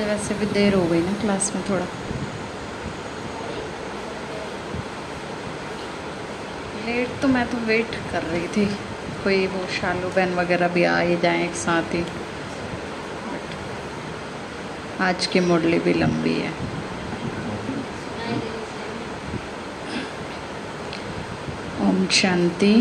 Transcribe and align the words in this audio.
आज 0.00 0.06
वैसे 0.06 0.34
भी 0.34 0.46
देर 0.46 0.74
हो 0.74 0.84
गई 0.86 1.00
ना 1.00 1.12
क्लास 1.20 1.52
में 1.54 1.62
थोड़ा। 1.68 1.86
लेट 6.86 7.20
तो 7.22 7.28
मैं 7.28 7.46
तो 7.50 7.58
वेट 7.66 7.94
कर 8.12 8.22
रही 8.22 8.48
थी, 8.48 8.64
कोई 9.24 9.46
वो 9.46 9.66
शालू 9.70 10.08
बहन 10.08 10.34
वगैरह 10.34 10.68
भी 10.68 10.84
आ 10.84 10.98
ही 10.98 11.16
जाए 11.16 11.42
एक 11.44 11.54
साथ 11.54 11.94
ही। 11.94 12.00
बट 13.26 15.02
आज 15.02 15.26
की 15.26 15.40
मुरली 15.40 15.78
भी 15.78 15.94
लंबी 15.94 16.34
है। 16.34 16.52
ओम 21.80 22.06
शांति। 22.12 22.74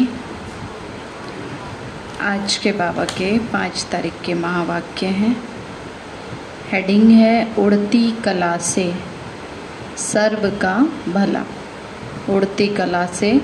आज 2.21 2.57
के 2.57 2.71
बाबा 2.71 3.05
के 3.11 3.37
पाँच 3.49 3.85
तारीख 3.91 4.21
के 4.25 4.33
महावाक्य 4.37 5.07
हैं। 5.21 5.48
हेडिंग 6.71 7.09
है, 7.11 7.55
उड़ती 7.55 8.11
कला 8.11 8.57
से। 8.57 8.93
सर्व 9.97 10.49
का 10.49 10.89
भला। 11.11 11.45
उड़ती 12.29 12.67
कला 12.67 13.05
से 13.05 13.41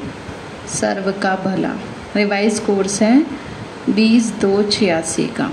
सर्व 0.68 1.12
का 1.12 1.36
भला। 1.36 1.72
रिवाइज 2.16 2.60
कोर्स 2.60 3.02
है 3.02 3.26
बीस 3.90 4.32
दो 4.32 4.64
छियासी 4.64 5.28
का। 5.28 5.52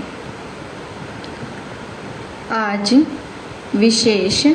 आज 2.51 3.05
विशेष 3.75 4.47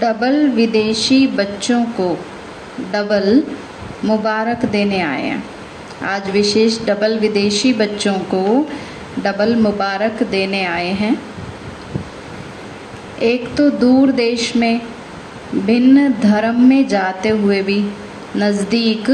डबल 0.00 0.48
विदेशी 0.48 1.26
बच्चों 1.26 1.84
को 1.84 2.18
डबल 2.92 3.42
मुबारक 4.04 4.64
देने 4.64 5.00
आए 5.00 5.22
हैं। 5.22 5.44
आज 6.02 6.30
विशेष 6.30 6.86
डबल 6.86 7.18
विदेशी 7.18 7.72
बच्चों 7.72 8.14
को 8.14 8.68
डबल 9.18 9.56
मुबारक 9.56 10.22
देने 10.22 10.64
आए 10.64 10.92
हैं। 10.92 11.39
एक 13.22 13.56
तो 13.56 13.70
दूर 13.70 14.12
देश 14.12 14.56
में, 14.56 14.80
भिन्न 15.54 16.12
धर्म 16.12 16.60
में 16.60 16.88
जाते 16.88 17.28
हुए 17.28 17.62
भी 17.62 17.90
नज़दीक 18.36 19.10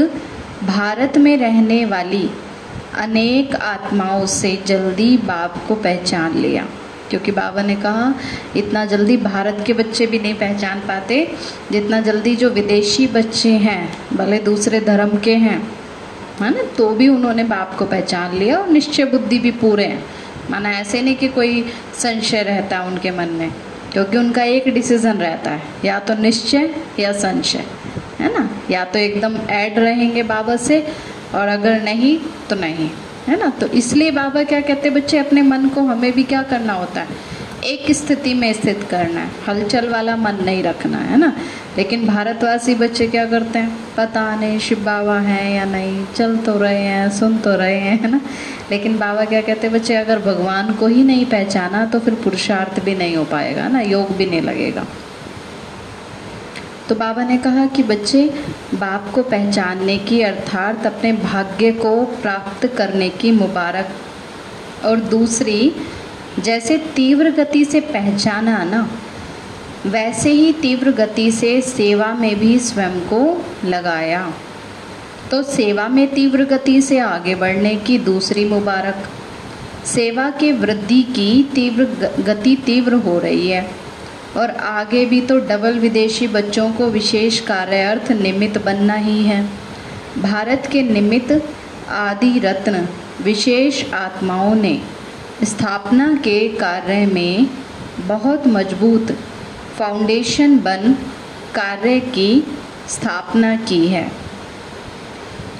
भारत 0.63 1.17
में 1.17 1.37
रहने 1.37 1.85
वाली 1.85 2.29
अनेक 2.95 3.55
आत्माओं 3.55 4.25
से 4.25 4.59
जल्दी 4.65 5.17
बाप 5.17 5.67
को 5.67 5.75
पहचान 5.75 6.37
लिया। 6.37 6.67
क्योंकि 7.09 7.31
बाबा 7.31 7.61
ने 7.61 7.75
कहा, 7.75 8.13
इतना 8.57 8.85
जल्दी 8.85 9.17
भारत 9.17 9.63
के 9.67 9.73
बच्चे 9.73 10.05
भी 10.05 10.19
नहीं 10.19 10.33
पहचान 10.33 10.79
पाते, 10.79 11.31
जितना 11.71 12.01
जल्दी 12.01 12.35
जो 12.35 12.49
विदेशी 12.49 13.07
बच्चे 13.07 13.49
हैं, 13.49 13.97
भले 14.13 14.39
दूसरे 14.39 14.79
धर्म 14.79 15.17
के 15.17 15.35
हैं, 15.35 15.71
है 16.41 16.49
ना 16.49 16.63
तो 16.77 16.89
भी 16.89 17.07
उन्होंने 17.07 17.43
बाप 17.43 17.75
को 17.79 17.85
पहचान 17.85 18.37
लिया 18.37 18.57
और 18.57 18.69
निश्चय 18.69 19.05
बुद्धि 19.05 19.39
भी 19.39 19.51
पूरे 19.51 19.85
हैं। 19.85 20.03
माना 20.49 20.71
ऐसे 20.71 21.01
नहीं 21.01 21.15
कि 21.15 21.27
कोई 21.27 21.65
संशय 21.97 22.43
रहता 22.43 22.83
उनके 22.83 23.11
मन 23.11 23.29
में। 23.29 23.53
क्योंकि 23.97 24.17
उनका 24.17 24.43
एक 24.43 24.67
डिसीज़न 24.73 25.17
रहता 25.17 25.51
है। 25.51 25.61
या 25.85 25.99
तो 25.99 26.15
निश्चय 26.15 26.69
या 26.99 27.11
संशय, 27.11 27.63
है 28.19 28.33
ना? 28.33 28.49
या 28.71 28.83
तो 28.85 28.99
एकदम 28.99 29.37
ऐड 29.49 29.79
रहेंगे 29.79 30.23
बाबा 30.23 30.55
से 30.55 30.79
और 31.35 31.47
अगर 31.47 31.81
नहीं 31.81 32.19
तो 32.49 32.55
नहीं, 32.55 32.89
है 33.27 33.39
ना? 33.39 33.49
तो 33.49 33.67
इसलिए 33.67 34.11
बाबा 34.11 34.43
क्या 34.43 34.59
कहते 34.61 34.89
बच्चे, 34.89 35.17
अपने 35.17 35.41
मन 35.41 35.67
को 35.67 35.81
हमें 35.81 36.11
भी 36.11 36.23
क्या 36.23 36.41
करना 36.43 36.73
होता 36.73 37.01
है? 37.01 37.07
एक 37.67 37.91
स्थिति 37.91 38.33
में 38.33 38.53
स्थित 38.53 38.87
करना 38.89 39.21
है। 39.21 39.31
हलचल 39.47 39.89
वाला 39.89 40.15
मन 40.15 40.35
नहीं 40.35 40.63
रखना 40.63 40.97
है 40.97 41.17
ना? 41.17 41.37
लेकिन 41.77 42.07
भारतवासी 42.07 42.75
बच्चे 42.75 43.07
क्या 43.07 43.25
करते 43.25 43.59
हैं? 43.59 43.79
पता 43.97 44.35
नहीं 44.35 44.59
शिव 44.59 44.79
बाबा 44.79 45.19
हैं 45.19 45.55
या 45.55 45.65
नहीं। 45.65 46.05
चल 46.15 46.37
तो 46.37 46.59
रहे 46.59 46.83
हैं, 46.83 47.09
सुन 47.09 47.37
तो 47.37 47.55
रहे 47.55 47.79
हैं, 47.79 48.01
है 48.01 48.11
ना? 48.11 48.21
लेकिन 48.71 48.97
बाबा 48.97 49.25
क्या 49.25 49.41
कहते 49.41 49.67
हैं, 49.67 49.75
बच्चे, 49.75 49.95
अगर 49.95 50.19
भगवान 50.19 50.73
को 50.73 50.87
ही 50.87 51.03
नहीं 51.03 51.25
पहचाना 51.25 51.85
तो 51.85 51.99
फिर 51.99 52.13
पुरुषार्थ 52.13 52.83
भी 52.83 52.95
नहीं 52.95 53.15
हो 53.15 53.23
पाएगा 53.23 53.67
ना? 53.67 53.81
योग 53.81 54.15
भी 54.17 54.25
नहीं 54.25 54.41
लगेगा। 54.41 54.85
तो 56.89 56.95
बाबा 56.95 57.23
ने 57.23 57.37
कहा 57.37 57.65
कि 57.65 57.83
बच्चे, 57.83 58.33
बाप 58.73 59.11
को 59.15 59.23
पहचानने 59.23 59.97
की, 59.97 60.21
अर्थात 60.21 60.85
अपने 60.85 61.13
भाग्य 61.13 61.71
को 61.71 62.05
प्राप्त 62.05 62.67
करने 62.67 63.09
की 63.09 63.31
मुबारक। 63.31 63.89
और 64.85 64.97
दूसरी 64.97 65.75
जैसे 66.39 66.77
तीव्र 66.77 67.31
गति 67.31 67.65
से 67.65 67.79
पहचाना 67.79 68.63
ना, 68.63 68.89
वैसे 69.85 70.31
ही 70.31 70.53
तीव्र 70.53 70.91
गति 70.91 71.31
से 71.31 71.61
सेवा 71.61 72.13
में 72.13 72.39
भी 72.39 72.59
स्वयं 72.59 72.99
को 72.99 73.45
लगाया। 73.65 74.33
तो 75.31 75.43
सेवा 75.43 75.87
में 75.87 76.13
तीव्र 76.13 76.43
गति 76.43 76.81
से 76.81 76.99
आगे 76.99 77.35
बढ़ने 77.35 77.75
की 77.75 77.97
दूसरी 77.97 78.45
मुबारक, 78.45 79.09
सेवा 79.85 80.29
के 80.29 80.51
वृद्धि 80.51 81.03
की 81.03 81.43
तीव्र 81.43 81.85
गति 82.19 82.55
तीव्र 82.65 82.93
हो 82.93 83.19
रही 83.19 83.47
है। 83.47 83.69
और 84.37 84.49
आगे 84.49 85.05
भी 85.05 85.21
तो 85.21 85.39
डबल 85.39 85.79
विदेशी 85.79 86.27
बच्चों 86.27 86.71
को 86.71 86.85
विशेष 86.85 87.39
कार्य 87.39 87.81
अर्थ 87.81 88.11
निमित्त 88.11 88.63
बनना 88.65 88.93
ही 88.93 89.23
है। 89.23 89.49
भारत 90.17 90.69
के 90.71 90.81
निमित्त 90.81 91.49
आदि 91.89 92.39
रत्न 92.39 92.87
विशेष 93.21 93.93
आत्माओं 93.93 94.55
ने 94.55 94.81
स्थापना 95.43 96.13
के 96.13 96.49
कार्य 96.49 97.05
में 97.05 97.47
बहुत 97.99 98.47
मज़बूत 98.47 99.11
फाउंडेशन 99.79 100.57
बन 100.59 100.93
कार्य 101.55 101.99
की 101.99 102.43
स्थापना 102.89 103.55
की 103.55 103.87
है। 103.87 104.11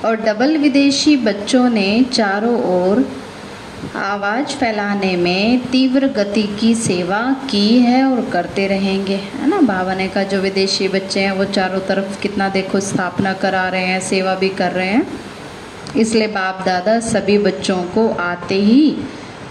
और 0.06 0.16
डबल 0.16 0.58
विदेशी 0.58 1.18
बच्चों 1.18 1.70
ने 1.70 2.06
चारों 2.14 2.64
ओर 2.64 3.12
आवाज़ 3.96 4.48
फैलाने 4.48 5.16
में 5.16 5.60
तीव्र 5.60 6.08
गति 6.08 6.58
की 6.60 6.76
सेवा 6.76 7.36
की 7.50 7.80
है 7.80 8.04
और 8.04 8.30
करते 8.30 8.68
रहेंगे, 8.68 9.16
है 9.16 9.48
ना? 9.48 9.62
बाबा 9.62 9.94
ने 9.94 10.08
का 10.08 10.24
जो 10.24 10.42
विदेशी 10.42 10.88
बच्चे 10.88 11.20
हैं, 11.20 11.32
वो 11.32 11.46
चारों 11.46 11.80
तरफ़ 11.80 12.22
कितना 12.22 12.50
देखो 12.50 12.80
स्थापना 12.80 13.34
करा 13.34 13.70
रहे 13.70 13.86
हैं, 13.86 14.00
सेवा 14.00 14.36
भी 14.36 14.50
कर 14.50 14.72
रहे 14.72 14.88
हैं। 14.88 15.08
इसलिए 15.98 16.28
बाप 16.28 16.64
दादा 16.66 17.00
सभी 17.00 17.38
बच्चों 17.38 17.84
को 17.84 18.10
आते 18.10 18.56
ही 18.56 18.98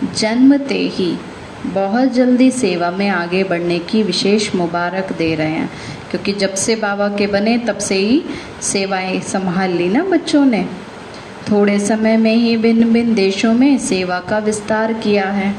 जन्मते 0.05 0.79
ही 0.79 1.19
बहुत 1.67 2.13
जल्दी 2.13 2.51
सेवा 2.51 2.91
में 2.91 3.09
आगे 3.09 3.45
बढ़ने 3.45 3.79
की 3.79 4.03
विशेष 4.03 4.55
मुबारक 4.55 5.13
दे 5.19 5.35
रहे 5.35 5.51
हैं। 5.51 5.71
क्योंकि 6.11 6.33
जब 6.33 6.55
से 6.55 6.77
बाबा 6.77 7.09
के 7.09 7.27
बने, 7.27 7.59
तब 7.59 7.79
से 7.79 7.95
ही 7.95 8.25
सेवाएँ 8.63 9.21
संभाल 9.21 9.71
ली 9.71 9.89
ना 9.89 10.05
बच्चों 10.05 10.45
ने। 10.45 10.69
थोड़े 11.51 11.79
समय 11.79 12.17
में 12.17 12.35
ही 12.35 12.57
भिन्न 12.57 12.93
भिन्न 12.93 13.15
देशों 13.15 13.55
में 13.55 13.79
सेवा 13.79 14.19
का 14.21 14.39
विस्तार 14.39 14.93
किया 14.93 15.25
है। 15.25 15.55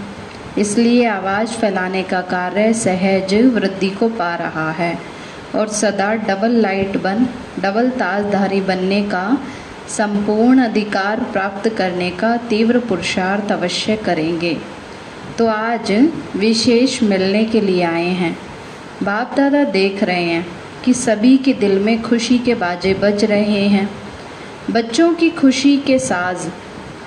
इसलिए 0.58 1.06
आवाज़ 1.06 1.48
फैलाने 1.48 2.04
का 2.04 2.22
कार्य 2.22 2.74
सहज 2.74 3.34
वृद्धि 3.34 3.90
को 3.90 4.10
पा 4.10 4.36
रहा 4.36 4.72
है। 4.72 5.00
और 5.56 5.68
सदा 5.68 6.14
डबल 6.14 6.52
लाइट 6.52 7.04
बन, 7.04 7.28
डबल 7.60 7.90
ताजधारी 7.90 8.62
बनने 8.62 9.02
का 9.02 9.38
संपूर्ण 9.90 10.60
अधिकार 10.60 11.20
प्राप्त 11.20 11.70
करने 11.70 12.10
का 12.10 12.38
तीव्र 12.38 12.80
पुरुषार्थ 12.80 13.52
अवश्य 13.52 13.96
करेंगे। 13.96 14.58
तो 15.38 15.48
आज 15.48 16.10
विशेष 16.36 17.04
मिलने 17.04 17.46
के 17.46 17.62
लिए 17.62 17.84
आए 17.84 18.08
हैं। 18.08 18.38
बाप 19.04 19.34
दादा 19.38 19.64
देख 19.64 20.04
रहे 20.04 20.24
हैं 20.24 20.48
कि 20.86 20.94
सभी 20.94 21.38
के 21.38 21.54
दिल 21.54 21.80
में 21.80 22.02
खुशी 22.02 22.40
के 22.40 22.56
बाजे 22.56 22.94
बज 22.94 23.26
रहे 23.26 23.68
हैं। 23.68 23.90
बच्चों 24.72 25.14
की 25.14 25.30
खुशी 25.30 25.78
के 25.78 26.00
साज, 26.00 26.50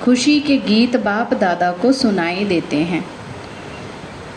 खुशी 0.02 0.40
के 0.40 0.56
गीत 0.56 0.96
बाप 0.96 1.34
दादा 1.34 1.72
को 1.72 1.92
सुनाई 1.92 2.44
देते 2.44 2.76
हैं। 2.76 3.04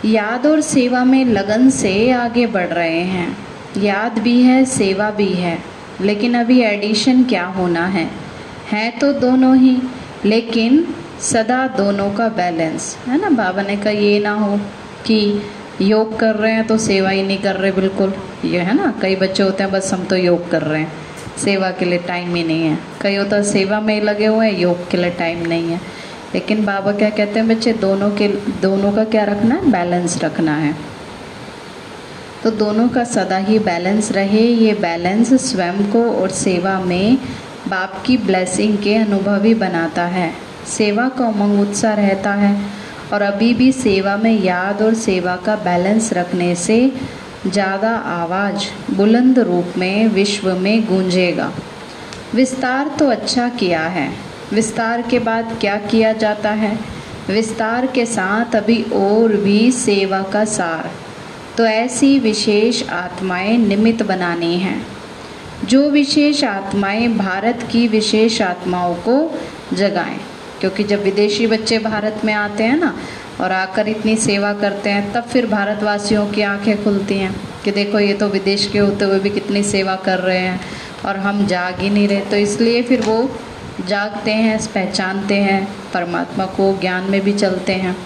याद 0.05 0.47
और 0.47 0.61
सेवा 0.61 1.03
में 1.03 1.25
लगन 1.25 1.69
से 1.69 2.11
आगे 2.11 2.47
बढ़ 2.47 2.67
रहे 2.67 3.01
हैं। 3.01 3.37
याद 3.77 4.19
भी 4.19 4.41
है, 4.41 4.65
सेवा 4.65 5.11
भी 5.11 5.33
है, 5.33 5.63
लेकिन 6.01 6.33
अभी 6.33 6.61
एडिशन 6.61 7.23
क्या 7.23 7.45
होना 7.45 7.85
है? 7.87 8.22
है 8.73 8.91
तो 8.91 9.13
दोनों 9.13 9.57
ही, 9.57 9.77
लेकिन 10.25 10.87
सदा 11.21 11.67
दोनों 11.67 12.11
का 12.11 12.29
बैलेंस। 12.29 12.97
है 13.07 13.21
ना? 13.21 13.29
बाबा 13.29 13.61
ने 13.61 13.77
कहा, 13.77 13.89
ये 13.89 14.19
ना 14.19 14.31
हो 14.31 14.57
कि 15.05 15.41
योग 15.81 16.19
कर 16.19 16.35
रहे 16.35 16.51
हैं 16.51 16.67
तो 16.67 16.77
सेवा 16.77 17.09
ही 17.09 17.23
नहीं 17.23 17.37
कर 17.37 17.55
रहे 17.55 17.71
बिल्कुल। 17.71 18.13
ये 18.45 18.59
है 18.59 18.75
ना? 18.75 18.93
कई 19.01 19.15
बच्चे 19.15 19.43
होते 19.43 19.63
हैं, 19.63 19.71
बस 19.71 19.93
हम 19.93 20.03
तो 20.03 20.15
योग 20.15 20.49
कर 20.51 20.61
रहे 20.61 20.81
हैं। 20.81 20.91
सेवा 21.37 21.71
के 21.71 21.85
लिए 21.85 21.99
टाइम 21.99 22.35
ही 22.35 22.43
नहीं 22.43 22.63
है। 22.63 22.77
कई 23.01 23.15
होता 23.15 23.35
है, 23.35 23.43
सेवा 23.43 23.79
में 23.79 23.95
ही 23.95 24.01
लगे 24.01 24.25
हुए 24.25 24.51
हैं, 24.51 24.59
योग 24.59 24.89
के 24.89 24.97
लिए 24.97 25.09
टाइम 25.09 25.45
नहीं 25.45 25.69
है। 25.69 25.81
लेकिन 26.33 26.65
बाबा 26.65 26.91
क्या 26.91 27.09
कहते 27.09 27.39
हैं, 27.39 27.47
बच्चे, 27.47 27.73
दोनों 27.73 28.11
के, 28.11 28.27
दोनों 28.61 28.91
का 28.91 29.03
क्या 29.03 29.23
रखना 29.23 29.55
है? 29.55 29.71
बैलेंस 29.71 30.23
रखना 30.23 30.55
है। 30.57 30.75
तो 32.43 32.51
दोनों 32.51 32.89
का 32.89 33.03
सदा 33.03 33.37
ही 33.37 33.59
बैलेंस 33.59 34.11
रहे, 34.11 34.41
ये 34.41 34.73
बैलेंस 34.73 35.33
स्वयं 35.33 35.91
को 35.91 36.11
और 36.11 36.29
सेवा 36.29 36.79
में 36.79 37.17
बाप 37.67 38.01
की 38.05 38.17
ब्लेसिंग 38.17 38.77
के 38.77 38.95
अनुभवी 38.95 39.53
बनाता 39.53 40.03
है। 40.05 40.31
सेवा 40.67 41.07
का 41.09 41.27
उमंग 41.27 41.59
उत्साह 41.59 41.93
रहता 41.93 42.33
है 42.33 42.55
और 43.13 43.21
अभी 43.21 43.53
भी 43.53 43.71
सेवा 43.71 44.15
में 44.17 44.43
याद 44.43 44.81
और 44.81 44.93
सेवा 44.93 45.35
का 45.35 45.55
बैलेंस 45.55 46.13
रखने 46.13 46.55
से 46.55 46.77
ज़्यादा 47.47 47.89
आवाज़ 47.89 48.65
बुलंद 48.93 49.39
रूप 49.39 49.73
में 49.77 50.07
विश्व 50.07 50.51
में 50.55 50.85
गूंजेगा। 50.85 51.51
विस्तार 52.35 52.95
तो 52.99 53.09
अच्छा 53.09 53.47
किया 53.49 53.81
है। 53.87 54.09
विस्तार 54.53 55.01
के 55.01 55.19
बाद 55.19 55.57
क्या 55.61 55.77
किया 55.77 56.13
जाता 56.13 56.49
है? 56.49 56.77
विस्तार 57.29 57.85
के 57.85 58.05
साथ 58.05 58.55
अभी 58.55 58.81
और 58.93 59.35
भी 59.35 59.71
सेवा 59.71 60.21
का 60.23 60.45
सार। 60.45 60.91
तो 61.57 61.65
ऐसी 61.65 62.19
विशेष 62.19 62.89
आत्माएँ 62.89 63.57
निमित्त 63.57 64.03
बनानी 64.03 64.57
हैं। 64.57 64.85
जो 65.63 65.89
विशेष 65.89 66.43
आत्माएँ 66.43 67.07
भारत 67.07 67.67
की 67.71 67.87
विशेष 67.87 68.41
आत्माओं 68.41 68.95
को 68.95 69.39
जगाएँ। 69.73 70.19
क्योंकि 70.59 70.83
जब 70.83 71.03
विदेशी 71.03 71.47
बच्चे 71.47 71.79
भारत 71.79 72.21
में 72.25 72.33
आते 72.33 72.63
हैं 72.63 72.77
ना, 72.77 72.97
और 73.41 73.51
आकर 73.51 73.87
इतनी 73.87 74.15
सेवा 74.15 74.53
करते 74.53 74.89
हैं, 74.89 75.13
तब 75.13 75.23
फिर 75.23 75.45
भारतवासियों 75.47 76.27
की 76.27 76.41
आँखें 76.41 76.83
खुलती 76.83 77.17
हैं 77.17 77.35
कि 77.65 77.71
देखो 77.71 77.99
ये 77.99 78.13
तो 78.13 78.27
विदेश 78.27 78.69
के 78.73 78.79
होते 78.79 79.05
हुए 79.05 79.19
भी 79.19 79.29
कितनी 79.29 79.63
सेवा 79.63 79.95
कर 79.95 80.19
रहे 80.19 80.39
हैं, 80.39 80.61
और 81.05 81.17
हम 81.17 81.45
जाग 81.45 81.79
ही 81.79 81.89
नहीं 81.89 82.07
रहे। 82.07 82.21
तो 82.21 82.35
इसलिए 82.35 82.83
फिर 82.83 83.01
वो 83.01 83.31
जागते 83.87 84.31
हैं, 84.31 84.59
पहचानते 84.73 85.35
हैं, 85.35 85.67
परमात्मा 85.93 86.45
को 86.45 86.77
ज्ञान 86.81 87.03
में 87.03 87.21
भी 87.21 87.33
चलते 87.33 87.73
हैं। 87.73 87.97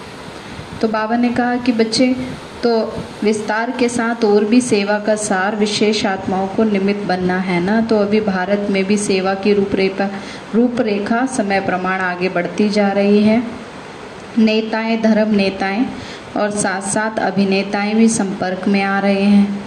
तो 0.82 0.88
बाबा 0.88 1.18
ने 1.18 1.30
कहा 1.30 1.56
कि 1.56 1.72
बच्चे 1.72 2.16
तो 2.64 2.94
विस्तार 3.24 3.72
के 3.72 3.90
साथ 3.90 4.26
और 4.26 4.46
भी 4.46 4.62
सेवा 4.62 5.00
का 5.00 5.16
सार 5.16 5.56
विशेष 5.56 6.06
आत्माओं 6.06 6.48
को 6.48 6.64
निमित्त 6.64 7.04
बनना 7.08 7.38
है 7.40 7.60
ना? 7.60 7.82
तो 7.82 7.98
अभी 7.98 8.22
भारत 8.22 8.68
में 8.72 8.86
भी 8.86 8.98
सेवा 8.98 9.34
की 9.34 9.54
रूपरेखा 9.54 10.10
रूपरेखा 10.56 11.26
समय 11.26 11.60
प्रमाण 11.60 12.00
आगे 12.00 12.30
बढ़ती 12.30 12.70
जा 12.70 12.92
रही 12.92 13.24
है। 13.24 13.44
नेताएँ, 14.38 15.02
धर्म 15.02 15.36
नेताएँ 15.36 15.86
और 16.38 16.52
साथ 16.52 16.82
साथ 16.82 17.20
अभिनेताएँ 17.20 17.94
भी 17.94 18.10
संपर्क 18.10 18.68
में 18.68 18.82
आ 18.82 19.00
रहे 19.00 19.22
हैं। 19.22 19.67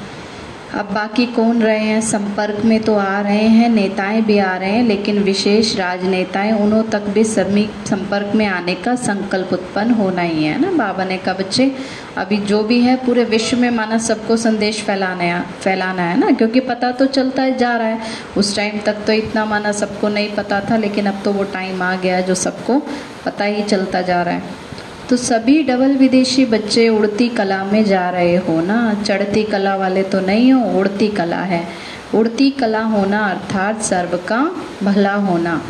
अब 0.75 0.93
बाकी 0.93 1.27
कौन 1.27 1.63
रहे 1.63 1.79
हैं? 1.79 2.01
संपर्क 2.01 2.65
में 2.65 2.83
तो 2.83 2.95
आ 2.95 3.21
रहे 3.21 3.49
हैं, 3.49 3.69
नेताएँ 3.69 4.23
भी 4.23 4.39
आ 4.39 4.57
रहे 4.57 4.71
हैं, 4.71 4.83
लेकिन 4.83 5.19
विशेष 5.19 5.77
राजनेताएँ, 5.77 6.53
उन्हों 6.53 6.83
तक 6.83 7.01
भी 7.01 7.25
सभी 7.25 7.69
संपर्क 7.87 8.33
में 8.35 8.47
आने 8.47 8.75
का 8.75 8.95
संकल्प 8.95 9.53
उत्पन्न 9.53 9.91
होना 9.91 10.23
ही 10.23 10.45
है 10.45 10.61
ना? 10.61 10.71
बाबा 10.71 11.05
ने 11.05 11.19
कहा, 11.19 11.35
बच्चे, 11.35 11.77
अभी 12.17 12.37
जो 12.37 12.63
भी 12.63 12.81
है, 12.81 12.97
पूरे 12.97 13.25
विश्व 13.25 13.57
में 13.57 13.71
माना 13.71 13.99
सबको 13.99 14.37
संदेश 14.37 14.83
फैलाने 14.83 15.41
फैलाना 15.41 16.03
है 16.03 16.19
ना? 16.19 16.31
क्योंकि 16.31 16.61
पता 16.61 16.93
तो 16.93 17.07
चलता 17.07 17.43
है, 17.43 17.59
जा 17.59 17.77
रहा 17.77 17.87
है। 17.87 18.01
उस 18.37 18.57
टाइम 18.57 18.81
तक 18.87 18.97
तो 19.07 19.13
इतना 19.13 19.45
माना 19.45 19.73
सबको 19.73 20.09
नहीं 20.09 20.35
पता 20.35 20.61
था, 20.61 20.77
लेकिन 20.77 21.07
अब 21.07 21.23
तो 21.25 21.33
वो 21.33 21.45
टाइम 21.45 21.83
आ 21.83 21.97
गया 21.97 22.21
जो 22.21 22.35
सबको 22.35 22.83
पता 23.25 23.45
ही 23.45 23.63
चलता 23.63 24.03
जा 24.03 24.23
रहा 24.23 24.35
है। 24.35 24.70
तो 25.11 25.17
सभी 25.17 25.63
डबल 25.63 25.97
विदेशी 25.97 26.45
बच्चे 26.45 26.89
उड़ती 26.89 27.29
कला 27.29 27.63
में 27.65 27.85
जा 27.85 28.09
रहे 28.11 28.37
हो 28.37 28.61
ना? 28.61 29.03
चढ़ती 29.03 29.43
कला 29.45 29.75
वाले 29.77 30.03
तो 30.03 30.21
नहीं 30.21 30.53
हो, 30.53 30.79
उड़ती 30.79 31.09
कला 31.09 31.41
है। 31.43 31.63
उड़ती 32.15 32.51
कला 32.51 32.83
होना 32.83 33.21
अर्थात 33.21 33.81
सर्व 33.83 34.17
का 34.29 34.39
भला 34.83 35.15
होना। 35.15 35.61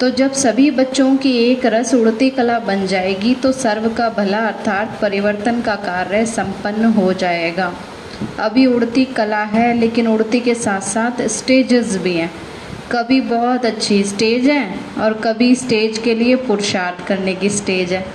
तो 0.00 0.10
जब 0.10 0.32
सभी 0.32 0.70
बच्चों 0.70 1.16
की 1.16 1.32
एक 1.38 1.66
रस 1.66 1.94
उड़ती 1.94 2.30
कला 2.30 2.58
बन 2.58 2.86
जाएगी 2.86 3.34
तो 3.34 3.52
सर्व 3.52 3.88
का 3.88 4.08
भला 4.08 4.46
अर्थात 4.48 4.98
परिवर्तन 5.02 5.60
का 5.60 5.74
कार्य 5.74 6.24
संपन्न 6.26 6.92
हो 6.92 7.12
जाएगा। 7.12 7.72
अभी 8.38 8.66
उड़ती 8.66 9.04
कला 9.04 9.42
है, 9.44 9.72
लेकिन 9.74 10.06
उड़ती 10.06 10.40
के 10.40 10.54
साथ 10.54 10.80
साथ 10.80 11.26
स्टेजेस 11.28 11.96
भी 11.96 12.14
हैं। 12.16 12.30
कभी 12.92 13.20
बहुत 13.20 13.64
अच्छी 13.66 14.02
स्टेज 14.04 14.48
है 14.48 14.78
और 15.00 15.12
कभी 15.14 15.54
स्टेज 15.54 15.98
के 15.98 16.14
लिए 16.14 16.36
पुरुषार्थ 16.36 17.06
करने 17.06 17.34
की 17.34 17.50
स्टेज 17.50 17.92
है। 17.92 18.06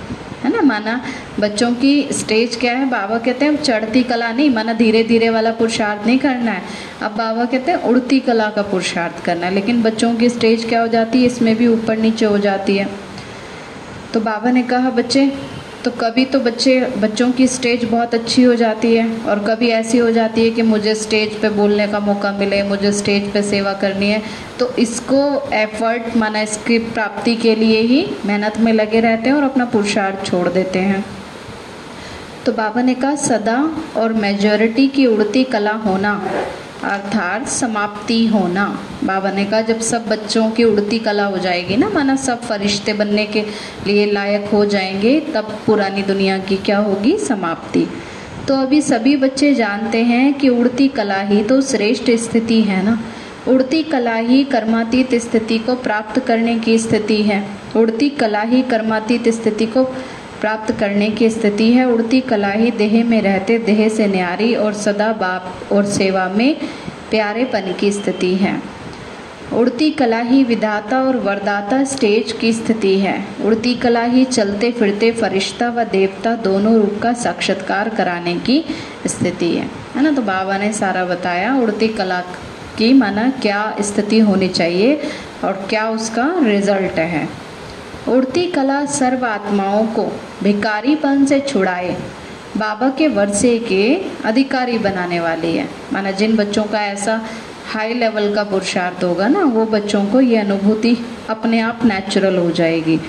है 0.44 0.52
ना, 0.52 0.62
माना 0.62 1.04
बच्चों 1.40 1.74
की 1.74 2.08
स्टेज 2.12 2.56
क्या 2.56 2.72
है? 2.72 2.88
बाबा 2.88 3.18
कहते 3.18 3.44
हैं 3.44 3.56
चढ़ती 3.56 4.02
कला 4.02 4.32
नहीं, 4.32 4.50
माना 4.50 4.72
धीरे 4.72 5.02
धीरे 5.04 5.30
वाला 5.30 5.50
पुरुषार्थ 5.50 6.06
नहीं 6.06 6.18
करना 6.18 6.52
है। 6.52 6.62
अब 7.02 7.12
बाबा 7.12 7.44
कहते 7.44 7.70
हैं, 7.70 7.78
उड़ती 7.78 8.20
कला 8.20 8.50
का 8.50 8.62
पुरुषार्थ 8.62 9.24
करना 9.24 9.46
है। 9.46 9.54
लेकिन 9.54 9.82
बच्चों 9.82 10.14
की 10.14 10.28
स्टेज 10.28 10.64
क्या 10.64 10.80
हो 10.80 10.88
जाती 10.88 11.20
है? 11.20 11.26
इसमें 11.26 11.56
भी 11.56 11.66
ऊपर 11.66 11.96
नीचे 11.96 12.24
हो 12.24 12.38
जाती 12.38 12.76
है। 12.76 12.88
तो 14.14 14.20
बाबा 14.20 14.50
ने 14.50 14.62
कहा, 14.62 14.90
बच्चे 14.90 15.32
तो 15.84 15.90
कभी 15.90 16.24
तो 16.24 16.38
बच्चे, 16.40 16.80
बच्चों 16.98 17.30
की 17.32 17.46
स्टेज 17.48 17.84
बहुत 17.84 18.14
अच्छी 18.14 18.42
हो 18.42 18.54
जाती 18.54 18.94
है 18.94 19.06
और 19.24 19.38
कभी 19.44 19.68
ऐसी 19.68 19.98
हो 19.98 20.10
जाती 20.10 20.44
है 20.44 20.50
कि 20.50 20.62
मुझे 20.62 20.94
स्टेज 20.94 21.40
पे 21.40 21.48
बोलने 21.50 21.86
का 21.88 22.00
मौका 22.00 22.32
मिले, 22.32 22.62
मुझे 22.62 22.92
स्टेज 22.92 23.32
पे 23.32 23.42
सेवा 23.42 23.72
करनी 23.72 24.08
है। 24.08 24.22
तो 24.58 24.68
इसको 24.78 25.22
एफर्ट 25.52 26.16
माना 26.16 26.40
इसकी 26.40 26.78
प्राप्ति 26.78 27.36
के 27.36 27.54
लिए 27.54 27.80
ही 27.80 28.04
मेहनत 28.26 28.58
में 28.58 28.72
लगे 28.72 29.00
रहते 29.00 29.30
हैं 29.30 29.36
और 29.36 29.42
अपना 29.42 29.64
पुरुषार्थ 29.64 30.26
छोड़ 30.26 30.48
देते 30.48 30.78
हैं। 30.78 31.04
तो 32.46 32.52
बाबा 32.52 32.82
ने 32.82 32.94
कहा, 32.94 33.14
सदा 33.16 33.58
और 33.96 34.12
मेजोरिटी 34.12 34.88
की 34.88 35.06
उड़ती 35.06 35.44
कला 35.44 35.72
होना। 35.86 36.12
अर्थात 36.84 37.48
समाप्ति 37.48 38.26
होना। 38.26 38.80
बाबा 39.04 39.30
ने 39.30 39.44
कहा, 39.44 39.60
जब 39.60 39.80
सब 39.80 40.06
बच्चों 40.08 40.50
की 40.50 40.64
उड़ती 40.64 40.98
कला 40.98 41.24
हो 41.24 41.38
जाएगी 41.38 41.76
ना, 41.76 41.88
माना 41.88 42.16
सब 42.16 42.42
फरिश्ते 42.42 42.92
बनने 42.92 43.26
के 43.26 43.44
लिए 43.86 44.12
लायक 44.12 44.50
हो 44.52 44.64
जाएँगे, 44.64 45.20
तब 45.20 45.58
पुरानी 45.66 46.02
दुनिया 46.02 46.38
की 46.38 46.56
क्या 46.56 46.78
होगी? 46.78 47.16
समाप्ति। 47.16 47.86
तो 48.48 48.54
अभी 48.54 48.82
सभी 48.82 49.16
बच्चे 49.16 49.54
जानते 49.54 49.98
हैं 49.98 50.34
कि 50.34 50.48
उड़ती 50.48 50.88
कला 50.88 51.20
ही 51.20 51.42
तो 51.42 51.60
श्रेष्ठ 51.60 52.10
स्थिति 52.10 52.62
है 52.62 52.84
ना। 52.84 53.00
उड़ती 53.48 53.82
कला 53.82 54.14
ही 54.14 54.44
कर्मातीत 54.44 55.14
स्थिति 55.14 55.58
को 55.58 55.74
प्राप्त 55.74 56.20
करने 56.20 56.58
की 56.58 56.78
स्थिति 56.78 57.22
है। 57.22 57.48
उड़ती 57.76 58.08
कला 58.08 58.42
ही 58.42 58.62
कर्मातीत 58.62 59.28
स्थिति 59.28 59.66
को 59.66 59.96
प्राप्त 60.40 60.72
करने 60.72 61.10
की 61.10 61.30
स्थिति 61.30 61.72
है। 61.72 61.84
उड़ती 61.92 62.20
कला 62.20 62.50
ही 62.50 62.70
देह 62.70 63.04
में 63.04 63.22
रहते, 63.22 63.58
देह 63.58 63.88
से 63.88 64.06
न्यारी 64.06 64.54
और 64.54 64.72
सदा 64.72 65.12
बाप 65.12 65.72
और 65.72 65.84
सेवा 65.84 66.28
में 66.28 66.56
प्यारेपन 67.10 67.74
की 67.80 67.92
स्थिति 67.92 68.34
है। 68.34 68.80
उड़ती 69.52 69.90
कला 69.90 70.20
ही 70.20 70.44
विधाता 70.44 71.02
और 71.02 71.16
वरदाता 71.16 71.84
स्टेज 71.84 72.32
की 72.32 72.52
स्थिति 72.52 72.98
है। 72.98 73.24
उड़ती 73.44 73.74
कला 73.74 74.02
ही 74.02 74.24
चलते 74.24 74.70
फिरते 74.72 75.12
फरिश्ता 75.12 75.68
व 75.68 75.84
देवता 75.84 76.34
दोनों 76.34 76.74
रूप 76.74 77.00
का 77.02 77.12
साक्षात्कार 77.12 77.88
कराने 77.88 78.34
की 78.34 78.64
स्थिति 79.06 79.54
है। 79.54 79.66
है 79.96 80.02
ना? 80.02 80.12
तो 80.12 80.22
बाबा 80.22 80.58
ने 80.58 80.72
सारा 80.72 81.04
बताया, 81.04 81.56
उड़ती 81.56 81.88
कला 81.88 82.20
की 82.78 82.92
माना 82.92 83.32
क्या 83.42 83.76
स्थिति 83.80 84.18
होनी 84.18 84.48
चाहिए 84.48 85.00
और 85.44 85.66
क्या 85.70 85.90
उसका 85.90 86.34
रिज़ल्ट 86.38 86.98
है। 86.98 87.49
उड़ती 88.08 88.46
कला 88.46 88.84
सर्व 88.86 89.26
आत्माओं 89.26 89.86
को 89.86 90.12
भिकारीपन 90.42 91.24
से 91.24 91.40
छुड़ाए। 91.40 91.96
बाबा 92.56 92.88
के 92.88 93.08
वर्षे 93.08 93.58
के 93.58 94.00
अधिकारी 94.24 94.78
बनाने 94.78 95.20
वाली 95.20 95.56
है। 95.56 95.68
माना 95.92 96.10
जिन 96.10 96.36
बच्चों 96.36 96.64
का 96.64 96.82
ऐसा 96.82 97.20
हाई 97.72 97.94
लेवल 97.94 98.34
का 98.34 98.44
पुरुषार्थ 98.44 99.04
होगा 99.04 99.28
ना, 99.28 99.44
वो 99.44 99.64
बच्चों 99.64 100.04
को 100.06 100.20
ये 100.20 100.36
अनुभूति 100.36 100.98
अपने 101.30 101.60
आप 101.60 101.80
नेचुरल 101.84 102.36
हो 102.36 102.50
जाएगी। 102.50 103.00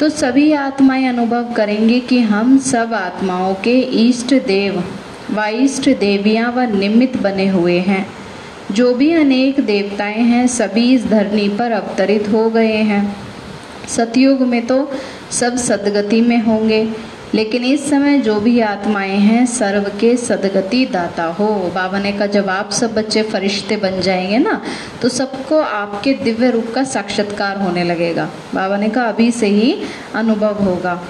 तो 0.00 0.08
सभी 0.08 0.52
आत्माएँ 0.52 1.06
अनुभव 1.06 1.52
करेंगे 1.52 2.00
कि 2.00 2.20
हम 2.20 2.58
सब 2.58 2.94
आत्माओं 2.94 3.54
के 3.54 3.78
ईष्ट 3.80 4.34
देव 4.34 4.84
व 5.30 5.44
इष्ट 5.44 5.88
देवियाँ 5.88 6.52
व 6.52 6.60
निमित्त 6.60 7.16
बने 7.16 7.48
हुए 7.48 7.78
हैं। 7.78 8.06
जो 8.72 8.94
भी 8.94 9.12
अनेक 9.12 9.60
देवताएँ 9.60 10.22
हैं, 10.22 10.46
सभी 10.46 10.94
इस 10.94 11.06
धरनी 11.06 11.48
पर 11.48 11.72
अवतरित 11.72 12.28
हो 12.28 12.50
गए 12.50 12.76
हैं। 12.76 13.29
सतयुग 13.90 14.40
में 14.42 14.66
तो 14.66 14.90
सब 15.32 15.56
सदगति 15.58 16.20
में 16.20 16.40
होंगे, 16.42 16.82
लेकिन 17.34 17.64
इस 17.64 17.88
समय 17.90 18.18
जो 18.18 18.38
भी 18.40 18.58
आत्माएँ 18.60 19.16
हैं, 19.18 19.44
सर्व 19.46 19.84
के 20.00 20.16
सदगति 20.16 20.84
दाता 20.86 21.24
हो। 21.32 21.48
बाबा 21.74 21.98
ने 21.98 22.12
कहा, 22.12 22.26
जब 22.26 22.48
आप 22.48 22.70
सब 22.70 22.94
बच्चे 22.94 23.22
फरिश्ते 23.24 23.76
बन 23.76 24.00
जाएँगे 24.00 24.38
ना 24.38 24.60
तो 25.02 25.08
सबको 25.10 25.60
आपके 25.60 26.14
दिव्य 26.24 26.50
रूप 26.50 26.72
का 26.74 26.84
साक्षात्कार 26.86 27.58
होने 27.58 27.84
लगेगा। 27.84 28.28
बाबा 28.54 28.76
ने 28.76 28.88
कहा, 28.88 29.04
अभी 29.04 29.30
से 29.30 29.46
ही 29.48 29.76
अनुभव 30.14 30.62
होगा। 30.64 31.00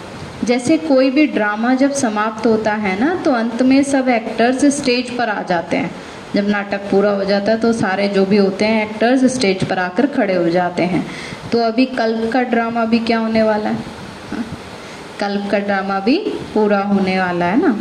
जैसे 0.44 0.76
कोई 0.78 1.10
भी 1.10 1.26
ड्रामा 1.28 1.74
जब 1.74 1.92
समाप्त 1.94 2.46
होता 2.46 2.74
है 2.74 2.98
ना 3.00 3.14
तो 3.24 3.32
अंत 3.32 3.62
में 3.62 3.82
सब 3.84 4.08
एक्टर्स 4.08 4.64
स्टेज 4.76 5.16
पर 5.16 5.28
आ 5.28 5.42
जाते 5.42 5.76
हैं। 5.76 5.90
जब 6.34 6.48
नाटक 6.48 6.80
पूरा 6.90 7.10
हो 7.10 7.24
जाता 7.24 7.52
है 7.52 7.58
तो 7.60 7.72
सारे 7.72 8.08
जो 8.08 8.24
भी 8.26 8.36
होते 8.36 8.64
हैं 8.64 8.84
एक्टर्स 8.84 9.24
स्टेज 9.34 9.64
पर 9.64 9.78
आकर 9.78 10.06
खड़े 10.08 10.34
हो 10.34 10.48
जाते 10.50 10.82
हैं। 10.82 11.04
तो 11.52 11.58
अभी 11.58 11.86
कल्प 11.86 12.30
का 12.32 12.42
ड्रामा 12.42 12.84
भी 12.84 12.98
क्या 13.00 13.18
होने 13.18 13.42
वाला 13.42 13.70
है? 13.70 13.76
हाँ, 14.30 14.44
कल्प 15.20 15.50
का 15.50 15.58
ड्रामा 15.58 15.98
भी 16.00 16.18
पूरा 16.54 16.80
होने 16.82 17.18
वाला 17.20 17.46
है 17.46 17.60
ना? 17.60 17.76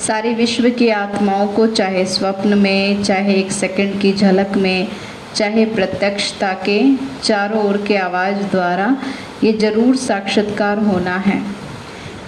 सारी 0.00 0.34
विश्व 0.34 0.68
की 0.70 0.88
आत्माओं 0.90 1.46
को 1.48 1.66
चाहे 1.68 2.04
स्वप्न 2.06 2.58
में 2.58 3.02
चाहे 3.02 3.34
एक 3.34 3.52
सेकंड 3.52 4.00
की 4.00 4.12
झलक 4.12 4.56
में 4.56 4.88
चाहे 5.34 5.64
प्रत्यक्षता 5.66 6.52
के 6.64 6.78
चारों 7.22 7.64
ओर 7.64 7.76
के 7.86 7.96
आवाज़ 7.96 8.42
द्वारा 8.50 8.96
ये 9.44 9.52
ज़रूर 9.52 9.96
साक्षात्कार 9.96 10.78
होना 10.78 11.16
है। 11.16 11.40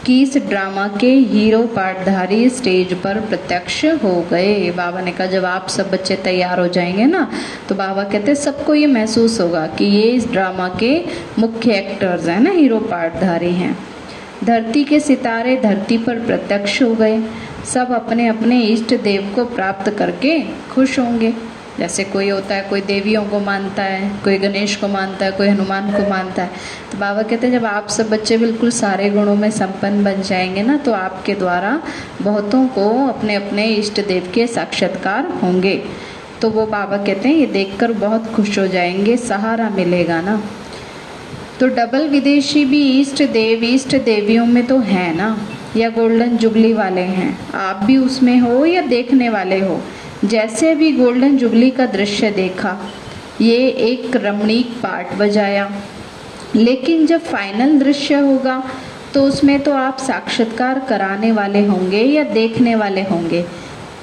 कि 0.06 0.20
इस 0.22 0.36
ड्रामा 0.38 0.86
के 1.00 1.10
हीरो 1.30 1.62
पाठधारी 1.66 2.48
स्टेज 2.50 2.92
पर 2.94 3.20
प्रत्यक्ष 3.20 3.84
हो 4.04 4.14
गए। 4.30 4.70
बाबा 4.70 5.00
ने 5.00 5.12
कहा, 5.12 5.26
जब 5.26 5.44
आप 5.44 5.68
सब 5.68 5.90
बच्चे 5.90 6.16
तैयार 6.16 6.60
हो 6.60 6.66
जाएँगे 6.68 7.06
ना 7.06 7.30
तो 7.68 7.74
बाबा 7.74 8.04
कहते, 8.04 8.34
सबको 8.34 8.74
ये 8.74 8.86
महसूस 8.86 9.40
होगा 9.40 9.66
कि 9.68 9.84
ये 9.84 10.02
इस 10.10 10.30
ड्रामा 10.30 10.68
के 10.80 10.94
मुख्य 11.38 11.72
एक्टर्स 11.72 12.28
हैं 12.28 12.40
ना, 12.40 12.50
हीरो 12.50 12.78
पाठधारी 12.80 13.52
हैं। 13.52 13.76
धरती 14.44 14.84
के 14.84 15.00
सितारे 15.00 15.56
धरती 15.56 15.98
पर 15.98 16.18
प्रत्यक्ष 16.20 16.80
हो 16.82 16.94
गए। 16.94 17.20
सब 17.64 17.92
अपने 17.94 18.28
अपने 18.28 18.60
इष्ट 18.62 18.94
देव 18.94 19.32
को 19.34 19.44
प्राप्त 19.44 19.90
करके 19.90 20.38
खुश 20.70 20.98
होंगे। 20.98 21.32
जैसे 21.78 22.04
कोई 22.04 22.28
होता 22.28 22.54
है, 22.54 22.62
कोई 22.62 22.80
देवियों 22.80 23.24
को 23.24 23.40
मानता 23.40 23.82
है, 23.82 24.10
कोई 24.24 24.38
गणेश 24.38 24.76
को 24.76 24.88
मानता 24.88 25.24
है, 25.24 25.32
कोई 25.32 25.48
हनुमान 25.48 25.92
को 25.92 26.10
मानता 26.10 26.42
है। 26.42 26.50
तो 26.92 26.98
बाबा 26.98 27.22
कहते 27.22 27.46
हैं, 27.46 27.58
जब 27.58 27.66
आप 27.66 27.88
सब 27.88 28.10
बच्चे 28.10 28.38
बिल्कुल 28.38 28.70
सारे 28.70 29.10
गुणों 29.10 29.36
में 29.36 29.50
संपन्न 29.50 30.04
बन 30.04 30.22
जाएँगे 30.22 30.62
ना 30.62 30.76
तो 30.76 30.92
आपके 30.92 31.34
द्वारा 31.34 31.82
बहुतों 32.22 32.68
को 32.68 33.06
अपने 33.06 33.34
अपने 33.34 33.66
इष्ट 33.66 34.06
देव 34.08 34.32
के 34.34 34.46
साक्षात्कार 34.46 35.26
होंगे। 35.42 35.82
तो 36.40 36.50
वो 36.50 36.66
बाबा 36.66 36.96
कहते 36.96 37.28
हैं, 37.28 37.36
ये 37.36 37.46
देखकर 37.46 37.92
बहुत 37.92 38.32
खुश 38.34 38.58
हो 38.58 38.66
जाएँगे, 38.66 39.16
सहारा 39.16 39.70
मिलेगा 39.70 40.20
ना। 40.20 40.42
तो 41.60 41.66
डबल 41.66 42.08
विदेशी 42.08 42.64
भी 42.64 43.00
इष्ट 43.00 43.22
देव, 43.22 43.64
इष्ट 43.64 43.96
देवियों 43.96 44.46
में 44.46 44.66
तो 44.66 44.78
है 44.78 45.16
ना, 45.16 45.38
या 45.76 45.88
गोल्डन 45.88 46.36
जुबली 46.36 46.72
वाले 46.72 47.00
हैं। 47.00 47.52
आप 47.52 47.84
भी 47.84 47.96
उसमें 47.96 48.38
हो 48.38 48.66
या 48.66 48.82
देखने 48.82 49.28
वाले 49.28 49.60
हो। 49.60 49.82
जैसे 50.24 50.74
भी 50.74 50.92
गोल्डन 50.92 51.36
जुबली 51.36 51.70
का 51.70 51.86
दृश्य 51.86 52.30
देखा, 52.30 52.78
ये 53.40 53.68
एक 53.68 54.16
रमणीक 54.16 54.66
पार्ट 54.82 55.14
बजाया। 55.14 55.70
लेकिन 56.56 57.06
जब 57.06 57.20
फाइनल 57.20 57.78
दृश्य 57.78 58.14
होगा 58.14 58.62
तो 59.14 59.22
उसमें 59.22 59.58
तो 59.60 59.72
आप 59.72 59.98
साक्षात्कार 59.98 60.78
कराने 60.78 61.32
वाले 61.32 61.64
होंगे 61.66 62.00
या 62.00 62.22
देखने 62.22 62.74
वाले 62.74 63.02
होंगे। 63.02 63.44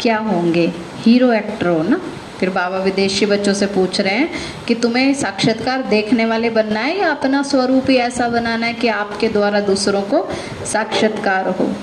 क्या 0.02 0.18
होंगे? 0.18 0.72
हीरो 1.00 1.32
एक्टर 1.34 1.68
हो 1.68 1.84
ना? 1.84 2.02
फिर 2.40 2.50
बाबा 2.50 2.78
विदेशी 2.78 3.26
बच्चों 3.26 3.54
से 3.54 3.66
पूछ 3.66 4.00
रहे 4.02 4.14
हैं 4.14 4.30
कि 4.68 4.76
तुम्हें 4.76 5.14
साक्षात्कार 5.14 5.82
देखने 5.82 6.26
वाले 6.26 6.50
बनना 6.50 6.80
है 6.80 7.00
या 7.00 7.12
अपना 7.12 7.42
स्वरूप 7.44 7.90
ही 7.90 7.96
ऐसा 7.96 8.30
बनाना 8.30 8.66
है 8.66 8.74
कि 8.74 8.88
आपके 8.88 9.30
द्वारा 9.30 9.60
दूसरों 9.60 10.02
को 10.02 10.28
साक्षात्कार 10.66 11.48
हो? 11.50 11.74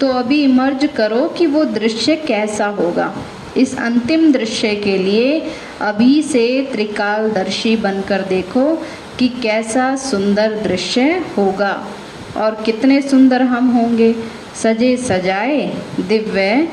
तो 0.00 0.08
अभी 0.08 0.42
इमर्ज 0.44 0.88
करो 0.96 1.28
कि 1.28 1.46
वो 1.46 1.64
दृश्य 1.64 2.16
कैसा 2.16 2.66
होगा। 2.66 3.14
इस 3.56 3.78
अंतिम 3.78 4.32
दृश्य 4.32 4.74
के 4.74 4.98
लिए 4.98 5.46
अभी 5.80 6.22
से 6.22 6.68
त्रिकालदर्शी 6.72 7.76
बनकर 7.76 8.20
देखो 8.20 8.76
कि 9.18 9.28
कैसा 9.28 9.96
सुंदर 9.96 10.52
दृश्य 10.52 11.24
होगा। 11.36 11.86
और 12.36 12.62
कितने 12.66 13.02
सुंदर 13.02 13.42
हम 13.42 13.70
होंगे। 13.70 14.14
सजे 14.62 14.96
सजाए 14.96 15.74
दिव्य 16.00 16.68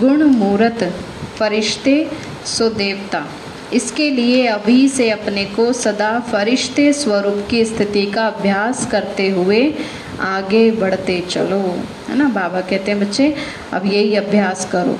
गुण 0.00 0.22
मूर्त 0.22 0.94
फरिश्ते 1.38 2.10
सुदेवता। 2.46 3.26
इसके 3.72 4.10
लिए 4.10 4.46
अभी 4.46 4.88
से 4.88 5.10
अपने 5.10 5.44
को 5.44 5.72
सदा 5.72 6.20
फरिश्ते 6.20 6.92
स्वरूप 6.92 7.46
की 7.50 7.64
स्थिति 7.64 8.06
का 8.06 8.26
अभ्यास 8.26 8.86
करते 8.86 9.28
हुए 9.28 9.74
आगे 10.20 10.70
बढ़ते 10.70 11.20
चलो। 11.30 11.78
है 12.08 12.16
ना? 12.16 12.28
बाबा 12.28 12.60
कहते 12.60 12.90
हैं, 12.90 13.00
बच्चे, 13.00 13.34
अब 13.72 13.86
यही 13.86 14.14
अभ्यास 14.14 14.68
करो। 14.72 14.98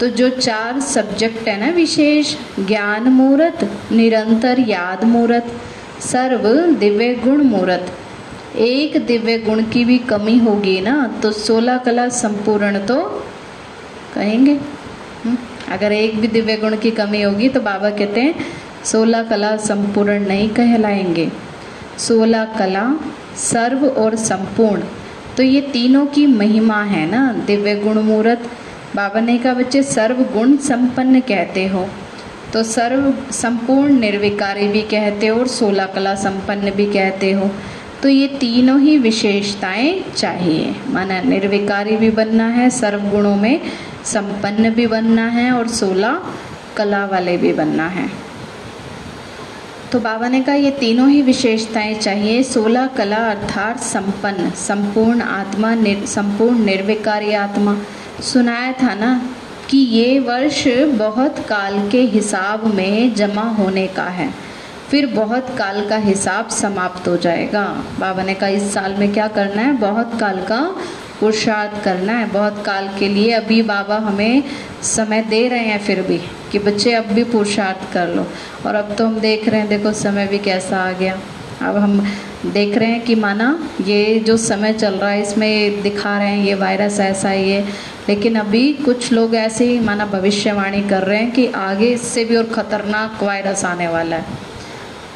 तो 0.00 0.06
जो 0.08 0.28
चार 0.30 0.80
सब्जेक्ट 0.80 1.48
है 1.48 1.56
ना 1.60 1.70
विशेष 1.72 2.34
ज्ञान 2.60 3.02
मूर्त 3.08 3.68
निरंतर 3.92 4.60
याद 4.60 5.04
मूर्त 5.04 5.46
सर्व 6.02 6.48
दिव्य 6.78 7.14
गुण 7.14 7.42
मूर्त 7.42 7.92
एक 8.58 8.96
दिव्य 9.06 9.38
गुण 9.38 9.62
की 9.62 9.84
भी 9.84 9.98
कमी 9.98 10.36
होगी 10.38 10.80
ना 10.80 10.96
तो 11.22 11.30
सोलह 11.30 11.78
कला 11.78 12.08
संपूर्ण 12.08 12.78
तो 12.78 13.02
कहेंगे। 14.14 14.52
हम्म, 15.24 15.36
अगर 15.68 15.92
एक 15.92 16.20
भी 16.20 16.28
दिव्य 16.28 16.56
गुण 16.56 16.76
की 16.76 16.90
कमी 16.90 17.22
होगी 17.22 17.48
तो 17.48 17.60
बाबा 17.60 17.90
कहते 17.90 18.20
हैं 18.20 18.34
सोलह 18.84 19.22
कला 19.22 19.56
संपूर्ण 19.56 20.18
नहीं 20.26 20.48
कहलाएँगे। 20.50 21.28
सोलह 21.98 22.44
कला 22.58 22.84
सर्व 23.36 23.86
और 23.86 24.16
संपूर्ण। 24.16 24.82
तो 25.36 25.42
ये 25.42 25.60
तीनों 25.72 26.06
की 26.06 26.26
महिमा 26.26 26.82
है 26.84 27.06
ना 27.10 27.32
दिव्य 27.46 27.74
गुण 27.76 27.98
मूर्त 28.02 28.48
बाबा 28.94 29.20
ने 29.20 29.38
कहा 29.38 29.54
बच्चे 29.54 29.82
सर्व 29.82 30.16
गुण 30.16 30.56
संपन्न 30.56 31.20
कहते 31.20 31.66
हो। 31.66 31.88
तो 32.52 32.62
सर्व 32.62 33.32
संपूर्ण 33.32 33.98
निर्विकारी 33.98 34.68
भी 34.68 34.82
कहते 34.82 35.26
हो 35.26 35.40
और 35.40 35.46
सोलह 35.46 35.86
कला 35.86 36.14
संपन्न 36.14 36.70
भी 36.70 36.86
कहते 36.86 37.32
हो। 37.32 37.50
तो 38.02 38.08
ये 38.08 38.28
तीनों 38.28 38.80
ही 38.80 38.98
विशेषताएँ 38.98 40.04
चाहिए। 40.16 40.74
माना 40.88 41.20
निर्विकारी 41.20 41.96
भी 41.96 42.10
बनना 42.10 42.48
है 42.48 42.70
सर्व 42.70 43.00
गुणों 43.00 43.36
में 43.36 43.60
संपन्न 44.04 44.70
भी 44.70 44.86
बनना 44.86 45.26
है 45.28 45.52
और 45.52 45.68
सोलह 45.68 46.22
कला 46.76 47.04
वाले 47.04 47.36
भी 47.36 47.52
बनना 47.52 47.88
है। 47.88 48.10
तो 49.92 50.00
बाबा 50.00 50.28
ने 50.28 50.40
कहा 50.40 50.54
ये 50.54 50.70
तीनों 50.70 51.10
ही 51.10 51.22
विशेषताएँ 51.22 51.94
चाहिए। 51.94 52.42
सोलह 52.42 52.86
कला 52.86 53.16
अर्थात 53.16 53.80
संपन्न 53.80 54.50
संपूर्ण 54.50 55.20
आत्मा 55.20 55.74
निर, 55.74 56.06
संपूर्ण 56.06 56.64
निर्विकारी 56.64 57.32
आत्मा। 57.32 57.76
सुनाया 58.22 58.72
था 58.72 58.94
ना, 58.94 59.20
कि 59.70 59.78
ये 59.78 60.18
वर्ष 60.18 60.62
बहुत 60.98 61.38
काल 61.38 61.88
के 61.88 62.00
हिसाब 62.00 62.64
में 62.74 63.14
जमा 63.14 63.42
होने 63.52 63.86
का 63.86 64.04
है। 64.04 64.28
फिर 64.90 65.06
बहुत 65.06 65.46
काल 65.58 65.88
का 65.88 65.96
हिसाब 65.96 66.48
समाप्त 66.48 67.08
हो 67.08 67.16
जाएगा। 67.16 67.64
बाबा 67.98 68.22
ने 68.22 68.34
कहा, 68.34 68.48
इस 68.48 68.72
साल 68.74 68.94
में 68.94 69.12
क्या 69.12 69.26
करना 69.28 69.62
है? 69.62 69.72
बहुत 69.72 70.18
काल 70.20 70.40
का 70.42 70.60
पुरुषार्थ 71.20 71.82
करना 71.84 72.12
है। 72.12 72.30
बहुत 72.30 72.62
काल 72.66 72.88
के 72.98 73.08
लिए 73.08 73.32
अभी 73.32 73.60
बाबा 73.62 73.96
हमें 73.98 74.42
समय 74.82 75.22
दे 75.22 75.46
रहे 75.48 75.64
हैं 75.64 75.78
फिर 75.78 76.02
भी, 76.02 76.18
कि 76.52 76.58
बच्चे 76.58 76.92
अब 76.92 77.04
भी 77.04 77.24
पुरुषार्थ 77.24 77.92
कर 77.92 78.08
लो। 78.08 78.26
और 78.66 78.74
अब 78.74 78.94
तो 78.94 79.06
हम 79.06 79.18
देख 79.20 79.48
रहे 79.48 79.60
हैं, 79.60 79.68
देखो 79.68 79.92
समय 79.92 80.26
भी 80.26 80.38
कैसा 80.38 80.78
आ 80.78 80.92
गया। 80.92 81.18
अब 81.62 81.76
हम 81.76 82.00
देख 82.52 82.76
रहे 82.78 82.90
हैं 82.90 83.00
कि 83.00 83.14
माना 83.14 83.46
ये 83.86 84.18
जो 84.18 84.36
समय 84.36 84.72
चल 84.72 84.94
रहा 84.94 85.10
है, 85.10 85.22
इसमें 85.22 85.82
दिखा 85.82 86.16
रहे 86.18 86.28
हैं, 86.28 86.44
ये 86.44 86.54
वायरस 86.54 86.98
ऐसा 87.00 87.30
ही 87.30 87.50
है। 87.50 87.64
लेकिन 88.08 88.34
अभी 88.34 88.72
कुछ 88.74 89.12
लोग 89.12 89.34
ऐसे 89.34 89.64
ही 89.64 89.78
माना 89.80 90.06
भविष्यवाणी 90.06 90.82
कर 90.88 91.02
रहे 91.02 91.18
हैं 91.18 91.30
कि 91.30 91.46
आगे 91.46 91.86
इससे 91.86 92.24
भी 92.24 92.36
और 92.36 92.44
ख़तरनाक 92.44 93.22
वायरस 93.22 93.64
आने 93.64 93.88
वाला 93.88 94.16
है। 94.16 94.38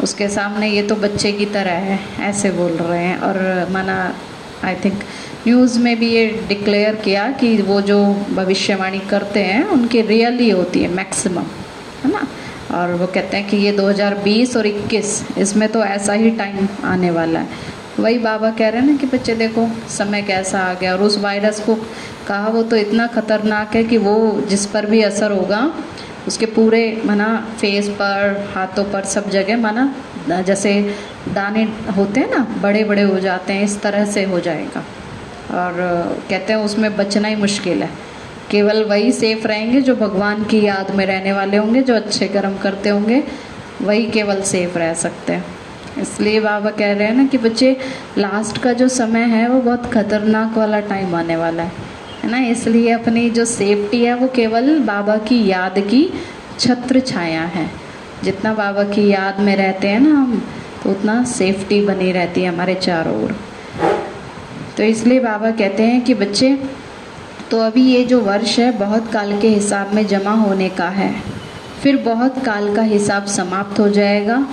उसके 0.03 0.29
सामने 0.29 0.69
ये 0.69 0.83
तो 0.83 0.97
बच्चे 0.97 1.33
की 1.33 1.47
तरह 1.47 1.73
है, 1.73 1.99
ऐसे 2.21 2.51
बोल 2.51 2.73
रहे 2.73 3.05
हैं। 3.05 3.19
और 3.19 3.69
माना 3.71 3.97
आई 4.65 4.75
थिंक 4.75 5.01
न्यूज़ 5.47 5.79
में 5.79 5.99
भी 5.99 6.11
ये 6.11 6.27
डिक्लेयर 6.49 6.95
किया 6.95 7.31
कि 7.33 7.57
वो 7.63 7.81
जो 7.81 7.99
भविष्यवाणी 8.31 8.99
करते 9.11 9.41
हैं, 9.41 9.65
उनकी 9.65 10.01
रियली 10.03 10.51
होती 10.51 10.83
है 10.83 10.89
मैक्सिमम 10.89 11.45
है 12.05 12.13
ना? 12.13 12.27
और 12.75 12.95
वो 12.95 13.07
कहते 13.07 13.37
हैं 13.37 13.49
कि 13.49 13.57
ये 13.57 13.73
2020 13.73 14.57
और 14.57 14.67
21 14.67 15.39
इसमें 15.39 15.69
तो 15.69 15.85
ऐसा 15.85 16.13
ही 16.13 16.31
टाइम 16.31 16.69
आने 16.85 17.11
वाला 17.11 17.41
है। 17.41 17.49
वही 18.01 18.19
बाबा 18.19 18.51
कह 18.51 18.69
रहे 18.69 18.81
हैं 18.81 18.89
ना 18.89 18.97
कि 18.97 19.07
बच्चे, 19.07 19.35
देखो, 19.35 19.69
समय 19.89 20.23
कैसा 20.23 20.61
आ 20.61 20.75
गया। 20.75 20.93
और 20.93 21.03
उस 21.03 21.19
वायरस 21.19 21.61
को 21.61 21.75
कहा, 22.29 22.49
वो 22.49 22.63
तो 22.63 22.77
इतना 22.77 23.07
ख़तरनाक 23.07 23.77
है 23.77 23.85
कि 23.85 23.97
वो 23.97 24.41
जिस 24.49 24.67
पर 24.67 24.87
भी 24.87 25.03
असर 25.03 25.33
होगा, 25.33 25.73
उसके 26.27 26.47
पूरे, 26.47 27.03
माना 27.05 27.49
फेस 27.61 27.89
पर, 27.89 28.51
हाथों 28.55 28.85
पर, 28.85 29.05
सब 29.05 29.31
जगह, 29.31 29.57
माना, 29.57 29.95
जैसे 30.43 30.95
दाने 31.35 31.63
होते 31.97 32.21
हैं 32.21 32.31
ना 32.31 32.47
बड़े 32.63 32.85
बड़े 32.85 33.03
हो 33.03 33.21
जाते 33.21 33.53
हैं, 33.53 33.65
इस 33.65 33.81
तरह 33.83 34.05
से 34.05 34.25
हो 34.25 34.41
जाएगा। 34.41 34.81
और, 35.55 35.73
कहते 36.31 36.53
हैं 36.53 36.61
उसमें 36.61 36.97
बचना 36.97 37.29
ही 37.29 37.37
मुश्किल 37.37 37.83
है। 37.83 38.10
केवल 38.51 38.85
वही 38.85 39.13
सेफ़ 39.13 39.47
रहेंगे 39.47 39.81
जो 39.81 39.97
भगवान 39.97 40.45
की 40.45 40.65
याद 40.65 40.95
में 40.95 41.07
रहने 41.07 41.33
वाले 41.33 41.57
होंगे, 41.57 41.83
जो 41.83 41.95
अच्छे 41.95 42.29
कर्म 42.29 42.57
करते 42.59 42.89
होंगे, 42.89 43.23
वही 43.83 44.07
केवल 44.07 44.43
सेफ़ 44.43 44.79
रह 44.79 44.95
सकते 44.95 45.33
हैं। 45.33 45.45
इसलिए 45.99 46.41
बाबा 46.41 46.71
कह 46.71 46.93
रहे 46.93 47.09
हैं 47.09 47.15
ना 47.15 47.25
कि 47.25 47.39
बच्चे 47.39 47.77
लास्ट 48.19 48.59
का 48.59 48.73
जो 48.73 48.89
समय 48.89 49.21
है, 49.21 49.49
वो 49.49 49.61
बहुत 49.61 49.93
खतरनाक 49.93 50.59
वाला 50.59 50.81
टाइम 50.81 51.15
आने 51.15 51.37
वाला 51.37 51.63
है। 51.63 51.73
है 52.25 52.31
ना? 52.31 52.39
इसलिए 52.39 52.91
अपनी 52.91 53.31
जो 53.31 53.45
सेफ्टी 53.45 54.05
है, 54.05 54.15
वो 54.15 54.29
केवल 54.29 54.79
बाबा 54.79 55.17
की 55.17 55.47
याद 55.47 55.79
की 55.79 56.13
छत्र 56.59 57.01
छाया 57.01 57.43
है। 57.43 57.71
जितना 58.25 58.55
बाबा 58.55 58.83
की 58.83 59.09
याद 59.09 59.41
में 59.41 59.57
रहते 59.57 59.89
हैं 59.89 60.01
ना 60.01 60.11
हम 60.11 60.49
तो 60.85 60.91
उतना 60.91 61.25
सेफ्टी 61.25 61.85
बनी 61.85 62.13
रहती 62.13 62.43
है 62.43 62.49
हमारे 62.49 62.75
चारों 62.75 63.25
ओर। 63.25 63.37
तो 64.77 64.83
इसलिए 64.83 65.21
बाबा 65.21 65.51
कहते 65.51 65.83
हैं 65.83 66.01
कि 66.01 66.15
बच्चे 66.15 66.59
तो 67.51 67.59
अभी 67.59 67.83
ये 67.83 68.05
जो 68.05 68.21
वर्ष 68.21 68.59
है, 68.59 68.71
बहुत 68.73 69.11
काल 69.13 69.41
के 69.41 69.49
हिसाब 69.49 69.95
में 69.95 70.07
जमा 70.07 70.33
होने 70.33 70.69
का 70.69 70.89
है। 70.89 71.13
फिर 71.83 71.97
बहुत 71.97 72.39
काल 72.45 72.75
का 72.77 72.83
हिसाब 72.83 73.25
समाप्त 73.27 73.81
हो 73.81 73.89
जाएगा। 73.89 74.47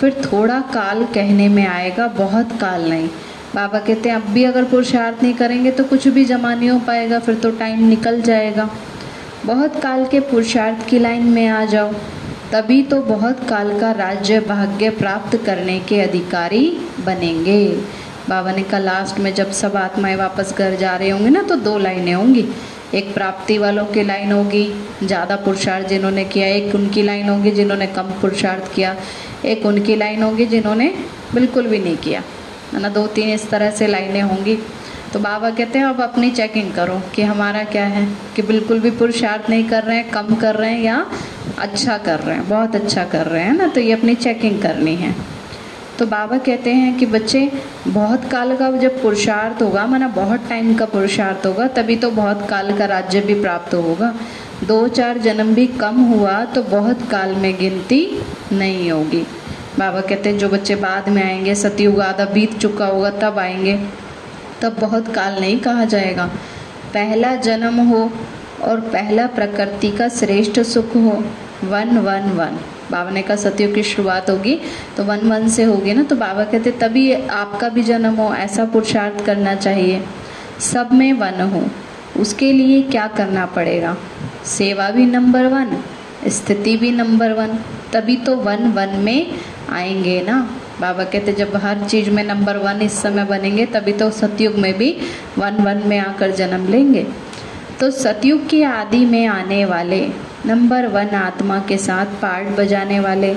फिर 0.00 0.22
थोड़ा 0.24 0.60
काल 0.74 1.04
कहने 1.04 1.48
में 1.48 1.66
आएगा, 1.66 2.06
बहुत 2.06 2.52
काल 2.60 2.88
नहीं। 2.90 3.08
बाबा 3.54 3.78
कहते 3.78 4.08
हैं, 4.08 4.16
अब 4.16 4.22
भी 4.22 4.44
अगर 4.44 4.64
पुरुषार्थ 4.64 5.22
नहीं 5.22 5.34
करेंगे 5.34 5.70
तो 5.70 5.84
कुछ 5.84 6.08
भी 6.08 6.24
जमा 6.24 6.54
नहीं 6.54 6.70
हो 6.70 6.78
पाएगा, 6.78 7.18
फिर 7.18 7.34
तो 7.34 7.50
टाइम 7.50 7.88
निकल 7.88 8.20
जाएगा। 8.22 8.68
बहुत 9.46 9.80
काल 9.80 10.04
के 10.06 10.20
पुरुषार्थ 10.20 10.88
की 10.88 10.98
लाइन 10.98 11.26
में 11.26 11.46
आ 11.48 11.64
जाओ। 11.64 11.92
तभी 12.52 12.82
तो 12.82 13.00
बहुत 13.02 13.48
काल 13.48 13.78
का 13.80 13.92
राज्य 13.92 14.40
भाग्य 14.40 14.90
प्राप्त 14.90 15.36
करने 15.46 15.80
के 15.80 16.00
अधिकारी 16.00 16.66
बनेंगे। 17.06 17.82
बाबा 18.28 18.52
ने 18.52 18.62
कहा, 18.62 18.78
लास्ट 18.80 19.18
में 19.18 19.32
जब 19.34 19.50
सब 19.50 19.76
आत्माएँ 19.76 20.16
वापस 20.16 20.54
घर 20.58 20.74
जा 20.76 20.96
रहे 20.96 21.10
होंगे 21.10 21.30
ना 21.30 21.42
तो 21.42 21.56
दो 21.58 21.76
लाइनें 21.78 22.12
होंगी। 22.14 22.44
एक 22.94 23.12
प्राप्ति 23.14 23.56
वालों 23.58 23.84
की 23.84 24.02
लाइन 24.02 24.32
होगी, 24.32 24.64
ज़्यादा 25.02 25.36
पुरुषार्थ 25.36 25.88
जिन्होंने 25.88 26.24
किया, 26.24 26.46
एक 26.46 26.74
उनकी 26.74 27.02
लाइन 27.02 27.28
होगी 27.28 27.50
जिन्होंने 27.50 27.86
कम 27.86 28.10
पुरुषार्थ 28.20 28.74
किया, 28.74 28.96
एक 29.44 29.66
उनकी 29.66 29.96
लाइन 29.96 30.22
होगी 30.22 30.46
जिन्होंने 30.46 30.94
बिल्कुल 31.34 31.66
भी 31.66 31.78
नहीं 31.78 31.96
किया। 31.96 32.22
है 32.74 32.80
ना 32.80 32.88
दो 32.88 33.06
तीन 33.06 33.28
इस 33.28 33.48
तरह 33.50 33.70
से 33.70 33.86
लाइनें 33.86 34.22
होंगी। 34.22 34.58
तो 35.12 35.18
बाबा 35.18 35.50
कहते 35.50 35.78
हैं, 35.78 35.86
अब 35.86 36.00
अपनी 36.00 36.30
चेकिंग 36.30 36.72
करो 36.72 37.00
कि 37.14 37.22
हमारा 37.22 37.62
क्या 37.64 37.84
है, 37.84 38.06
कि 38.36 38.42
बिल्कुल 38.42 38.80
भी 38.80 38.90
पुरुषार्थ 38.90 39.50
नहीं 39.50 39.64
कर 39.68 39.82
रहे 39.82 39.96
हैं, 39.96 40.10
कम 40.10 40.34
कर 40.34 40.54
रहे 40.54 40.70
हैं 40.70 40.82
या 40.82 41.06
अच्छा 41.58 41.98
कर 41.98 42.20
रहे 42.20 42.36
हैं, 42.36 42.48
बहुत 42.48 42.76
अच्छा 42.76 43.04
कर 43.04 43.26
रहे 43.26 43.42
हैं 43.42 43.56
ना? 43.56 43.66
तो 43.66 43.80
ये 43.80 43.92
अपनी 43.92 44.14
चेकिंग 44.14 44.62
करनी 44.62 44.94
है। 44.96 45.14
तो 45.98 46.06
बाबा 46.06 46.38
कहते 46.38 46.72
हैं 46.72 46.98
कि 46.98 47.06
बच्चे, 47.06 47.52
बहुत 47.88 48.24
काल 48.30 48.56
का 48.56 48.70
जब 48.70 49.02
पुरुषार्थ 49.02 49.62
होगा, 49.62 49.86
माना 49.86 50.08
बहुत 50.08 50.48
टाइम 50.48 50.74
का 50.74 50.84
पुरुषार्थ 50.84 51.46
होगा, 51.46 51.66
तभी 51.66 51.96
तो 51.96 52.10
बहुत 52.10 52.46
काल 52.50 52.78
का 52.78 52.84
राज्य 52.84 53.20
भी 53.20 53.40
प्राप्त 53.40 53.74
होगा। 53.74 54.14
दो 54.64 54.88
चार 54.88 55.18
जन्म 55.18 55.54
भी 55.54 55.66
कम 55.66 55.96
हुआ 55.96 56.44
तो 56.44 56.62
बहुत 56.62 57.10
काल 57.10 57.34
में 57.34 57.58
गिनती 57.58 58.22
नहीं 58.52 58.90
होगी। 58.90 59.26
बाबा 59.78 60.00
कहते 60.00 60.28
हैं, 60.28 60.38
जो 60.38 60.48
बच्चे 60.48 60.74
बाद 60.74 61.08
में 61.08 61.24
आएँगे 61.24 61.54
सतयुग 61.54 62.00
आधा 62.00 62.24
बीत 62.24 62.58
चुका 62.58 62.86
होगा, 62.86 63.10
तब 63.10 63.38
आएँगे। 63.38 63.78
तब 64.62 64.76
बहुत 64.80 65.14
काल 65.14 65.40
नहीं 65.40 65.60
कहा 65.60 65.84
जाएगा। 65.84 66.26
पहला 66.94 67.34
जन्म 67.34 67.74
हो 67.74 68.12
और 68.64 68.80
पहला 68.80 69.26
प्रकृति 69.26 69.90
का 69.90 70.08
श्रेष्ठ 70.08 70.60
सुख 70.60 70.96
हो। 70.96 71.24
One 71.64 71.98
one 71.98 72.30
one. 72.30 72.58
बाबा 72.90 73.10
ने 73.10 73.22
कहा 73.22 73.36
सतयुग 73.36 73.74
की 73.74 73.82
शुरुआत 73.82 74.30
होगी। 74.30 74.60
तो 74.96 75.04
वन 75.04 75.18
वन 75.18 75.48
से 75.48 75.62
होगी 75.62 75.94
ना 75.94 76.02
तो 76.02 76.16
बाबा 76.16 76.44
कहते, 76.44 76.70
तभी 76.70 77.12
आपका 77.12 77.68
भी 77.68 77.82
जन्म 77.82 78.14
हो, 78.14 78.34
ऐसा 78.34 78.64
पुरुषार्थ 78.64 79.24
करना 79.24 79.54
चाहिए। 79.54 80.02
सब 80.60 80.92
में 80.92 81.12
वन 81.12 81.40
हो, 81.40 81.68
उसके 82.20 82.52
लिए 82.52 82.82
क्या 82.82 83.06
करना 83.06 83.46
पड़ेगा? 83.46 83.96
सेवा 84.44 84.90
भी 84.90 85.06
नंबर 85.06 85.46
वन, 85.46 85.82
स्थिति 86.28 86.76
भी 86.76 86.90
नंबर 86.90 87.32
वन, 87.32 87.58
तभी 87.92 88.16
तो 88.16 88.36
वन 88.36 88.72
वन 88.72 88.88
में 88.88 89.38
आएँगे 89.70 90.20
ना। 90.22 90.50
बाबा 90.80 91.04
कहते, 91.04 91.32
जब 91.32 91.56
हर 91.56 91.84
चीज़ 91.84 92.10
में 92.10 92.24
नंबर 92.24 92.56
वन 92.56 92.82
इस 92.82 92.92
समय 92.92 93.24
बनेंगे, 93.24 93.66
तभी 93.66 93.92
तो 93.92 94.10
सतयुग 94.10 94.54
में 94.54 94.78
भी 94.78 94.96
वन 95.38 95.54
वन 95.54 95.82
में 95.86 95.98
आकर 95.98 96.30
जन्म 96.30 96.68
लेंगे। 96.68 97.06
तो 97.80 97.90
सतयुग 97.90 98.48
की 98.48 98.62
आदि 98.62 99.04
में 99.06 99.26
आने 99.26 99.64
वाले 99.64 100.27
नंबर 100.46 100.86
वन 100.86 101.08
आत्मा 101.08 101.58
के 101.58 101.78
साथ 101.78 102.06
पार्ट 102.06 102.48
बजाने 102.48 103.00
वाले 103.00 103.34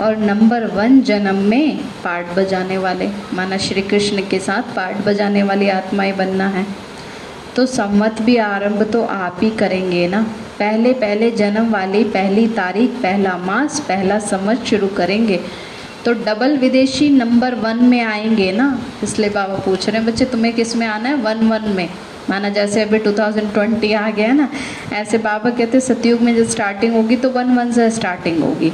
और 0.00 0.16
नंबर 0.16 0.64
वन 0.64 1.00
जन्म 1.00 1.34
में 1.34 1.76
पार्ट 1.76 2.26
बजाने 2.36 2.78
वाले। 2.78 3.08
माना 3.34 3.56
श्री 3.56 3.82
कृष्ण 3.82 4.22
के 4.30 4.38
साथ 4.38 4.74
पार्ट 4.74 4.96
बजाने 4.96 5.42
वाली 5.42 5.68
आत्माएँ 5.68 6.12
बनना 6.12 6.48
है। 6.48 6.66
तो 7.56 7.66
संवत 7.66 8.22
भी 8.22 8.36
आरंभ 8.36 8.82
तो 8.92 9.04
आप 9.04 9.38
ही 9.42 9.50
करेंगे 9.50 10.08
ना। 10.08 10.22
पहले 10.58 10.92
पहले 10.92 11.30
जन्म 11.30 11.70
वाली 11.70 12.04
पहली 12.04 12.48
तारीख, 12.48 12.90
पहला 12.90 13.36
मास, 13.36 13.80
पहला 13.80 14.18
संवत 14.18 14.64
शुरू 14.64 14.86
करेंगे। 14.86 15.40
तो 16.04 16.12
डबल 16.12 16.56
विदेशी 16.56 17.10
नंबर 17.10 17.54
वन 17.54 17.84
में 17.84 18.00
आएँगे 18.00 18.52
ना। 18.52 18.80
इसलिए 19.02 19.30
बाबा 19.30 19.54
पूछ 19.54 19.88
रहे 19.88 19.98
हैं, 19.98 20.06
बच्चे, 20.06 20.24
तुम्हें 20.24 20.54
किसमें 20.54 20.86
आना 20.86 21.08
है? 21.08 21.14
वन 21.14 21.38
वन 21.38 21.62
में। 21.68 21.88
माना 22.30 22.48
जैसे 22.48 22.82
अभी 22.82 22.98
2020 22.98 23.94
आ 23.94 24.10
गया 24.10 24.32
ना, 24.32 24.48
ऐसे 24.92 25.18
बाबा 25.18 25.50
कहते 25.50 25.80
सतयुग 25.80 26.20
में 26.20 26.34
जब 26.36 26.48
स्टार्टिंग 26.48 26.94
होगी 26.94 27.16
तो 27.16 27.30
वन 27.30 27.54
वन 27.56 27.72
से 27.72 27.90
स्टार्टिंग 27.90 28.42
होगी। 28.42 28.72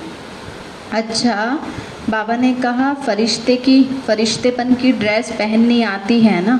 अच्छा 0.93 1.59
बाबा 2.11 2.37
ने 2.37 2.53
कहा, 2.55 2.93
फरिश्ते 2.95 3.57
की, 3.57 3.83
फरिश्तेपन 4.07 4.75
की 4.75 4.93
ड्रेस 4.93 5.31
पहननी 5.33 5.83
आती 5.83 6.21
है 6.21 6.41
ना, 6.45 6.59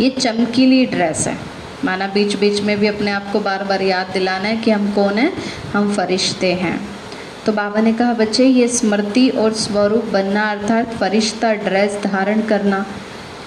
ये 0.00 0.10
चमकीली 0.10 0.84
ड्रेस 0.86 1.26
है। 1.28 1.36
माना 1.84 2.06
बीच 2.06 2.34
बीच 2.36 2.60
में 2.60 2.78
भी 2.78 2.86
अपने 2.86 3.10
आप 3.10 3.30
को 3.32 3.40
बार 3.40 3.64
बार 3.64 3.82
याद 3.82 4.10
दिलाना 4.12 4.48
है 4.48 4.56
कि 4.56 4.70
हम 4.70 4.90
कौन 4.92 5.18
हैं, 5.18 5.32
हम 5.72 5.92
फरिश्ते 5.94 6.52
हैं। 6.54 6.78
तो 7.46 7.52
बाबा 7.52 7.80
ने 7.80 7.92
कहा, 7.92 8.12
बच्चे, 8.12 8.44
ये 8.44 8.68
स्मृति 8.68 9.28
और 9.30 9.52
स्वरूप 9.52 10.04
बनना 10.04 10.50
अर्थात 10.50 10.92
फरिश्ता 10.94 11.52
ड्रेस 11.54 11.98
धारण 12.04 12.40
करना 12.40 12.84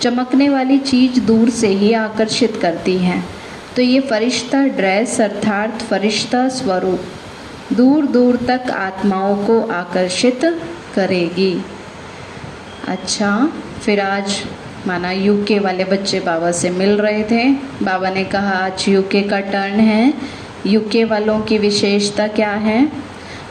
चमकने 0.02 0.50
वाली 0.50 0.78
चीज़ 0.78 1.20
दूर 1.20 1.50
से 1.50 1.68
ही 1.68 1.94
आकर्षित 1.94 2.60
करती 2.62 2.98
है। 2.98 3.24
तो 3.76 3.82
ये 3.82 4.00
फरिश्ता 4.00 4.64
ड्रेस 4.64 5.22
अर्थात 5.22 5.82
फरिश्ता 5.82 6.48
स्वरूप, 6.50 7.00
दूर 7.74 8.06
दूर 8.06 8.36
तक 8.36 8.72
आत्माओं 8.72 9.36
को 9.46 9.62
आकर्षित 9.68 10.46
करेगी। 10.96 11.62
अच्छा 12.88 13.54
फिर 13.86 14.00
आज 14.00 14.44
माना 14.88 15.12
यूके 15.12 15.60
वाले 15.60 15.84
बच्चे 15.84 16.20
बाबा 16.20 16.52
से 16.52 16.70
मिल 16.70 16.90
रहे 16.90 17.24
थे। 17.24 17.52
बाबा 17.84 18.10
ने 18.10 18.24
कहा, 18.24 18.52
आज 18.52 18.86
यूके 18.90 19.22
का 19.22 19.40
टर्न 19.40 19.80
है। 19.80 20.14
यूके 20.66 21.04
वालों 21.04 21.40
की 21.42 21.58
विशेषता 21.58 22.28
क्या 22.28 22.52
है? 22.52 22.92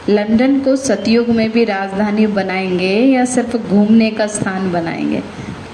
लंदन 0.09 0.59
को 0.59 0.75
सतयुग 0.75 1.29
में 1.29 1.51
भी 1.51 1.63
राजधानी 1.63 2.27
बनाएँगे 2.27 2.95
या 2.99 3.25
सिर्फ़ 3.25 3.57
घूमने 3.57 4.09
का 4.11 4.27
स्थान 4.27 4.71
बनाएँगे? 4.71 5.23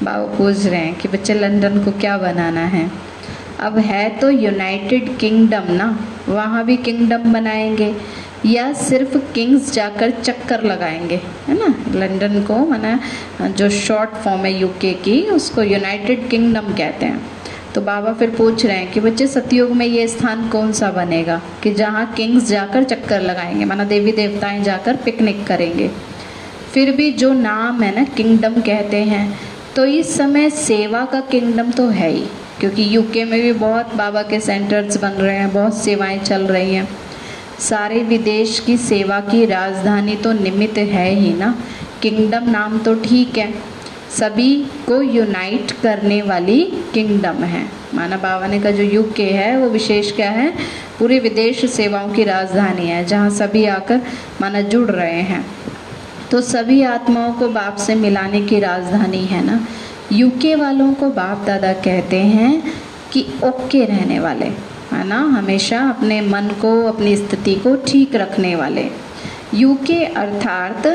बाबा 0.09 0.35
पूछ 0.37 0.65
रहे 0.65 0.79
हैं 0.79 0.95
कि 0.95 1.07
बच्चे 1.07 1.33
लंदन 1.33 1.83
को 1.83 1.91
क्या 1.91 2.17
बनाना 2.17 2.61
है? 2.61 2.91
अब 3.59 3.77
है 3.77 4.09
तो 4.09 4.29
यूनाइटेड 4.29 5.17
किंगडम 5.17 5.73
ना? 5.73 5.99
वहाँ 6.29 6.65
भी 6.65 6.77
किंगडम 6.77 7.33
बनाएँगे? 7.33 7.95
या 8.45 8.73
सिर्फ़ 8.73 9.17
किंग्स 9.33 9.73
जाकर 9.73 10.09
चक्कर 10.09 10.63
लगाएँगे? 10.63 11.21
है 11.47 11.57
ना? 11.59 11.67
लंदन 11.99 12.43
को, 12.43 12.57
माना 12.65 12.99
जो 13.47 13.69
शॉर्ट 13.69 14.09
फॉर्म 14.09 14.45
है 14.45 14.59
यूके 14.59 14.93
की, 14.93 15.21
उसको 15.21 15.63
यूनाइटेड 15.63 16.29
किंगडम 16.29 16.73
कहते 16.73 17.05
हैं। 17.05 17.21
तो 17.75 17.81
बाबा 17.81 18.13
फिर 18.13 18.29
पूछ 18.29 18.65
रहे 18.65 18.77
हैं 18.77 18.91
कि 18.91 18.99
बच्चे 18.99 19.27
सतयुग 19.27 19.71
में 19.71 19.85
ये 19.85 20.07
स्थान 20.07 20.47
कौन 20.49 20.71
सा 20.71 20.91
बनेगा? 20.91 21.41
कि 21.63 21.73
जहाँ 21.73 22.13
किंग्स 22.13 22.47
जाकर 22.47 22.83
चक्कर 22.83 23.21
लगाएँगे, 23.21 23.65
माना 23.65 23.83
देवी 23.83 24.11
देवताएँ 24.11 24.63
जाकर 24.63 24.95
पिकनिक 24.95 25.45
करेंगे। 25.47 25.91
फिर 26.73 26.91
भी 26.91 27.11
जो 27.11 27.33
नाम 27.33 27.83
है 27.83 27.95
ना 27.95 28.03
किंगडम 28.03 28.61
कहते 28.61 28.97
हैं 28.97 29.49
तो 29.79 29.83
इस 29.85 30.15
समय 30.17 30.49
सेवा 30.49 31.03
का 31.05 31.19
किंगडम 31.21 31.69
तो 31.71 31.87
है 31.87 32.09
ही, 32.11 32.23
क्योंकि 32.59 32.95
यूके 32.95 33.23
में 33.25 33.41
भी 33.41 33.51
बहुत 33.51 33.93
बाबा 33.95 34.21
के 34.21 34.39
सेंटर्स 34.39 34.97
बन 34.97 35.09
रहे 35.09 35.35
हैं, 35.35 35.51
बहुत 35.53 35.77
सेवाएँ 35.77 36.17
चल 36.19 36.41
रही 36.41 36.73
हैं। 36.73 36.87
सारे 37.59 38.03
विदेश 38.03 38.59
की 38.59 38.75
सेवा 38.77 39.19
की 39.19 39.45
राजधानी 39.45 40.15
तो 40.15 40.31
निमित्त 40.31 40.77
है 40.77 41.09
ही 41.11 41.33
ना। 41.33 41.53
किंगडम 42.01 42.49
नाम 42.49 42.77
तो 42.79 42.95
ठीक 42.95 43.37
है। 43.37 43.53
सभी 44.17 44.55
को 44.87 45.01
यूनाइट 45.01 45.71
करने 45.71 46.21
वाली 46.21 46.61
किंगडम 46.93 47.43
है। 47.43 47.65
माना 47.93 48.17
बाबा 48.17 48.47
ने 48.47 48.59
का 48.59 48.71
जो 48.71 48.83
यूके 48.83 49.23
है, 49.23 49.57
वो 49.57 49.69
विशेष 49.69 50.11
क्या 50.11 50.29
है? 50.29 50.53
पूरे 50.99 51.19
विदेश 51.19 51.65
सेवाओं 51.71 52.09
की 52.09 52.23
राजधानी 52.23 52.87
है, 52.87 53.05
जहाँ 53.05 53.29
सभी 53.29 53.65
आकर 53.65 54.01
माना 54.41 54.61
जुड़ 54.61 54.89
रहे 54.91 55.21
हैं। 55.21 55.45
तो 56.31 56.41
सभी 56.41 56.81
आत्माओं 56.81 57.33
को 57.33 57.47
बाप 57.47 57.75
से 57.75 57.95
मिलाने 57.95 58.41
की 58.41 58.59
राजधानी 58.59 59.25
है 59.25 59.45
ना? 59.45 59.67
यूके 60.11 60.55
वालों 60.55 60.93
को 60.93 61.09
बाप 61.09 61.43
दादा 61.47 61.73
कहते 61.73 62.17
हैं 62.17 62.73
कि 63.13 63.25
ओके 63.43 63.85
रहने 63.85 64.19
वाले, 64.19 64.45
है 64.91 65.07
ना? 65.07 65.19
हमेशा 65.19 65.79
अपने 65.89 66.21
मन 66.21 66.49
को, 66.61 66.87
अपनी 66.87 67.15
स्थिति 67.17 67.55
को 67.55 67.75
ठीक 67.75 68.15
रखने 68.15 68.55
वाले। 68.55 68.89
यूके 69.53 70.05
अर्थात 70.05 70.87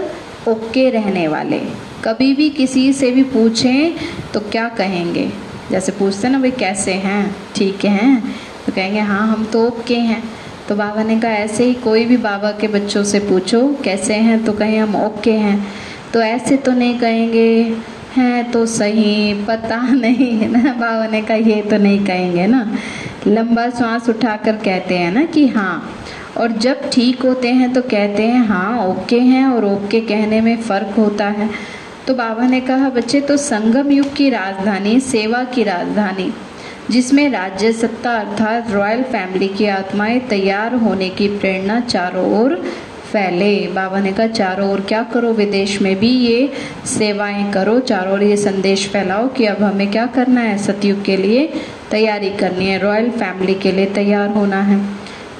ओके 0.48 0.90
रहने 0.90 1.28
वाले। 1.28 1.58
कभी 2.04 2.34
भी 2.34 2.50
किसी 2.50 2.92
से 2.92 3.10
भी 3.10 3.22
पूछें 3.22 3.94
तो 4.34 4.40
क्या 4.40 4.68
कहेंगे? 4.68 5.32
जैसे 5.70 5.92
पूछते 5.92 6.28
ना, 6.28 6.38
भाई 6.38 6.50
कैसे 6.50 6.92
हैं? 6.92 7.36
ठीक 7.56 7.84
हैं? 7.84 8.34
तो 8.66 8.72
कहेंगे 8.72 9.00
हाँ 9.00 9.26
हम 9.28 9.44
तो 9.44 9.66
ओके 9.66 9.96
हैं। 9.96 10.22
तो 10.68 10.76
बाबा 10.76 11.02
ने 11.02 11.20
कहा, 11.20 11.30
ऐसे 11.30 11.64
ही 11.64 11.74
कोई 11.74 12.04
भी 12.04 12.16
बाबा 12.16 12.50
के 12.50 12.68
बच्चों 12.68 13.04
से 13.04 13.18
पूछो, 13.18 13.76
कैसे 13.84 14.14
हैं 14.14 14.44
तो 14.44 14.52
कहें 14.52 14.78
हम 14.78 14.96
ओके 14.96 15.32
हैं। 15.32 15.66
तो 16.14 16.22
ऐसे 16.22 16.56
तो 16.56 16.72
नहीं 16.72 16.98
कहेंगे, 16.98 17.76
हैं 18.16 18.50
तो 18.50 18.66
सही, 18.66 19.34
पता 19.34 19.80
नहीं 19.92 20.30
है 20.30 20.48
ना। 20.48 20.72
बाबा 20.72 21.06
ने 21.06 21.22
कहा, 21.22 21.36
ये 21.36 21.62
तो 21.62 21.76
नहीं 21.76 22.04
कहेंगे 22.06 22.46
ना। 22.46 22.76
लंबा 23.26 23.70
सांस 23.70 24.08
उठाकर 24.08 24.52
कहते 24.52 24.98
हैं 24.98 25.12
ना 25.12 25.24
कि 25.24 25.46
हाँ। 25.48 25.90
और 26.36 26.52
जब 26.52 26.90
ठीक 26.90 27.22
होते 27.22 27.48
हैं 27.48 27.72
तो 27.72 27.82
कहते 27.82 28.22
हैं 28.22 28.46
हाँ 28.46 28.86
ओके 28.86 29.20
हैं। 29.20 29.46
और 29.46 29.64
ओके 29.64 30.00
कहने 30.00 30.40
में 30.40 30.56
फ़र्क 30.62 30.94
होता 30.98 31.26
है। 31.26 31.50
तो 32.06 32.14
बाबा 32.14 32.46
ने 32.46 32.60
कहा, 32.60 32.88
बच्चे 32.88 33.20
तो 33.20 33.36
संगम 33.36 33.90
युग 33.90 34.14
की 34.14 34.30
राजधानी, 34.30 35.00
सेवा 35.00 35.44
की 35.44 35.62
राजधानी। 35.62 36.32
जिसमें 36.90 37.30
राज्य 37.30 37.72
सत्ता 37.72 38.14
अर्थात 38.14 38.70
रॉयल 38.70 39.02
फैमिली 39.02 39.48
की 39.48 39.66
आत्माएँ 39.66 40.20
तैयार 40.20 40.74
होने 40.74 41.08
की 41.08 41.28
प्रेरणा 41.28 41.80
चारों 41.80 42.42
ओर 42.42 42.54
फैले। 43.12 43.66
बाबा 43.66 44.00
ने 44.00 44.12
कहा, 44.12 44.26
चारों 44.26 44.70
ओर 44.70 44.80
क्या 44.80 45.02
करो? 45.02 45.32
विदेश 45.32 45.82
में 45.82 45.98
भी 45.98 46.08
ये 46.08 46.52
सेवाएँ 46.86 47.52
करो। 47.52 47.80
चारों 47.80 48.12
ओर 48.12 48.22
ये 48.22 48.36
संदेश 48.36 48.88
फैलाओ 48.88 49.28
कि 49.28 49.46
अब 49.46 49.62
हमें 49.62 49.90
क्या 49.90 50.06
करना 50.06 50.40
है? 50.40 50.58
सतयुग 50.58 51.02
के 51.02 51.16
लिए 51.16 51.52
तैयारी 51.90 52.30
करनी 52.30 52.66
है। 52.66 52.78
रॉयल 52.78 53.10
फैमिली 53.10 53.54
के 53.54 53.72
लिए 53.72 53.86
तैयार 53.86 54.28
होना 54.28 54.62
है। 54.62 54.94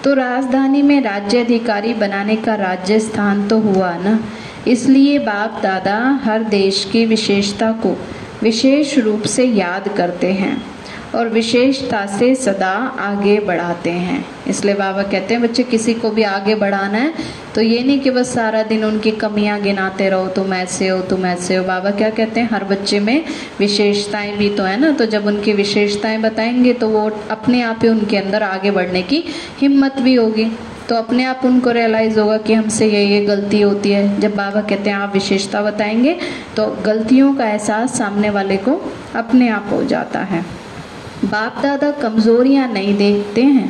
तो 0.04 0.14
राजधानी 0.14 0.82
में 0.82 1.00
राज्य 1.00 1.44
अधिकारी 1.44 1.94
बनाने 1.94 2.36
का 2.36 2.54
राज्य 2.54 3.00
स्थान 3.00 3.48
तो 3.48 3.58
हुआ 3.58 3.96
ना? 3.96 4.24
इसलिए 4.68 5.18
बाप, 5.18 5.60
दादा 5.62 6.20
हर 6.24 6.42
देश 6.42 6.88
की 6.92 7.06
विशेषता 7.06 7.72
को 7.72 7.98
विशेष 8.42 8.98
रूप 8.98 9.22
से 9.22 9.44
याद 9.44 9.88
करते 9.88 10.32
हैं। 10.32 10.73
और 11.14 11.28
विशेषता 11.28 12.04
से 12.08 12.34
सदा 12.34 12.70
आगे 13.00 13.38
बढ़ाते 13.40 13.90
हैं। 13.90 14.24
इसलिए 14.48 14.74
बाबा 14.74 15.02
कहते 15.02 15.34
हैं, 15.34 15.42
बच्चे, 15.42 15.62
किसी 15.64 15.94
को 15.94 16.10
भी 16.10 16.22
आगे 16.24 16.54
बढ़ाना 16.56 16.98
है 16.98 17.42
तो 17.54 17.60
ये 17.60 17.82
नहीं 17.82 17.98
कि 18.00 18.10
बस 18.10 18.32
सारा 18.34 18.62
दिन 18.62 18.84
उनकी 18.84 19.10
कमियाँ 19.12 19.60
गिनाते 19.60 20.08
रहो, 20.10 20.26
तुम 20.28 20.54
ऐसे 20.54 20.88
हो, 20.88 21.00
तुम 21.02 21.26
ऐसे 21.26 21.56
हो। 21.56 21.64
बाबा 21.64 21.90
क्या 21.90 22.10
कहते 22.10 22.40
हैं, 22.40 22.48
हर 22.52 22.64
बच्चे 22.64 23.00
में 23.00 23.24
विशेषताएँ 23.58 24.36
भी 24.36 24.48
तो 24.50 24.62
है 24.62 24.78
ना 24.80 24.90
तो 24.92 25.06
जब 25.06 25.26
उनकी 25.26 25.52
विशेषताएँ 25.52 26.18
बताएँगे 26.20 26.72
तो 26.72 26.88
वो 26.88 27.10
अपने 27.30 27.62
आप 27.62 27.80
ही 27.82 27.88
उनके 27.88 28.16
अंदर 28.16 28.42
आगे 28.42 28.70
बढ़ने 28.70 29.02
की 29.02 29.24
हिम्मत 29.60 30.00
भी 30.00 30.14
होगी। 30.14 30.50
तो 30.88 30.94
अपने 30.94 31.24
आप 31.24 31.40
उनको 31.44 31.70
रियलाइज़ 31.70 32.18
होगा 32.20 32.36
कि 32.38 32.52
हमसे 32.52 32.86
ये 32.86 33.04
ये 33.04 33.20
गलती 33.26 33.60
होती 33.60 33.90
है। 33.90 34.20
जब 34.20 34.34
बाबा 34.36 34.60
कहते 34.62 34.90
हैं, 34.90 34.96
आप 34.96 35.14
विशेषता 35.14 35.62
बताएँगे 35.62 36.16
तो 36.56 36.66
गलतियों 36.84 37.34
का 37.34 37.48
एहसास 37.48 37.96
सामने 37.98 38.30
वाले 38.30 38.56
को 38.58 38.80
अपने 39.16 39.48
आप 39.50 39.68
हो 39.72 39.82
जाता 39.84 40.20
है। 40.24 40.44
बाप 41.24 41.58
दादा 41.62 41.90
कमजोरियाँ 41.90 42.68
नहीं 42.68 42.96
देखते 42.96 43.42
हैं। 43.42 43.68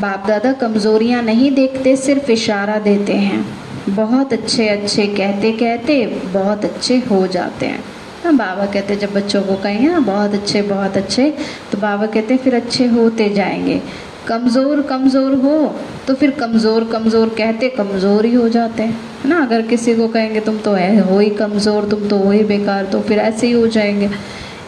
बाप 0.00 0.26
दादा 0.26 0.52
कमजोरियाँ 0.52 1.22
नहीं 1.22 1.50
देखते, 1.52 1.96
सिर्फ़ 1.96 2.30
इशारा 2.30 2.78
देते 2.78 3.12
हैं। 3.12 3.44
बहुत 3.88 4.32
अच्छे 4.32 4.68
अच्छे 4.68 5.06
कहते 5.06 5.52
कहते 5.52 6.06
बहुत 6.32 6.64
अच्छे 6.64 6.96
हो 7.10 7.26
जाते 7.26 7.66
हैं। 7.66 7.82
ना 8.24 8.32
बाबा 8.32 8.66
कहते, 8.66 8.96
जब 8.96 9.12
बच्चों 9.14 9.42
को 9.42 9.54
कहेंगे 9.54 9.88
ना, 9.88 10.00
बहुत 10.00 10.34
अच्छे 10.34 10.62
बहुत 10.62 10.96
अच्छे 10.96 11.30
तो 11.72 11.78
बाबा 11.78 12.06
कहते, 12.06 12.36
फिर 12.36 12.54
अच्छे 12.54 12.86
होते 12.86 13.28
जाएँगे। 13.28 13.80
कमज़ोर 14.28 14.80
कमज़ोर 14.82 15.34
हो 15.34 15.74
तो 16.06 16.14
फिर 16.14 16.30
कमज़ोर 16.30 16.84
कमज़ोर 16.84 17.28
कहते, 17.28 17.68
कमज़ोर 17.68 18.24
ही 18.26 18.34
हो 18.34 18.48
जाते 18.48 18.82
हैं। 18.82 18.92
है 19.22 19.28
ना, 19.28 19.42
अगर 19.42 19.62
किसी 19.62 19.94
को 19.94 20.08
कहेंगे, 20.08 20.40
तुम 20.40 20.58
तो 20.58 20.72
है, 20.72 21.00
हो 21.00 21.18
ही 21.18 21.30
कमज़ोर, 21.30 21.88
तुम 21.88 22.08
तो 22.08 22.18
हो 22.18 22.30
ही 22.30 22.42
बेकार 22.44 22.84
तो 22.84 23.00
फिर 23.00 23.18
ऐसे 23.18 23.46
ही 23.46 23.52
हो 23.52 23.66
जाएँगे। 23.68 24.10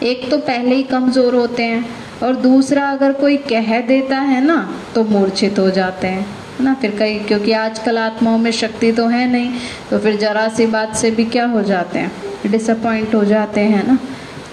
एक 0.03 0.29
तो 0.31 0.37
पहले 0.37 0.75
ही 0.75 0.83
कमज़ोर 0.83 1.35
होते 1.35 1.63
हैं 1.63 1.85
और 2.23 2.35
दूसरा 2.35 2.89
अगर 2.91 3.13
कोई 3.13 3.37
कह 3.49 3.79
देता 3.81 4.17
है 4.17 4.43
ना 4.45 4.57
तो 4.95 5.03
मूर्छित 5.03 5.59
हो 5.59 5.69
जाते 5.69 6.07
हैं 6.07 6.25
ना? 6.61 6.73
फिर 6.73 6.95
कई, 6.99 7.17
क्योंकि 7.19 7.51
आजकल 7.53 7.97
आत्माओं 7.97 8.37
में 8.37 8.51
शक्ति 8.51 8.91
तो 8.91 9.07
है 9.07 9.25
नहीं 9.31 9.51
तो 9.89 9.99
फिर 9.99 10.15
जरा 10.15 10.47
सी 10.49 10.65
बात 10.67 10.95
से 10.95 11.11
भी 11.11 11.25
क्या 11.25 11.45
हो 11.45 11.61
जाते 11.63 11.99
हैं? 11.99 12.11
डिसअपॉइंट 12.45 13.15
हो 13.15 13.23
जाते 13.25 13.61
हैं 13.61 13.85
ना? 13.87 13.97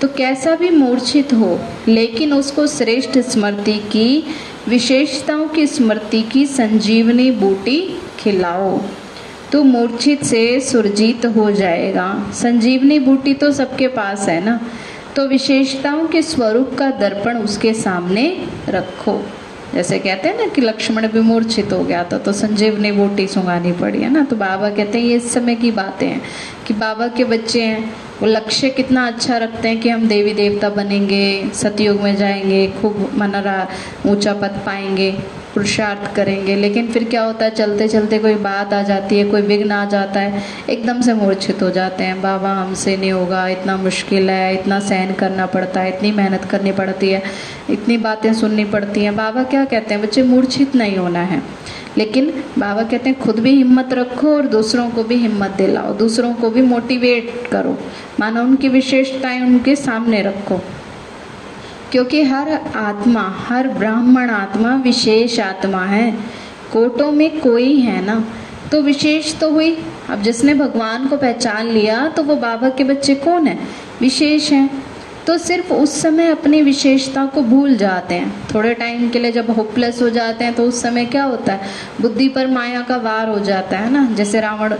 तो 0.00 0.08
कैसा 0.08 0.54
भी 0.56 0.70
मूर्छित 0.70 1.32
हो, 1.32 1.58
लेकिन 1.88 2.32
उसको 2.32 2.66
श्रेष्ठ 2.66 3.18
स्मृति 3.20 3.78
की, 3.92 4.24
विशेषताओं 4.68 5.46
की 5.48 5.66
स्मृति 5.66 6.22
की 6.22 6.46
संजीवनी 6.46 7.30
बूटी 7.30 7.80
खिलाओ 8.18 8.78
तो 9.52 9.62
मूर्छित 9.62 10.24
से 10.24 10.60
सुरजीत 10.60 11.24
हो 11.26 11.50
जाएगा। 11.52 12.06
संजीवनी 12.34 12.98
बूटी 12.98 13.34
तो 13.34 13.50
सबके 13.52 13.88
पास 13.88 14.28
है 14.28 14.44
ना? 14.44 14.60
तो 15.16 15.26
विशेषताओं 15.26 16.06
के 16.06 16.22
स्वरूप 16.22 16.74
का 16.78 16.90
दर्पण 16.90 17.36
उसके 17.38 17.72
सामने 17.74 18.24
रखो। 18.68 19.20
जैसे 19.74 19.98
कहते 19.98 20.28
हैं 20.28 20.36
ना 20.38 20.46
कि 20.46 20.60
लक्ष्मण 20.60 21.06
भी 21.08 21.20
मूर्छित 21.20 21.72
हो 21.72 21.78
गया 21.84 22.02
था 22.04 22.18
तो 22.18 22.32
संजीव 22.32 22.78
ने 22.80 22.90
बोटी 22.92 23.26
सुंगानी 23.26 23.72
पड़ी, 23.72 24.00
है 24.00 24.10
ना? 24.12 24.22
तो 24.24 24.36
बाबा 24.36 24.70
कहते 24.70 24.98
हैं, 24.98 25.06
ये 25.06 25.16
इस 25.16 25.32
समय 25.32 25.54
की 25.54 25.70
बातें 25.70 26.06
हैं 26.08 26.20
कि 26.66 26.74
बाबा 26.74 27.08
के 27.08 27.24
बच्चे 27.24 27.62
हैं, 27.62 27.94
वो 28.20 28.26
लक्ष्य 28.26 28.70
कितना 28.70 29.06
अच्छा 29.06 29.36
रखते 29.36 29.68
हैं 29.68 29.80
कि 29.80 29.88
हम 29.88 30.06
देवी 30.08 30.34
देवता 30.34 30.68
बनेंगे, 30.70 31.50
सतयुग 31.54 32.00
में 32.00 32.14
जाएँगे, 32.16 32.66
खूब 32.80 33.10
मना 33.14 33.68
ऊँचा 34.06 34.32
पद 34.32 34.60
पाएँगे। 34.66 35.12
पुरुषार्थ 35.54 36.16
करेंगे। 36.16 36.56
लेकिन 36.56 36.86
फिर 36.86 37.04
क्या 37.04 37.22
होता 37.22 37.44
है 37.44 37.50
चलते 37.50 37.88
चलते 37.88 38.18
कोई 38.18 38.34
बात 38.34 38.74
आ 38.74 38.82
जाती 38.82 39.18
है, 39.18 39.24
कोई 39.24 39.42
विघ्न 39.42 39.72
आ 39.72 39.84
जाता 39.84 40.20
है, 40.20 40.42
एकदम 40.70 41.00
से 41.00 41.14
मूर्छित 41.14 41.62
हो 41.62 41.70
जाते 41.70 42.04
हैं। 42.04 42.22
बाबा 42.22 42.52
हमसे 42.52 42.96
नहीं 42.96 43.12
होगा, 43.12 43.48
इतना 43.48 43.76
मुश्किल 43.76 44.30
है, 44.30 44.54
इतना 44.54 44.80
सहन 44.80 45.14
करना 45.14 45.46
पड़ता 45.46 45.80
है, 45.80 45.96
इतनी 45.96 46.12
मेहनत 46.12 46.44
करनी 46.44 46.72
पड़ती 46.72 47.10
है, 47.10 47.22
इतनी 47.70 47.96
बातें 47.96 48.34
सुननी 48.34 48.64
पड़ती 48.64 49.04
हैं। 49.04 49.16
बाबा 49.16 49.42
क्या 49.42 49.64
कहते 49.64 49.94
हैं, 49.94 50.02
बच्चे 50.02 50.22
मूर्छित 50.22 50.74
नहीं 50.74 50.96
होना 50.96 51.20
है। 51.20 51.42
लेकिन 51.98 52.44
बाबा 52.58 52.82
कहते 52.82 53.10
हैं, 53.10 53.18
खुद 53.18 53.38
भी 53.38 53.50
हिम्मत 53.50 53.88
रखो 53.92 54.36
और 54.36 54.42
दूसरों 54.42 54.90
को 54.90 55.02
भी 55.02 55.14
हिम्मत 55.14 55.50
दिलाओ, 55.50 55.94
दूसरों 55.94 56.34
को 56.34 56.50
भी 56.50 56.62
मोटिवेट 56.62 57.48
करो। 57.52 57.78
मानो 58.20 58.42
उनकी 58.42 58.68
विशेषताएँ 58.68 59.40
उनके 59.40 59.76
सामने 59.76 60.22
रखो। 60.22 60.60
क्योंकि 61.94 62.22
हर 62.22 62.60
आत्मा, 62.76 63.36
हर 63.48 63.68
ब्राह्मण 63.68 64.30
आत्मा 64.30 64.76
विशेष 64.76 65.40
आत्मा 65.40 65.84
है। 65.84 66.12
कोटों 66.72 67.12
में 67.12 67.40
कोई 67.40 67.80
है 67.80 68.04
ना? 68.04 68.24
तो 68.72 68.82
विशेष 68.82 69.38
तो 69.38 69.50
हुई। 69.50 69.78
अब 70.10 70.22
जिसने 70.22 70.54
भगवान 70.54 71.06
को 71.06 71.16
पहचान 71.16 71.66
लिया 71.66 72.08
तो 72.08 72.22
वो 72.22 72.36
बाबा 72.36 72.68
के 72.68 72.84
बच्चे 72.84 73.14
कौन 73.14 73.46
है? 73.46 73.58
विशेष 74.00 74.52
हैं। 74.52 74.83
तो 75.26 75.36
सिर्फ़ 75.38 75.72
उस 75.72 76.00
समय 76.00 76.30
अपनी 76.30 76.60
विशेषता 76.62 77.24
को 77.26 77.42
भूल 77.42 77.76
जाते 77.76 78.14
हैं। 78.14 78.48
थोड़े 78.54 78.72
टाइम 78.74 79.08
के 79.10 79.18
लिए 79.18 79.32
जब 79.32 79.50
होपलेस 79.50 80.00
हो 80.02 80.08
जाते 80.10 80.44
हैं 80.44 80.54
तो 80.54 80.64
उस 80.64 80.82
समय 80.82 81.04
क्या 81.06 81.24
होता 81.24 81.52
है? 81.52 81.68
बुद्धि 82.00 82.28
पर 82.28 82.46
माया 82.46 82.80
का 82.80 82.96
वार 82.96 83.28
हो 83.28 83.38
जाता 83.38 83.78
है 83.78 83.90
ना? 83.92 84.04
जैसे 84.14 84.40
रावण 84.40 84.74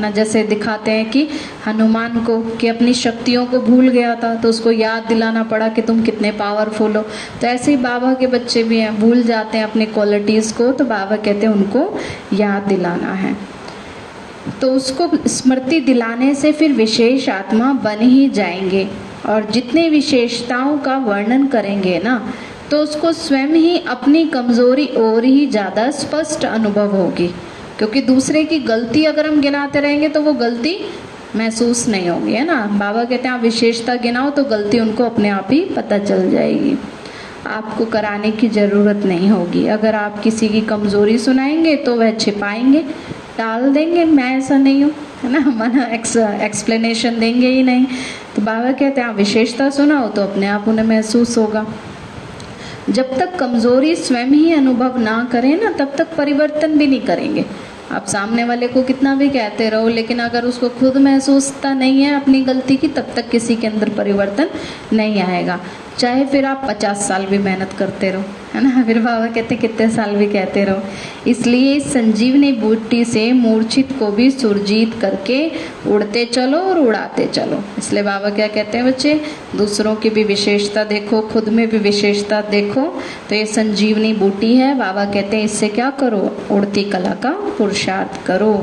ना 0.00 0.10
जैसे 0.10 0.42
दिखाते 0.42 0.90
हैं 0.90 1.08
कि 1.10 1.26
हनुमान 1.66 2.20
को, 2.24 2.40
कि 2.40 2.68
अपनी 2.68 2.94
शक्तियों 2.94 3.46
को 3.46 3.60
भूल 3.60 3.88
गया 3.88 4.14
था 4.14 4.34
तो 4.34 4.48
उसको 4.48 4.70
याद 4.70 5.06
दिलाना 5.08 5.42
पड़ा 5.44 5.68
कि 5.68 5.82
तुम 5.82 6.02
कितने 6.02 6.32
पावरफुल 6.34 6.96
हो। 6.96 7.02
तो 7.40 7.46
ऐसे 7.46 7.70
ही 7.70 7.76
बाबा 7.78 8.14
के 8.14 8.26
बच्चे 8.26 8.64
भी 8.64 8.80
हैं, 8.80 8.98
भूल 9.00 9.22
जाते 9.22 9.58
हैं 9.58 9.64
अपनी 9.64 9.86
क्वालिटीज 9.88 10.52
को 10.52 10.72
तो 10.72 10.84
बाबा 10.84 11.16
कहते 11.16 11.46
हैं 11.46 11.54
उनको 11.54 11.90
याद 12.34 12.68
दिलाना 12.68 13.12
है। 13.14 13.36
तो 14.60 14.72
उसको 14.72 15.10
स्मृति 15.28 15.80
दिलाने 15.80 16.34
से 16.34 16.52
फिर 16.52 16.72
विशेष 16.72 17.28
आत्मा 17.28 17.72
बन 17.84 18.00
ही 18.00 18.28
जाएँगे। 18.30 18.88
और 19.26 19.50
जितने 19.50 19.88
विशेषताओं 19.90 20.78
का 20.78 20.96
वर्णन 20.98 21.46
करेंगे 21.46 21.98
ना 21.98 22.20
तो 22.70 22.78
उसको 22.78 23.12
स्वयं 23.12 23.54
ही 23.54 23.78
अपनी 23.88 24.24
कमज़ोरी 24.26 24.86
और 24.98 25.24
ही 25.24 25.46
ज़्यादा 25.46 25.90
स्पष्ट 25.90 26.44
अनुभव 26.44 26.96
होगी। 26.96 27.28
क्योंकि 27.78 28.00
दूसरे 28.02 28.44
की 28.44 28.58
गलती 28.58 29.04
अगर 29.04 29.26
हम 29.26 29.40
गिनाते 29.40 29.80
रहेंगे 29.80 30.08
तो 30.08 30.20
वो 30.22 30.32
गलती 30.34 30.76
महसूस 31.36 31.86
नहीं 31.88 32.08
होगी, 32.08 32.32
है 32.32 32.44
ना? 32.44 32.64
बाबा 32.72 33.04
कहते 33.04 33.28
हैं, 33.28 33.34
आप 33.34 33.40
विशेषता 33.40 33.94
गिनाओ 33.96 34.30
तो 34.30 34.44
गलती 34.44 34.78
उनको 34.80 35.04
अपने 35.04 35.28
आप 35.28 35.48
ही 35.50 35.64
पता 35.76 35.98
चल 35.98 36.30
जाएगी। 36.30 36.76
आपको 37.46 37.84
कराने 37.84 38.30
की 38.30 38.48
ज़रूरत 38.48 39.04
नहीं 39.06 39.28
होगी। 39.30 39.66
अगर 39.68 39.94
आप 39.94 40.20
किसी 40.22 40.48
की 40.48 40.60
कमज़ोरी 40.62 41.18
सुनाएँगे 41.18 41.76
तो 41.76 41.94
वह 41.96 42.10
छिपाएँगे 42.14 42.84
टाल 43.38 43.72
देंगे, 43.72 44.04
मैं 44.04 44.36
ऐसा 44.36 44.56
नहीं 44.58 44.82
हूँ, 44.84 44.92
है 45.22 45.30
ना? 45.32 45.38
मन 45.38 45.78
एक्सप्लेनेशन 46.42 47.18
देंगे 47.20 47.48
ही 47.48 47.62
नहीं। 47.62 47.86
तो 48.36 48.42
बाबा 48.42 48.72
कहते 48.72 49.00
हैं 49.00 49.14
विशेषता 49.14 49.68
सुनाओ 49.70 50.08
तो 50.08 50.22
अपने 50.22 50.46
आप 50.46 50.68
उन्हें 50.68 50.86
महसूस 50.86 51.36
होगा। 51.38 51.66
जब 52.90 53.16
तक 53.18 53.34
कमज़ोरी 53.36 53.94
स्वयं 53.96 54.26
ही 54.26 54.52
अनुभव 54.52 54.98
ना 54.98 55.16
करें 55.32 55.56
ना, 55.62 55.70
तब 55.70 55.94
तक 55.98 56.14
परिवर्तन 56.16 56.78
भी 56.78 56.86
नहीं 56.86 57.00
करेंगे। 57.00 57.44
आप 57.90 58.06
सामने 58.06 58.44
वाले 58.44 58.68
को 58.68 58.82
कितना 58.82 59.14
भी 59.14 59.28
कहते 59.28 59.68
रहो, 59.70 59.88
लेकिन 59.88 60.18
अगर 60.18 60.44
उसको 60.44 60.68
खुद 60.68 60.96
महसूसता 60.98 61.72
नहीं 61.74 62.02
है 62.02 62.14
अपनी 62.14 62.40
गलती 62.42 62.76
की, 62.76 62.88
तब 62.88 63.12
तक 63.16 63.28
किसी 63.30 63.56
के 63.56 63.66
अंदर 63.66 63.88
परिवर्तन 63.88 64.48
नहीं 64.92 65.20
आएगा। 65.22 65.58
चाहे 65.98 66.24
फिर 66.24 66.44
आप 66.44 66.62
पचास 66.68 67.06
साल 67.08 67.24
भी 67.26 67.38
मेहनत 67.38 67.72
करते 67.72 68.10
रहो, 68.10 68.22
है 68.54 68.62
ना? 68.64 68.82
फिर 68.82 68.98
बाबा 68.98 69.26
कहते, 69.26 69.56
कितने 69.56 69.88
साल 69.90 70.14
भी 70.16 70.26
कहते 70.26 70.64
रहो। 70.64 71.30
इसलिए 71.30 71.78
संजीवनी 71.80 72.52
बूटी 72.52 73.04
से 73.04 73.32
मूर्छित 73.32 73.92
को 73.98 74.10
भी 74.10 74.30
सुरजीत 74.30 74.94
करके 75.00 75.40
उड़ते 75.86 76.24
चलो 76.24 76.58
और 76.58 76.78
उड़ाते 76.78 77.26
चलो। 77.26 77.62
इसलिए 77.78 78.02
बाबा 78.02 78.30
क्या 78.30 78.46
कहते 78.46 78.78
हैं 78.78 78.86
बच्चे? 78.86 79.20
दूसरों 79.56 79.94
की 79.96 80.10
भी 80.10 80.24
विशेषता 80.24 80.84
देखो, 80.84 81.20
खुद 81.22 81.48
में 81.48 81.68
भी 81.68 81.78
विशेषता 81.78 82.40
देखो। 82.40 82.86
तो 83.28 83.34
ये 83.34 83.46
संजीवनी 83.46 84.12
बूटी 84.12 84.54
है। 84.56 84.74
बाबा 84.78 85.04
कहते 85.04 85.36
हैं, 85.36 85.44
इससे 85.44 85.68
क्या 85.68 85.90
करो? 85.90 86.36
उड़ती 86.50 86.84
कला 86.84 87.14
का 87.14 87.30
पुरुषार्थ 87.58 88.26
करो। 88.26 88.54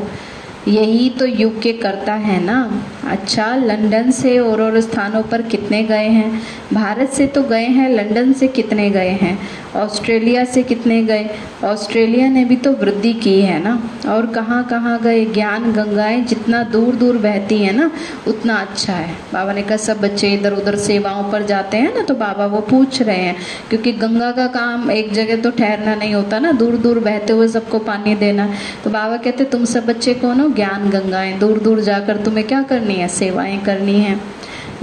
यही 0.67 1.10
तो 1.10 1.25
युग 1.25 1.62
के 1.62 1.73
करता 1.73 2.13
है 2.13 2.43
ना। 2.43 2.84
अच्छा 3.08 3.56
लंदन 3.56 4.12
से 4.12 4.39
और 4.39 4.62
और 4.62 4.80
स्थानों 4.82 5.23
पर 5.23 5.41
कितने 5.41 5.84
गए 5.84 6.08
हैं? 6.08 6.41
भारत 6.73 7.10
से 7.10 7.28
तो 7.28 7.43
गए 7.43 7.65
हैं, 7.65 7.89
लंदन 7.89 8.34
से 8.34 8.47
कितने 8.47 8.89
गए 8.89 9.10
हैं? 9.10 9.38
ऑस्ट्रेलिया 9.75 10.45
से 10.45 10.63
कितने 10.63 11.04
गए? 11.04 11.30
ऑस्ट्रेलिया 11.63 12.30
ने 12.30 12.45
भी 12.45 12.56
तो 12.56 12.71
वृद्धि 12.71 13.13
की 13.13 13.41
है 13.41 13.63
ना। 13.63 13.89
और 14.08 14.25
कहाँ 14.25 14.63
कहाँ 14.63 15.01
गए? 15.01 15.25
ज्ञान 15.25 15.71
गंगाएँ 15.71 16.21
जितना 16.21 16.63
दूर 16.63 16.95
दूर 16.95 17.17
बहती 17.17 17.58
है 17.58 17.75
ना, 17.75 17.91
उतना 18.28 18.56
अच्छा 18.56 18.93
है। 18.93 19.13
बाबा 19.34 19.54
ने 19.54 19.62
कहा, 19.62 19.78
सब 19.78 20.01
बच्चे 20.01 20.34
इधर 20.34 20.54
उधर 20.54 20.75
सेवाओं 20.75 21.32
पर 21.32 21.45
जाते 21.45 21.78
हैं 21.78 21.93
ना 21.95 22.01
तो 22.01 22.15
बाबा 22.15 22.45
वो 22.45 22.62
पूछ 22.62 23.01
रहे 23.01 23.17
हैं। 23.17 23.36
क्योंकि 23.69 23.91
गंगा 23.91 24.32
का 24.32 24.47
काम 24.47 24.91
एक 24.91 25.13
जगह 25.13 25.41
तो 25.41 25.51
ठहरना 25.51 25.95
नहीं 25.95 26.13
होता 26.13 26.39
ना, 26.39 26.51
दूर 26.51 26.75
दूर 26.78 26.99
बहते 26.99 27.34
हुए 27.34 27.47
सबको 27.47 27.80
पानी 27.80 28.15
देना। 28.15 28.49
तो 28.84 28.89
बाबा 28.89 29.17
कहते, 29.17 29.43
तुम 29.43 29.65
सब 29.65 29.86
बच्चे 29.86 30.13
कौन 30.13 30.39
हो? 30.39 30.49
ज्ञान 30.56 30.89
गंगाएँ 30.89 31.38
दूर 31.39 31.60
दूर 31.60 31.82
जाकर 31.82 32.18
तुम्हें 32.18 32.48
क्या 32.48 32.62
करनी 32.63 32.94
है? 32.94 33.08
सेवाएँ 33.08 33.58
करनी 33.60 34.00
है। 34.00 34.20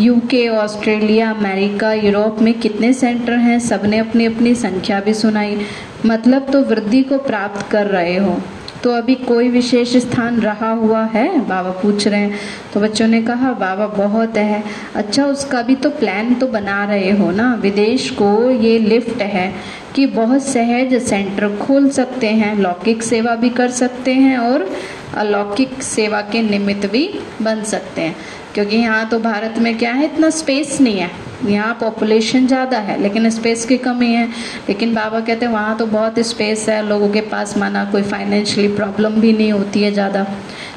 यूके 0.01 0.49
ऑस्ट्रेलिया 0.49 1.31
अमेरिका 1.31 1.93
यूरोप 1.93 2.39
में 2.41 2.55
कितने 2.55 2.93
सेंटर 2.93 3.33
हैं? 3.33 3.59
सबने 3.61 3.99
अपनी 3.99 4.27
अपनी 4.27 4.55
संख्या 4.55 5.01
भी 5.01 5.15
सुनाई। 5.15 5.61
मतलब 6.07 6.51
तो 6.53 6.63
वृद्धि 6.63 7.03
को 7.03 7.19
प्राप्त 7.19 7.71
कर 7.71 7.87
रहे 7.87 8.17
हो। 8.17 8.41
तो 8.85 8.93
अभी 8.93 9.15
कोई 9.15 9.49
विशेष 9.49 9.97
स्थान 9.97 10.41
रहा 10.41 10.71
हुआ 10.71 11.05
है? 11.05 11.41
बाबा 11.41 11.71
पूछ 11.71 12.09
रहे 12.09 12.21
हैं। 12.21 12.39
तो 12.75 12.81
बच्चों 12.81 13.07
ने 13.07 13.23
कहा, 13.23 13.53
बाबा 13.53 13.87
बहुत 13.87 14.37
है। 14.37 14.63
अच्छा 14.95 15.27
उसका 15.27 15.63
भी 15.63 15.75
तो 15.75 15.91
प्लान 15.91 16.35
तो 16.35 16.47
बना 16.47 16.85
रहे 16.85 17.11
हो 17.11 17.31
ना? 17.31 17.55
विदेश 17.55 18.11
को 18.11 18.51
ये 18.51 18.79
लिफ्ट 18.79 19.23
है 19.23 19.55
कि 19.95 20.07
बहुत 20.07 20.43
सहज 20.43 21.03
सेंटर 21.03 21.57
खोल 21.57 21.91
सकते 21.91 22.27
हैं, 22.27 22.57
लौकिक 22.57 23.03
सेवा 23.03 23.35
भी 23.35 23.49
कर 23.49 23.71
सकते 23.71 24.15
हैं 24.15 24.39
और 24.39 24.71
अलौकिक 25.15 25.83
सेवा 25.83 26.21
के 26.21 26.43
निमित्त 26.43 26.91
भी 26.91 27.21
बन 27.43 27.63
सकते 27.63 28.01
हैं। 28.01 28.17
क्योंकि 28.55 28.77
यहाँ 28.77 29.09
तो 29.09 29.19
भारत 29.19 29.55
में 29.59 29.79
क्या 29.79 29.93
है, 29.93 30.05
इतना 30.05 30.31
स्पेस 30.31 30.81
नहीं 30.81 30.99
है। 30.99 31.32
यहाँ 31.45 31.75
पॉपुलेशन 31.75 32.47
ज़्यादा 32.47 32.79
है, 32.79 33.01
लेकिन 33.03 33.29
स्पेस 33.31 33.65
की 33.67 33.77
कमी 33.79 34.13
है। 34.13 34.27
लेकिन 34.69 34.95
बाबा 34.95 35.21
कहते 35.21 35.47
हैं, 35.47 35.53
वहाँ 35.53 35.77
तो 35.79 35.87
बहुत 35.87 36.19
स्पेस 36.21 36.69
है, 36.69 36.83
लोगों 36.89 37.09
के 37.09 37.21
पास 37.29 37.57
माना 37.59 37.85
कोई 37.85 38.03
फाइनेंशियली 38.03 38.75
प्रॉब्लम 38.77 39.21
भी 39.21 39.33
नहीं 39.33 39.53
होती 39.53 39.83
है 39.83 39.93
ज़्यादा। 39.93 40.27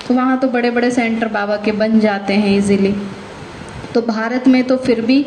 तो 0.08 0.14
वहाँ 0.14 0.38
तो 0.40 0.48
बड़े 0.48 0.72
बड़े 0.72 0.92
सेंटर 0.92 1.28
बाबा 1.30 1.58
के 1.58 1.72
बन 1.74 2.00
जाते 2.00 2.34
हैं 2.34 2.58
इजीली 2.58 2.94
तो 3.94 4.02
भारत 4.02 4.48
में 4.48 4.64
तो 4.64 4.78
फिर 4.78 5.02
भी 5.02 5.26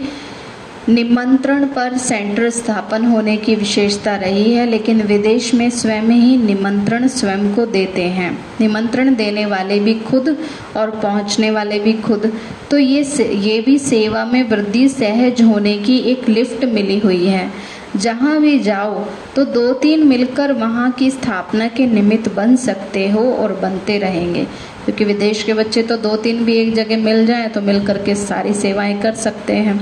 निमंत्रण 0.88 1.64
पर 1.66 1.96
सेंटर 1.98 2.48
स्थापन 2.50 3.04
होने 3.04 3.36
की 3.36 3.54
विशेषता 3.54 4.14
रही 4.16 4.52
है, 4.52 4.64
लेकिन 4.66 5.02
विदेश 5.02 5.52
में 5.54 5.68
स्वयं 5.70 6.02
ही 6.02 6.36
निमंत्रण 6.36 7.06
स्वयं 7.08 7.54
को 7.54 7.66
देते 7.66 8.02
हैं। 8.02 8.30
निमंत्रण 8.60 9.14
देने 9.14 9.44
वाले 9.46 9.78
भी 9.80 9.94
खुद 10.00 10.36
और 10.76 10.90
पहुँचने 10.92 11.50
वाले 11.50 11.78
भी 11.78 11.92
खुद। 12.00 12.32
तो 12.70 12.78
ये 12.78 13.02
ये 13.40 13.60
भी 13.60 13.78
सेवा 13.78 14.24
में 14.24 14.42
वृद्धि 14.50 14.88
सहज 14.88 15.42
होने 15.42 15.76
की 15.78 15.98
एक 16.10 16.28
लिफ्ट 16.28 16.64
मिली 16.64 16.98
हुई 16.98 17.24
है। 17.26 17.50
जहाँ 17.96 18.40
भी 18.40 18.58
जाओ 18.58 19.04
तो 19.36 19.44
दो 19.44 19.72
तीन 19.72 20.06
मिलकर 20.06 20.52
वहाँ 20.52 20.90
की 20.90 21.10
स्थापना 21.10 21.68
के 21.68 21.86
निमित्त 21.86 22.34
बन 22.34 22.56
सकते 22.56 23.08
हो 23.10 23.30
और 23.32 23.52
बनते 23.62 23.98
रहेंगे। 23.98 24.44
क्योंकि 24.84 25.04
विदेश 25.04 25.42
के 25.42 25.54
बच्चे 25.54 25.82
तो 25.82 25.96
दो 25.96 26.16
तीन 26.16 26.44
भी 26.44 26.56
एक 26.56 26.74
जगह 26.74 26.96
मिल 26.96 27.26
जाए 27.26 27.48
तो 27.48 27.60
मिल 27.60 27.84
करके 27.86 28.14
सारी 28.14 28.52
सेवाएँ 28.54 29.00
कर 29.02 29.14
सकते 29.16 29.52
हैं। 29.52 29.80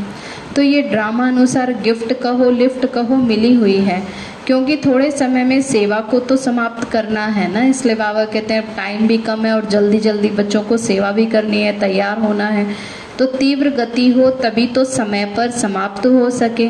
तो 0.56 0.62
ये 0.62 0.82
ड्रामा 0.82 1.26
अनुसार 1.28 1.72
गिफ्ट 1.82 2.12
कहो, 2.12 2.50
लिफ्ट 2.50 2.86
कहो, 2.86 3.16
मिली 3.16 3.54
हुई 3.54 3.76
है। 3.76 4.02
क्योंकि 4.46 4.76
थोड़े 4.76 5.10
समय 5.10 5.44
में 5.44 5.60
सेवा 5.62 6.00
को 6.00 6.18
तो 6.20 6.36
समाप्त 6.36 6.88
करना 6.90 7.26
है 7.26 7.52
ना, 7.52 7.62
इसलिए 7.62 7.94
बाबा 7.94 8.24
कहते 8.24 8.54
हैं, 8.54 8.62
टाइम 8.76 9.06
भी 9.06 9.18
कम 9.18 9.44
है 9.46 9.52
और 9.52 9.66
जल्दी 9.66 9.98
जल्दी 9.98 10.28
बच्चों 10.30 10.62
को 10.62 10.76
सेवा 10.76 11.10
भी 11.12 11.26
करनी 11.26 11.62
है, 11.62 11.78
तैयार 11.80 12.18
होना 12.18 12.46
है। 12.48 12.66
तो 13.18 13.26
तीव्र 13.26 13.70
गति 13.70 14.08
हो, 14.10 14.30
तभी 14.30 14.66
तो 14.66 14.84
समय 14.84 15.24
पर 15.36 15.50
समाप्त 15.50 16.06
हो 16.06 16.30
सके। 16.30 16.68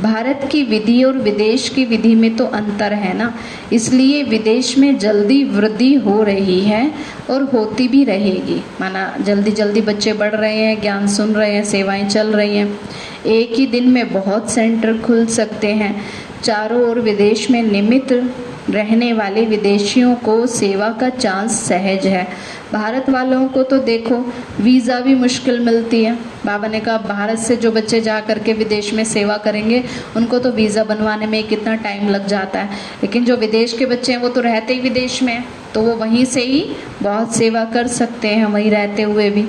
भारत 0.00 0.48
की 0.52 0.62
विधि 0.62 1.02
और 1.02 1.18
विदेश 1.18 1.68
की 1.68 1.84
विधि 1.84 2.14
में 2.14 2.36
तो 2.36 2.44
अंतर 2.44 2.92
है 2.92 3.16
ना? 3.16 3.34
इसलिए 3.72 4.22
विदेश 4.22 4.78
में 4.78 4.98
जल्दी 4.98 5.44
वृद्धि 5.44 5.94
हो 5.94 6.22
रही 6.22 6.60
है 6.60 6.92
और 7.30 7.42
होती 7.42 7.88
भी 7.88 8.04
रहेगी। 8.04 8.62
माना 8.80 9.16
जल्दी 9.20 9.50
जल्दी 9.50 9.80
बच्चे 9.80 10.12
बढ़ 10.12 10.34
रहे 10.34 10.56
हैं, 10.56 10.80
ज्ञान 10.80 11.08
सुन 11.08 11.32
रहे 11.32 11.54
हैं, 11.54 11.64
सेवाएँ 11.64 12.08
चल 12.08 12.26
रही 12.26 12.56
हैं। 12.56 12.80
एक 13.26 13.54
ही 13.54 13.66
दिन 13.66 13.88
में 13.88 14.12
बहुत 14.12 14.50
सेंटर 14.50 14.98
खुल 14.98 15.26
सकते 15.26 15.66
हैं। 15.66 16.04
चारों 16.44 16.90
ओर 16.90 17.00
विदेश 17.00 17.50
में 17.50 17.62
निमित्त 17.62 18.32
रहने 18.70 19.12
वाले 19.12 19.44
विदेशियों 19.44 20.14
को 20.14 20.46
सेवा 20.46 20.88
का 20.88 21.08
चांस 21.08 21.52
सहज 21.52 22.06
है। 22.06 22.28
भारत 22.72 23.08
वालों 23.10 23.46
को 23.48 23.62
तो 23.62 23.78
देखो, 23.78 24.16
वीज़ा 24.60 24.98
भी 25.00 25.14
मुश्किल 25.14 25.60
मिलती 25.60 26.02
है। 26.04 26.14
बाबा 26.46 26.68
ने 26.68 26.80
कहा, 26.80 26.96
भारत 26.98 27.38
से 27.38 27.56
जो 27.56 27.70
बच्चे 27.72 28.00
जा 28.00 28.18
करके 28.20 28.52
विदेश 28.52 28.92
में 28.94 29.02
सेवा 29.04 29.36
करेंगे, 29.36 29.82
उनको 30.16 30.38
तो 30.38 30.50
वीज़ा 30.50 30.84
बनवाने 30.84 31.26
में 31.26 31.42
कितना 31.48 31.74
टाइम 31.76 32.08
लग 32.08 32.26
जाता 32.26 32.60
है। 32.60 32.76
लेकिन 33.02 33.24
जो 33.24 33.36
विदेश 33.36 33.72
के 33.72 33.86
बच्चे 33.86 34.12
हैं, 34.12 34.18
वो 34.18 34.28
तो 34.28 34.40
रहते 34.40 34.74
ही 34.74 34.80
विदेश 34.80 35.22
में 35.22 35.32
हैं 35.32 35.46
तो 35.74 35.80
वो 35.82 35.94
वहीं 35.96 36.24
से 36.24 36.42
ही 36.42 36.60
बहुत 37.02 37.34
सेवा 37.36 37.64
कर 37.64 37.86
सकते 37.86 38.28
हैं, 38.28 38.44
वहीं 38.46 38.70
रहते 38.70 39.02
हुए 39.02 39.30
भी। 39.30 39.46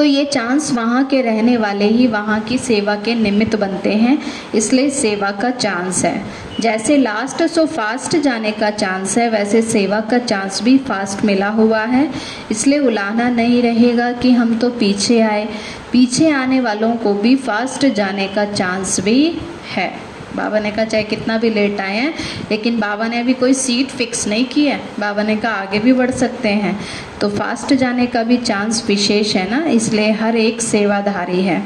तो 0.00 0.04
ये 0.04 0.24
चांस 0.24 0.70
वहाँ 0.72 1.04
के 1.04 1.20
रहने 1.22 1.56
वाले 1.56 1.84
ही 1.84 2.06
वहाँ 2.06 2.38
की 2.40 2.58
सेवा 2.58 2.94
के 2.96 3.14
निमित्त 3.14 3.56
बनते 3.56 3.92
हैं, 3.94 4.16
इसलिए 4.54 4.90
सेवा 4.90 5.30
का 5.30 5.50
चांस 5.50 6.04
है। 6.04 6.22
जैसे 6.60 6.96
लास्ट 6.96 7.42
सो 7.42 7.66
फास्ट 7.66 8.16
जाने 8.16 8.52
का 8.52 8.70
चांस 8.70 9.18
है, 9.18 9.28
वैसे 9.30 9.62
सेवा 9.62 10.00
का 10.00 10.18
चांस 10.18 10.62
भी 10.62 10.78
फास्ट 10.78 11.24
मिला 11.24 11.48
हुआ 11.48 11.84
है। 11.84 12.08
इसलिए 12.50 12.78
उलाना 12.78 13.28
नहीं 13.28 13.62
रहेगा 13.62 14.10
कि 14.12 14.30
हम 14.30 14.58
तो 14.58 14.70
पीछे 14.70 15.20
आए। 15.20 15.48
पीछे 15.92 16.30
आने 16.30 16.60
वालों 16.60 16.94
को 16.96 17.14
भी 17.14 17.36
फास्ट 17.36 17.86
जाने 17.86 18.28
का 18.28 18.44
चांस 18.44 19.00
भी 19.00 19.38
है। 19.74 20.09
बाबा 20.36 20.58
ने 20.58 20.70
कहा, 20.70 20.84
चाहे 20.84 21.04
कितना 21.04 21.38
भी 21.38 21.50
लेट 21.50 21.80
आए 21.80 21.96
हैं, 21.96 22.14
लेकिन 22.50 22.80
बाबा 22.80 23.08
ने 23.08 23.20
अभी 23.20 23.32
कोई 23.32 23.54
सीट 23.54 23.88
फिक्स 23.88 24.28
नहीं 24.28 24.44
की 24.44 24.66
है। 24.66 24.80
बाबा 25.00 25.22
ने 25.22 25.36
कहा, 25.36 25.52
आगे 25.52 25.78
भी 25.78 25.92
बढ़ 25.92 26.10
सकते 26.10 26.48
हैं। 26.48 26.80
तो 27.20 27.28
फास्ट 27.28 27.74
जाने 27.74 28.06
का 28.06 28.22
भी 28.22 28.36
चांस 28.36 28.84
विशेष 28.88 29.36
है 29.36 29.50
ना, 29.50 29.64
इसलिए 29.70 30.10
हर 30.10 30.36
एक 30.36 30.62
सेवाधारी 30.62 31.42
है। 31.42 31.62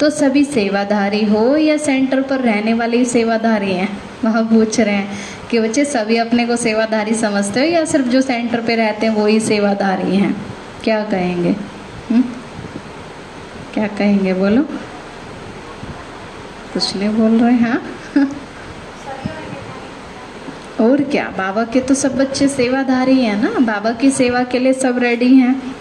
तो 0.00 0.10
सभी 0.10 0.44
सेवाधारी 0.44 1.24
हो 1.24 1.56
या 1.56 1.76
सेंटर 1.76 2.22
पर 2.22 2.40
रहने 2.40 2.74
वाले 2.74 3.04
सेवाधारी 3.04 3.72
हैं? 3.72 3.98
वहाँ 4.24 4.44
पूछ 4.44 4.80
रहे 4.80 4.94
हैं 4.94 5.18
कि, 5.50 5.60
बच्चे, 5.60 5.84
सभी 5.84 6.16
अपने 6.16 6.46
को 6.46 6.56
सेवाधारी 6.56 7.14
समझते 7.14 7.60
हो 7.60 7.66
या 7.66 7.84
सिर्फ़ 7.84 8.06
जो 8.06 8.20
सेंटर 8.20 8.60
पे 8.60 8.74
रहते 8.74 9.06
हैं 9.06 9.14
वो 9.14 9.26
ही 9.26 9.40
सेवाधारी 9.40 10.16
हैं? 10.16 10.36
क्या 10.84 11.04
कहेंगे? 11.04 11.48
हुँ? 11.48 11.56
हम्म? 12.10 12.24
क्या 13.74 13.86
कहेंगे 13.86 14.34
बोलो? 14.34 14.62
कुछ 16.74 16.96
नहीं 16.96 17.08
बोल 17.08 17.40
रहे 17.40 17.52
हैं 17.52 17.70
हाँ? 17.70 17.82
और 20.80 21.02
क्या? 21.02 21.34
बाबा 21.38 21.64
के 21.64 21.80
तो 21.80 21.94
सब 21.94 22.16
बच्चे 22.16 22.48
सेवाधारी 22.48 23.20
हैं 23.20 23.42
ना? 23.42 23.50
बाबा 23.50 23.92
की 23.92 24.10
सेवा 24.10 24.42
के 24.44 24.58
लिए 24.58 24.72
सब 24.72 24.98
रेडी 24.98 25.34
हैं। 25.34 25.76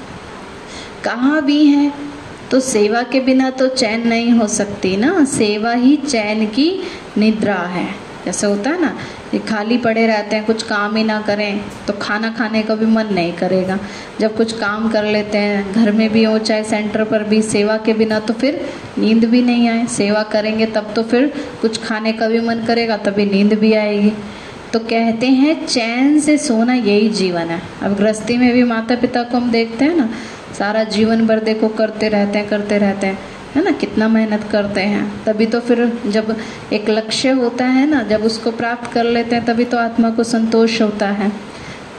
कहा 1.03 1.39
भी 1.39 1.65
हैं 1.65 2.11
तो 2.51 2.59
सेवा 2.59 3.03
के 3.03 3.19
बिना 3.19 3.49
तो 3.49 3.67
चैन 3.67 4.07
नहीं 4.07 4.31
हो 4.31 4.47
सकती 4.47 4.97
ना? 4.97 5.25
सेवा 5.25 5.73
ही 5.73 5.97
चैन 5.97 6.47
की 6.47 6.83
निद्रा 7.17 7.55
है। 7.55 8.10
जैसे 8.25 8.47
होता 8.47 8.69
है 8.69 8.81
ना 8.81 8.95
ये 9.33 9.39
खाली 9.39 9.77
पड़े 9.77 10.05
रहते 10.07 10.35
हैं, 10.35 10.45
कुछ 10.45 10.63
काम 10.63 10.95
ही 10.95 11.03
ना 11.03 11.21
करें 11.21 11.61
तो 11.87 11.93
खाना 12.01 12.31
खाने 12.31 12.61
का 12.63 12.75
भी 12.75 12.85
मन 12.85 13.13
नहीं 13.13 13.33
करेगा। 13.33 13.77
जब 14.19 14.35
कुछ 14.37 14.51
काम 14.59 14.89
कर 14.89 15.05
लेते 15.05 15.37
हैं, 15.37 15.71
घर 15.73 15.91
में 15.91 16.09
भी 16.09 16.23
हो, 16.23 16.37
चाहे 16.39 16.63
सेंटर 16.63 17.03
पर 17.03 17.23
भी, 17.23 17.41
सेवा 17.41 17.77
के 17.77 17.93
बिना 17.93 18.19
तो 18.19 18.33
फिर 18.33 18.59
नींद 18.97 19.25
भी 19.25 19.41
नहीं 19.41 19.67
आए। 19.69 19.85
सेवा 19.87 20.23
करेंगे 20.23 20.65
तब 20.65 20.93
तो 20.95 21.03
फिर 21.03 21.33
कुछ 21.61 21.81
खाने 21.83 22.13
का 22.13 22.27
भी 22.27 22.39
मन 22.39 22.63
करेगा, 22.67 22.97
तभी 22.97 23.25
नींद 23.25 23.53
भी 23.53 23.73
आएगी। 23.73 24.13
तो 24.73 24.79
कहते 24.79 25.27
हैं, 25.27 25.65
चैन 25.65 26.19
से 26.19 26.37
सोना 26.37 26.73
यही 26.73 27.09
जीवन 27.11 27.49
है। 27.49 27.61
अब 27.83 27.95
गृहस्थी 27.95 28.37
में 28.37 28.51
भी 28.53 28.63
माता 28.63 28.95
पिता 28.95 29.23
को 29.23 29.37
हम 29.37 29.51
देखते 29.51 29.85
हैं 29.85 29.95
ना, 29.95 30.09
सारा 30.59 30.83
जीवन 30.83 31.25
भर 31.27 31.39
देखो, 31.39 31.67
करते 31.67 32.09
रहते 32.09 32.39
हैं, 32.39 32.47
करते 32.49 32.77
रहते 32.77 33.07
हैं। 33.07 33.17
है 33.55 33.63
ना, 33.63 33.71
कितना 33.71 34.07
मेहनत 34.07 34.43
करते 34.51 34.81
हैं। 34.81 35.23
तभी 35.25 35.45
तो 35.45 35.59
फिर 35.59 35.85
जब 36.07 36.35
एक 36.73 36.89
लक्ष्य 36.89 37.29
होता 37.29 37.65
है 37.65 37.89
ना, 37.89 38.01
जब 38.03 38.23
उसको 38.23 38.51
प्राप्त 38.51 38.91
कर 38.93 39.03
लेते 39.03 39.35
हैं, 39.35 39.45
तभी 39.45 39.65
तो 39.65 39.77
आत्मा 39.77 40.09
को 40.09 40.23
संतोष 40.23 40.81
होता 40.81 41.07
है। 41.11 41.31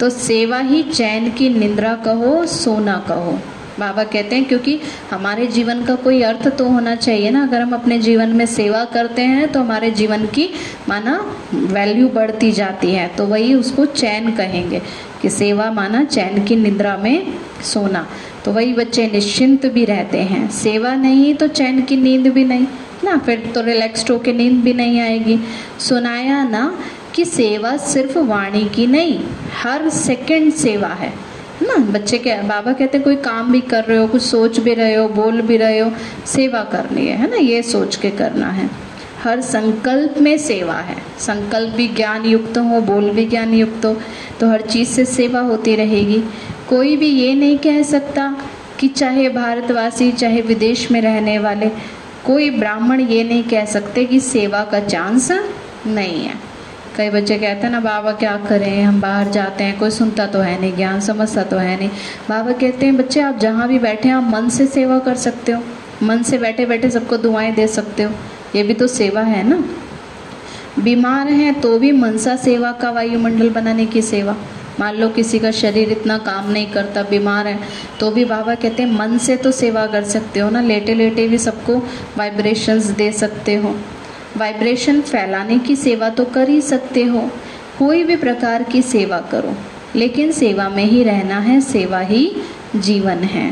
तो 0.01 0.11
सेवा 0.11 0.59
ही 0.59 0.83
चैन 0.83 1.31
की 1.31 1.49
निंद्रा 1.49 1.95
कहो, 1.95 2.47
सोना 2.47 3.05
कहो। 3.09 3.39
बाबा 3.79 4.03
कहते 4.05 4.37
हैं, 4.37 4.45
क्योंकि 4.45 4.79
हमारे 5.11 5.47
जीवन 5.47 5.83
का 5.85 5.95
कोई 5.95 6.23
अर्थ 6.23 6.49
तो 6.49 6.65
होना 6.65 6.95
चाहिए 6.95 7.31
ना। 7.31 7.43
अगर 7.43 7.61
हम 7.61 7.73
अपने 7.75 7.99
जीवन 7.99 8.29
में 8.29 8.45
सेवा 8.47 8.85
करते 8.85 9.23
हैं 9.23 9.53
तो 9.53 9.61
हमारे 9.61 9.91
जीवन 9.91 10.27
की, 10.27 10.49
माना 10.89 11.15
वैल्यू 11.55 12.09
बढ़ती 12.09 12.53
जाती 12.53 12.91
है। 12.91 13.09
तो 13.09 13.27
वही 13.27 13.55
उसको 13.55 13.87
चैन 13.87 14.31
कहेंगे, 14.33 14.83
कि 15.23 15.31
सेवा 15.31 15.71
माना 15.73 16.05
चैन 16.05 16.45
की 16.45 16.57
निद्रा 16.57 16.97
में 16.97 17.35
सोना। 17.65 18.07
तो 18.45 18.53
वही 18.53 18.73
बच्चे 18.73 19.07
निश्चिंत 19.07 19.67
भी 19.67 19.85
रहते 19.85 20.19
हैं। 20.19 20.51
सेवा 20.51 20.95
नहीं 20.95 21.35
तो 21.35 21.47
चैन 21.49 21.83
की 21.83 21.97
नींद 21.97 22.27
भी 22.27 22.45
नहीं। 22.45 22.67
ना, 23.05 23.17
फिर 23.19 23.53
तो 23.55 23.63
रिलैक्सड 23.63 24.11
होके 24.11 24.33
नींद 24.33 24.63
भी 24.63 24.75
नहीं 24.75 25.01
आएगी। 25.01 25.39
सुनाया 25.81 26.43
ना 26.45 26.79
कि 27.15 27.25
सेवा 27.25 27.77
सिर्फ़ 27.77 28.19
वाणी 28.19 28.65
की 28.65 28.87
नहीं, 28.87 29.21
हर 29.63 29.89
सेकंड 29.89 30.53
सेवा 30.53 30.89
है। 30.89 31.13
ना, 31.63 31.77
बच्चे 31.77 32.19
के, 32.19 32.35
बाबा 32.43 32.73
कहते 32.73 32.99
हैं, 32.99 33.05
कोई 33.05 33.17
काम 33.17 33.53
भी 33.53 33.61
कर 33.61 33.85
रहे 33.85 33.99
हो, 33.99 34.07
कुछ 34.07 34.23
सोच 34.23 34.61
भी 34.61 34.75
रहे 34.75 34.95
हो, 34.95 35.09
बोल 35.09 35.41
भी 35.43 35.57
रहे 35.57 35.79
हो, 35.79 35.93
सेवा 36.27 36.63
करनी 36.63 37.07
है 37.07 37.17
है 37.17 37.31
ना, 37.31 37.37
ये 37.37 37.63
सोच 37.63 37.97
के 37.97 38.11
करना 38.11 38.49
है। 38.49 38.71
हर 39.23 39.41
संकल्प 39.41 40.15
में 40.21 40.37
सेवा 40.39 40.75
है। 40.75 40.97
संकल्प 41.19 41.71
भी 41.71 41.89
ज्ञान 41.89 42.25
युक्त 42.25 42.59
हो, 42.59 42.81
बोल 42.81 43.11
भी 43.11 43.25
ज्ञान 43.27 43.55
युक्त 43.55 43.85
हो 43.85 43.97
तो 44.41 44.49
हर 44.51 44.61
चीज़ 44.61 44.89
से 44.89 45.05
सेवा 45.05 45.41
होती 45.41 45.75
रहेगी। 45.77 46.23
कोई 46.73 46.97
भी 46.97 47.07
ये 47.07 47.35
नहीं 47.35 47.59
कह 47.59 47.83
सकता 47.83 48.37
कि 48.81 48.89
चाहे 48.89 49.29
भारतवासी, 49.29 50.13
चाहे 50.13 50.41
विदेश 50.41 50.91
में 50.91 51.01
रहने 51.01 51.39
वाले, 51.39 51.69
कोई 52.27 52.51
ब्राह्मण 52.51 53.01
ये 53.01 53.25
नहीं 53.25 53.45
कह 53.45 53.65
सकते 53.65 54.05
कि 54.05 54.21
सेवा 54.21 54.65
का 54.65 54.81
चांस 54.81 55.33
नहीं 55.87 56.25
है। 56.25 56.35
कई 56.97 57.11
बच्चे 57.11 57.39
कहते 57.39 57.61
हैं 57.63 57.71
ना, 57.71 57.81
बाबा 57.81 58.13
क्या 58.13 58.37
करें? 58.37 58.83
हम 58.83 59.01
बाहर 59.01 59.29
जाते 59.29 59.65
हैं, 59.65 59.79
कोई 59.79 59.91
सुनता 59.91 60.27
तो 60.27 60.39
है 60.39 60.61
नहीं, 60.61 60.77
ज्ञान 60.77 61.01
समझता 61.01 61.43
तो 61.43 61.57
है 61.57 61.79
नहीं। 61.79 61.91
बाबा 62.29 62.53
कहते 62.53 62.87
हैं, 62.87 62.97
बच्चे, 62.97 63.21
आप 63.21 63.39
जहाँ 63.39 63.69
भी 63.69 63.79
बैठे 63.79 64.09
हैं, 64.09 64.17
आप 64.17 64.25
मन 64.25 64.49
से 64.49 64.67
सेवा 64.67 64.99
कर 64.99 65.15
सकते 65.15 65.53
हो। 65.53 65.63
मन 66.03 66.23
से 66.23 66.39
बैठे 66.39 66.67
बैठे 66.67 66.91
सबको 66.91 67.17
दुआएँ 67.17 67.55
दे 67.55 67.67
सकते 67.67 68.03
हो। 68.03 68.13
ये 68.57 68.63
भी 68.63 68.75
तो 68.75 68.87
सेवा 68.87 69.21
है 69.21 69.49
ना। 69.49 69.65
बीमार 70.79 71.29
हैं 71.29 71.61
तो 71.61 71.79
भी 71.79 71.93
मनसा 71.93 72.37
सेवा 72.37 72.73
का 72.73 72.91
वायुमंडल 72.91 73.51
बनाने 73.51 73.87
की 73.87 74.03
सेवा। 74.03 74.37
मान 74.81 74.97
लो 74.97 75.09
किसी 75.09 75.39
का 75.39 75.51
शरीर 75.53 75.91
इतना 75.93 76.17
काम 76.21 76.51
नहीं 76.51 76.67
करता, 76.67 77.03
बीमार 77.03 77.47
है 77.47 77.59
तो 78.01 78.11
भी 78.11 78.25
बाबा 78.25 78.55
कहते 78.55 78.83
हैं, 78.83 78.91
मन 78.91 79.19
से 79.19 79.37
तो 79.37 79.51
सेवा 79.53 79.87
कर 79.87 80.05
सकते 80.05 80.41
हो 80.41 80.51
ना 80.51 80.61
लेटे 80.63 80.95
लेटे 80.95 81.27
भी 81.29 81.39
सबको 81.39 81.77
वाइब्रेशंस 82.19 82.87
दे 82.93 83.11
सकते 83.13 83.55
हो। 83.57 83.75
वाइब्रेशन 84.37 85.01
फैलाने 85.03 85.59
की 85.59 85.77
सेवा 85.77 86.09
तो 86.11 86.25
कर 86.27 86.49
ही 86.49 86.61
सकते 86.63 87.05
हो, 87.05 87.29
कोई 87.79 88.05
भी 88.05 88.17
प्रकार 88.17 88.63
की 88.63 88.83
सेवा 88.83 89.19
करो, 89.31 89.55
लेकिन 89.97 90.33
सेवा 90.33 90.69
में 90.69 90.85
ही 90.85 91.03
रहना 91.05 91.39
है, 91.41 91.61
सेवा 91.61 92.01
ही 92.01 92.31
जीवन 92.77 93.25
है। 93.27 93.51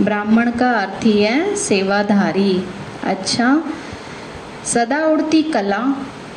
ब्राह्मण 0.00 0.50
का 0.50 0.70
अर्थ 0.72 1.04
ही 1.04 1.20
है, 1.22 1.54
सेवाधारी। 1.56 2.62
अच्छा 3.04 3.62
सदा 4.64 5.04
उड़ती 5.06 5.42
कला, 5.42 5.80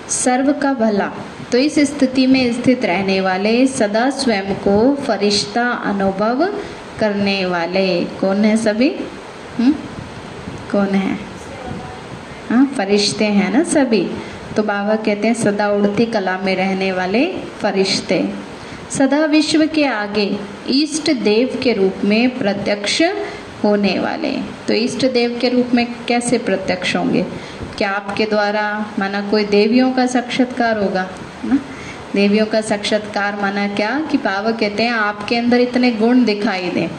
सर्व 0.09 0.51
का 0.53 0.73
भला। 0.73 1.11
तो 1.51 1.57
इस 1.57 1.79
स्थिति 1.79 2.27
में 2.27 2.63
स्थित 2.63 2.85
रहने 2.85 3.21
वाले 3.21 3.67
सदा 3.67 4.09
स्वयं 4.09 4.55
को 4.55 4.95
फरिश्ता 4.95 5.69
अनुभव 5.69 6.53
करने 6.99 7.45
वाले। 7.45 8.05
कौन 8.05 8.45
है 8.45 8.57
सभी? 8.57 8.89
हुँ? 9.59 9.73
कौन 10.71 10.87
है? 10.87 11.19
हाँ 12.49 12.73
फरिश्ते 12.77 13.25
हैं 13.25 13.51
ना 13.51 13.63
सभी? 13.63 14.09
तो 14.55 14.63
बाबा 14.63 14.95
कहते 14.95 15.27
हैं, 15.27 15.33
सदा 15.33 15.69
उड़ती 15.69 16.05
कला 16.05 16.37
में 16.37 16.55
रहने 16.55 16.91
वाले 16.91 17.25
फरिश्ते। 17.33 18.29
सदा 18.97 19.25
विश्व 19.25 19.67
के 19.67 19.85
आगे 19.85 20.39
इष्ट 20.69 21.11
देव 21.11 21.59
के 21.63 21.73
रूप 21.73 21.93
में 22.05 22.37
प्रत्यक्ष 22.37 23.01
होने 23.63 23.99
वाले। 23.99 24.31
तो 24.67 24.73
इष्ट 24.73 25.05
देव 25.05 25.37
के 25.41 25.49
रूप 25.49 25.67
में 25.73 25.95
कैसे 26.07 26.37
प्रत्यक्ष 26.37 26.95
होंगे? 26.95 27.25
क्या 27.77 27.89
आपके 27.89 28.25
द्वारा 28.25 28.85
माना 28.99 29.21
कोई 29.21 29.43
देवियों 29.45 29.91
का 29.91 30.05
साक्षात्कार 30.05 30.77
होगा? 30.77 31.09
देवियों 32.15 32.45
का 32.45 32.61
साक्षात्कार 32.61 33.35
माना 33.35 33.67
क्या? 33.67 34.07
कि 34.11 34.17
बाबा 34.17 34.51
कहते 34.51 34.83
हैं, 34.83 34.91
आपके 34.91 35.35
अंदर 35.35 35.59
इतने 35.59 35.91
गुण 35.91 36.25
दिखाई 36.25 36.69
दे। 36.69 36.89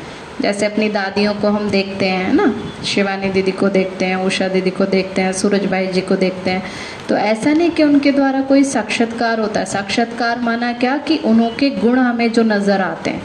जैसे 0.40 0.66
अपनी 0.66 0.88
दादियों 0.88 1.34
को 1.34 1.48
हम 1.48 1.70
देखते 1.70 2.06
हैं, 2.06 2.32
ना? 2.32 2.54
शिवानी 2.84 3.28
दीदी 3.28 3.52
को 3.52 3.68
देखते 3.68 4.04
हैं, 4.04 4.16
उषा 4.16 4.48
दीदी 4.48 4.70
को 4.70 4.84
देखते 4.84 5.22
हैं, 5.22 5.32
सूरज 5.32 5.66
भाई 5.66 5.86
जी 5.86 6.00
को 6.00 6.16
देखते 6.16 6.50
हैं। 6.50 6.62
तो 7.08 7.16
ऐसा 7.16 7.52
नहीं 7.52 7.70
कि 7.70 7.82
उनके 7.82 8.12
द्वारा 8.12 8.40
कोई 8.40 8.64
साक्षात्कार 8.64 9.40
होता 9.40 9.60
है। 9.60 9.66
साक्षात्कार 9.66 10.38
माना 10.38 10.72
क्या? 10.72 10.96
कि 10.96 11.16
उनके 11.16 11.70
गुण 11.70 11.98
हमें 11.98 12.32
जो 12.32 12.42
नज़र 12.42 12.80
आते 12.80 13.10
हैं, 13.10 13.22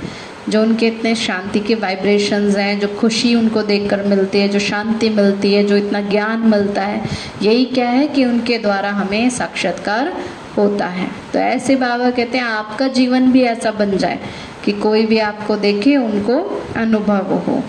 जो 0.50 0.62
उनके 0.62 0.88
इतने 0.88 1.16
शांति 1.16 1.60
के 1.60 1.76
वाइब्रेशंस 1.76 2.58
हैं, 2.58 2.80
जो 2.80 2.88
खुशी 2.88 3.36
उनको 3.36 3.62
देखकर 3.62 4.04
मिलती 4.04 4.40
है, 4.40 4.50
जो 4.50 4.60
शांति 4.60 5.10
मिलती 5.10 5.54
है, 5.54 5.64
जो 5.64 5.78
इतना 5.78 6.02
ज्ञान 6.02 6.40
मिलता 6.40 6.82
है। 6.82 7.06
यही 7.42 7.66
क्या 7.66 7.90
है 7.90 8.08
कि 8.08 8.26
उनके 8.26 8.58
द्वारा 8.58 8.90
हमें 8.90 9.30
साक्षात्कार 9.30 10.14
होता 10.58 10.86
है। 10.88 11.08
तो 11.34 11.40
ऐसे 11.40 11.76
बाबा 11.76 12.10
कहते 12.10 12.38
हैं, 12.38 12.46
आपका 12.46 12.88
जीवन 12.90 13.32
भी 13.32 13.44
ऐसा 13.44 13.72
बन 13.72 13.98
जाए 13.98 14.20
कि 14.66 14.72
कोई 14.72 15.06
भी 15.06 15.18
आपको 15.20 15.56
देखे, 15.58 15.96
उनको 15.98 16.64
अनुभव 16.78 17.34
हो। 17.48 17.64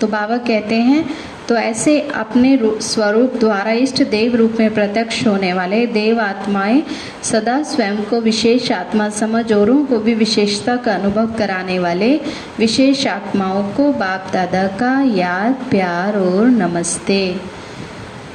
तो 0.00 0.06
बाबा 0.06 0.36
कहते 0.38 0.74
हैं 0.74 1.04
तो 1.48 1.56
ऐसे 1.56 2.00
अपने 2.14 2.58
स्वरूप 2.82 3.36
द्वारा 3.36 3.72
इष्ट 3.72 4.02
देव 4.02 4.34
रूप 4.36 4.56
में 4.60 4.74
प्रत्यक्ष 4.74 5.26
होने 5.26 5.52
वाले 5.52 5.86
देव 5.86 6.20
आत्माएँ 6.20 6.82
सदा 7.22 7.62
स्वयं 7.62 7.96
को 8.04 8.20
विशेष 8.20 8.70
आत्मा 8.72 9.08
समझ 9.10 9.52
औरों 9.52 9.84
को 9.84 9.98
भी 9.98 10.14
विशेषता 10.14 10.76
का 10.76 10.94
अनुभव 10.94 11.32
कराने 11.38 11.78
वाले 11.78 12.14
विशेष 12.58 13.06
आत्माओं 13.06 13.62
को 13.72 13.92
बाप 13.92 14.30
दादा 14.32 14.66
का 14.76 14.92
याद, 15.16 15.54
प्यार 15.70 16.18
और 16.18 16.46
नमस्ते। 16.46 17.57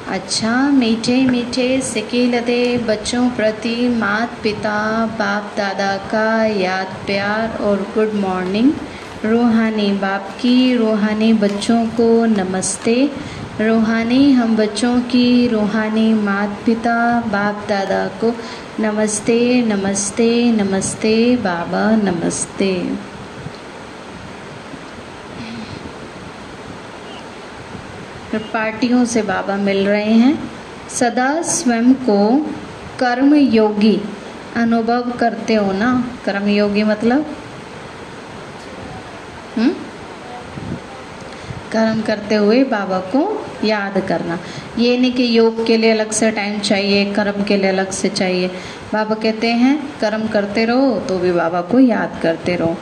अच्छा 0.08 0.70
मीठे 0.70 1.26
मीठे 1.26 1.82
सिकीलते 1.82 2.78
बच्चों 2.78 3.30
प्रति 3.30 3.90
मात 3.90 4.32
पिता 4.44 5.06
बाप 5.06 5.54
दादा 5.58 5.98
का 5.98 6.46
याद, 6.46 6.88
प्यार 7.06 7.64
और 7.64 7.88
गुड 7.96 8.14
मॉर्निंग। 8.14 8.72
रूहानी 9.26 9.92
बाप 9.92 10.30
की 10.42 10.76
रूहानी 10.76 11.34
बच्चों 11.34 11.86
को 11.86 12.26
नमस्ते। 12.26 13.12
रूहानी 13.62 14.32
हम 14.32 14.56
बच्चों 14.56 15.00
की 15.00 15.48
रूहानी 15.48 16.14
मात 16.14 16.58
पिता 16.66 17.20
बाप 17.20 17.66
दादा 17.70 18.08
को 18.08 18.36
नमस्ते 18.80 19.62
नमस्ते 19.62 20.52
नमस्ते, 20.52 21.36
बाबा, 21.36 22.12
नमस्ते। 22.12 23.13
पार्टियों 28.40 29.06
से 29.06 29.22
बाबा 29.22 29.56
मिल 29.56 29.88
रहे 29.88 30.14
हैं। 30.14 30.52
सदा 30.90 31.42
स्वयं 31.42 31.94
को 31.94 32.52
कर्म 33.00 33.36
योगी 33.36 34.02
अनुभव 34.56 35.12
करते 35.12 35.54
हो 35.54 35.72
ना? 35.72 36.12
कर्म 36.26 36.48
योगी 36.48 36.84
मतलब? 36.84 37.36
हुँ? 39.58 39.66
हम्म? 39.66 39.76
कर्म 41.72 42.02
करते 42.02 42.36
हुए 42.36 42.64
बाबा 42.64 43.00
को 43.00 43.46
याद 43.64 44.06
करना। 44.08 44.40
ये 44.78 44.98
नहीं 44.98 45.14
कि 45.14 45.38
योग 45.38 45.66
के 45.66 45.78
लिए 45.78 45.92
अलग 45.92 46.12
से 46.12 46.32
टाइम 46.32 46.60
चाहिए, 46.60 47.14
कर्म 47.14 47.44
के 47.44 47.58
लिए 47.58 47.70
अलग 47.70 47.92
से 47.92 48.10
चाहिए। 48.10 48.48
बाबा 48.94 49.16
कहते 49.16 49.48
हैं, 49.48 50.00
कर्म 50.02 50.28
करते 50.28 50.66
रहो 50.66 51.00
तो 51.00 51.20
भी 51.20 51.32
बाबा 51.32 51.62
को 51.62 51.80
याद 51.80 52.20
करते 52.24 52.56
रहो। 52.56 52.78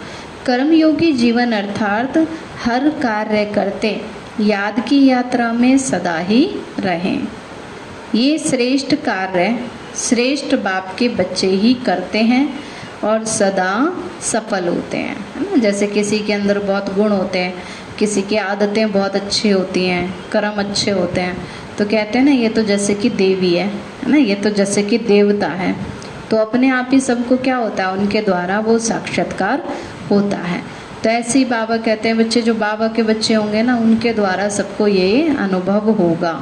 कर्म 0.46 0.72
योगी 0.72 1.12
जीवन 1.12 1.52
अर्थात 1.52 2.28
हर 2.66 2.90
कार्य 2.90 3.46
करते। 3.46 4.21
याद 4.40 4.80
की 4.88 5.06
यात्रा 5.06 5.52
में 5.54 5.78
सदा 5.78 6.18
ही 6.18 6.44
रहें। 6.80 7.28
ये 8.16 8.38
श्रेष्ठ 8.38 8.96
कार्य 8.96 9.60
श्रेष्ठ 9.96 10.56
बाप 10.56 10.96
के 11.00 11.08
बच्चे 11.10 11.48
ही 11.48 11.74
करते 11.74 12.20
हैं 12.20 12.48
और 13.04 13.26
सदा 13.26 13.74
सफल 14.22 14.68
होते 14.68 14.98
हैं, 14.98 15.16
है 15.36 15.42
ना? 15.42 15.58
जैसे 15.58 15.88
किसी 15.88 16.20
के 16.20 16.34
अंदर 16.34 16.60
बहुत 16.60 16.94
गुण 16.96 17.12
होते 17.12 17.40
हैं, 17.40 17.54
किसी 18.00 18.22
की 18.22 18.36
आदतें 18.36 18.92
बहुत 18.92 19.16
अच्छी 19.16 19.50
होती 19.50 19.86
हैं, 19.86 20.14
कर्म 20.32 20.60
अच्छे 20.60 20.92
होते 20.92 21.22
हैं 21.22 21.38
तो 21.78 21.86
कहते 21.86 22.18
हैं 22.18 22.26
ना, 22.26 22.32
ये 22.32 22.50
तो 22.50 22.64
जैसे 22.64 22.94
कि 22.94 23.10
देवी 23.10 23.54
है 23.54 23.68
है 23.68 24.10
ना? 24.12 24.18
ये 24.18 24.36
तो 24.36 24.50
जैसे 24.50 24.84
कि 24.84 24.98
देवता 24.98 25.48
है। 25.48 25.76
तो 26.30 26.38
अपने 26.38 26.70
आप 26.70 26.90
ही 26.92 27.00
सबको 27.00 27.38
क्या 27.38 27.56
होता 27.56 27.86
है? 27.86 27.92
उनके 27.92 28.22
द्वारा 28.22 28.60
वो 28.60 28.78
साक्षात्कार 28.80 29.64
होता 30.12 30.38
है। 30.38 30.62
तो 31.04 31.10
ऐसे 31.10 31.40
ही 31.40 31.46
बाबा 31.46 31.78
कहते 31.78 32.10
हैं, 32.10 32.18
बच्चे, 32.18 32.42
जो 32.42 32.54
बाबा 32.54 32.88
के 32.88 33.04
बच्चे 33.04 33.34
होंगे 33.34 33.62
ना, 33.62 33.76
उनके 33.78 34.14
द्वारा 34.14 34.50
सबको 34.50 34.88
ये 34.88 35.36
अनुभव 35.40 35.90
होगा। 35.92 36.34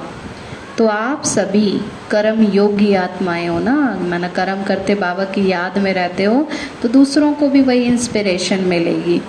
तो 0.77 0.87
आप 0.87 1.23
सभी 1.25 1.81
कर्म 2.11 2.43
योगी 2.43 2.93
आत्माएँ 2.93 3.47
हो 3.47 3.59
ना? 3.59 3.75
मैंने 4.01 4.27
कर्म 4.29 4.63
करते 4.63 4.95
बाबा 4.95 5.23
की 5.25 5.47
याद 5.47 5.77
में 5.77 5.93
रहते 5.93 6.23
हो 6.23 6.47
तो 6.81 6.87
दूसरों 6.87 7.33
को 7.33 7.47
भी 7.49 7.61
वही 7.61 7.83
इंस्पिरेशन 7.83 8.59
मिलेगी। 8.59 9.21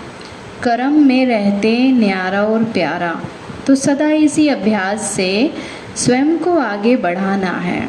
कर्म 0.62 0.92
में 1.06 1.26
रहते 1.26 1.76
न्यारा 1.92 2.42
और 2.42 2.64
प्यारा। 2.64 3.20
तो 3.66 3.74
सदा 3.74 4.10
इसी 4.10 4.48
अभ्यास 4.48 5.02
से 5.02 5.54
स्वयं 5.96 6.38
को 6.38 6.58
आगे 6.58 6.96
बढ़ाना 6.96 7.52
है। 7.60 7.88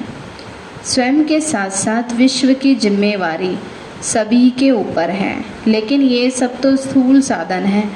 स्वयं 0.86 1.24
के 1.24 1.40
साथ 1.42 1.70
साथ 1.70 2.14
विश्व 2.14 2.54
की 2.54 2.76
जिम्मेवारी। 2.76 3.56
सभी 4.04 4.50
के 4.50 4.72
ऊपर 4.72 5.10
है। 5.10 5.46
लेकिन 5.68 6.02
ये 6.02 6.30
सब 6.30 6.62
तो 6.62 6.76
स्थूल 6.76 7.22
साधन 7.22 7.64
है। 7.64 7.90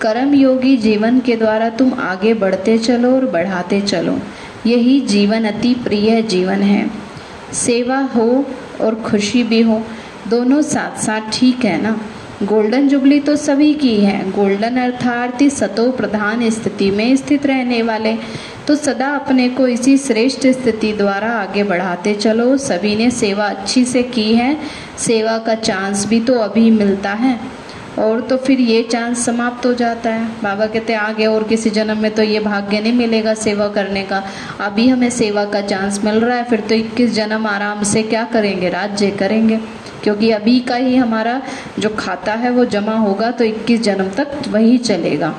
कर्म 0.00 0.34
योगी 0.34 0.76
जीवन 0.76 1.20
के 1.20 1.36
द्वारा 1.36 1.68
तुम 1.70 1.94
आगे 1.94 2.34
बढ़ते 2.34 2.78
चलो 2.78 3.14
और 3.14 3.26
बढ़ाते 3.26 3.80
चलो। 3.80 4.18
यही 4.66 5.00
जीवन 5.00 5.44
अति 5.44 5.74
प्रिय 5.74 6.22
जीवन 6.22 6.62
है। 6.62 6.90
सेवा 7.52 7.98
हो 7.98 8.46
और 8.80 8.94
खुशी 8.94 9.42
भी 9.42 9.60
हो, 9.60 9.82
दोनों 10.28 10.62
साथ 10.62 11.02
साथ 11.02 11.20
ठीक 11.32 11.64
है 11.64 11.82
ना? 11.82 12.00
गोल्डन 12.42 12.88
जुबली 12.88 13.20
तो 13.20 13.36
सभी 13.36 13.74
की 13.74 13.96
है। 13.96 14.30
गोल्डन 14.30 14.76
अर्थात 14.76 15.42
सतो 15.42 15.90
प्रधान 15.90 16.50
स्थिति 16.50 16.90
में 16.90 17.16
स्थित 17.16 17.46
रहने 17.46 17.82
वाले। 17.82 18.16
तो 18.66 18.76
सदा 18.76 19.08
अपने 19.08 19.48
को 19.48 19.66
इसी 19.66 19.98
श्रेष्ठ 19.98 20.46
स्थिति 20.46 20.92
द्वारा 20.92 21.30
आगे 21.30 21.62
बढ़ाते 21.62 22.14
चलो। 22.14 22.56
सभी 22.56 22.96
ने 22.96 23.10
सेवा 23.10 23.46
अच्छी 23.46 23.84
से 23.84 24.02
की 24.02 24.34
है। 24.34 24.56
सेवा 24.98 25.38
का 25.38 25.54
चांस 25.54 26.06
भी 26.06 26.20
तो 26.20 26.34
अभी 26.34 26.70
मिलता 26.70 27.10
है। 27.10 27.40
और 27.98 28.20
तो 28.20 28.36
फिर 28.36 28.60
ये 28.60 28.82
चांस 28.82 29.26
समाप्त 29.26 29.66
हो 29.66 29.74
जाता 29.74 30.10
है। 30.10 30.24
बाबा 30.42 30.66
कहते 30.66 30.92
हैं, 30.92 31.00
आगे 31.00 31.26
और 31.26 31.44
किसी 31.44 31.70
जन्म 31.70 31.98
में 31.98 32.14
तो 32.14 32.22
ये 32.22 32.40
भाग्य 32.40 32.80
नहीं 32.80 32.92
मिलेगा 32.92 33.34
सेवा 33.34 33.68
करने 33.68 34.02
का। 34.02 34.24
अभी 34.60 34.88
हमें 34.88 35.10
सेवा 35.10 35.44
का 35.44 35.60
चांस 35.60 36.04
मिल 36.04 36.14
रहा 36.14 36.36
है, 36.36 36.44
फिर 36.44 36.60
तो 36.60 36.74
21 36.74 37.12
जन्म 37.12 37.46
आराम 37.46 37.82
से 37.82 38.02
क्या 38.02 38.24
करेंगे? 38.24 38.68
राज्य 38.68 39.10
करेंगे। 39.10 39.60
क्योंकि 40.02 40.30
अभी 40.30 40.60
का 40.60 40.76
ही 40.76 40.96
हमारा 40.96 41.42
जो 41.78 41.88
खाता 41.88 42.32
है, 42.32 42.50
वो 42.50 42.64
जमा 42.64 42.94
होगा 42.94 43.30
तो 43.30 43.44
21 43.44 43.80
जन्म 43.80 44.08
तक 44.08 44.28
वही 44.48 44.78
चलेगा। 44.78 45.34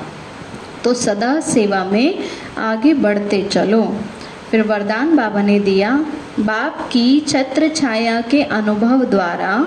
तो 0.84 0.94
सदा 0.94 1.40
सेवा 1.40 1.84
में 1.84 2.18
आगे 2.58 2.94
बढ़ते 2.94 3.42
चलो। 3.42 3.96
फिर 4.50 4.62
वरदान 4.62 5.16
बाबा 5.16 5.42
ने 5.42 5.60
दिया, 5.60 6.06
बाप 6.40 6.88
की 6.92 7.20
छत्र 7.20 7.68
छाया 7.68 8.20
के 8.20 8.42
अनुभव 8.42 9.04
द्वारा 9.04 9.66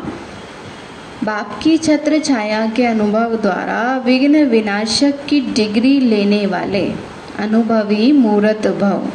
बाप 1.23 1.59
की 1.63 1.77
छत्र 1.77 2.19
छाया 2.19 2.69
के 2.75 2.85
अनुभव 2.85 3.35
द्वारा 3.35 3.97
विघ्न 4.05 4.43
विनाशक 4.43 5.13
की 5.29 5.41
डिग्री 5.41 5.99
लेने 5.99 6.45
वाले 6.45 6.93
अनुभवी 7.39 8.11
मूर्त 8.11 8.67
भव। 8.67 9.11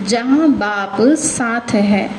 जहाँ 0.00 0.48
बाप 0.48 0.96
साथ 1.00 1.74
है, 1.74 2.10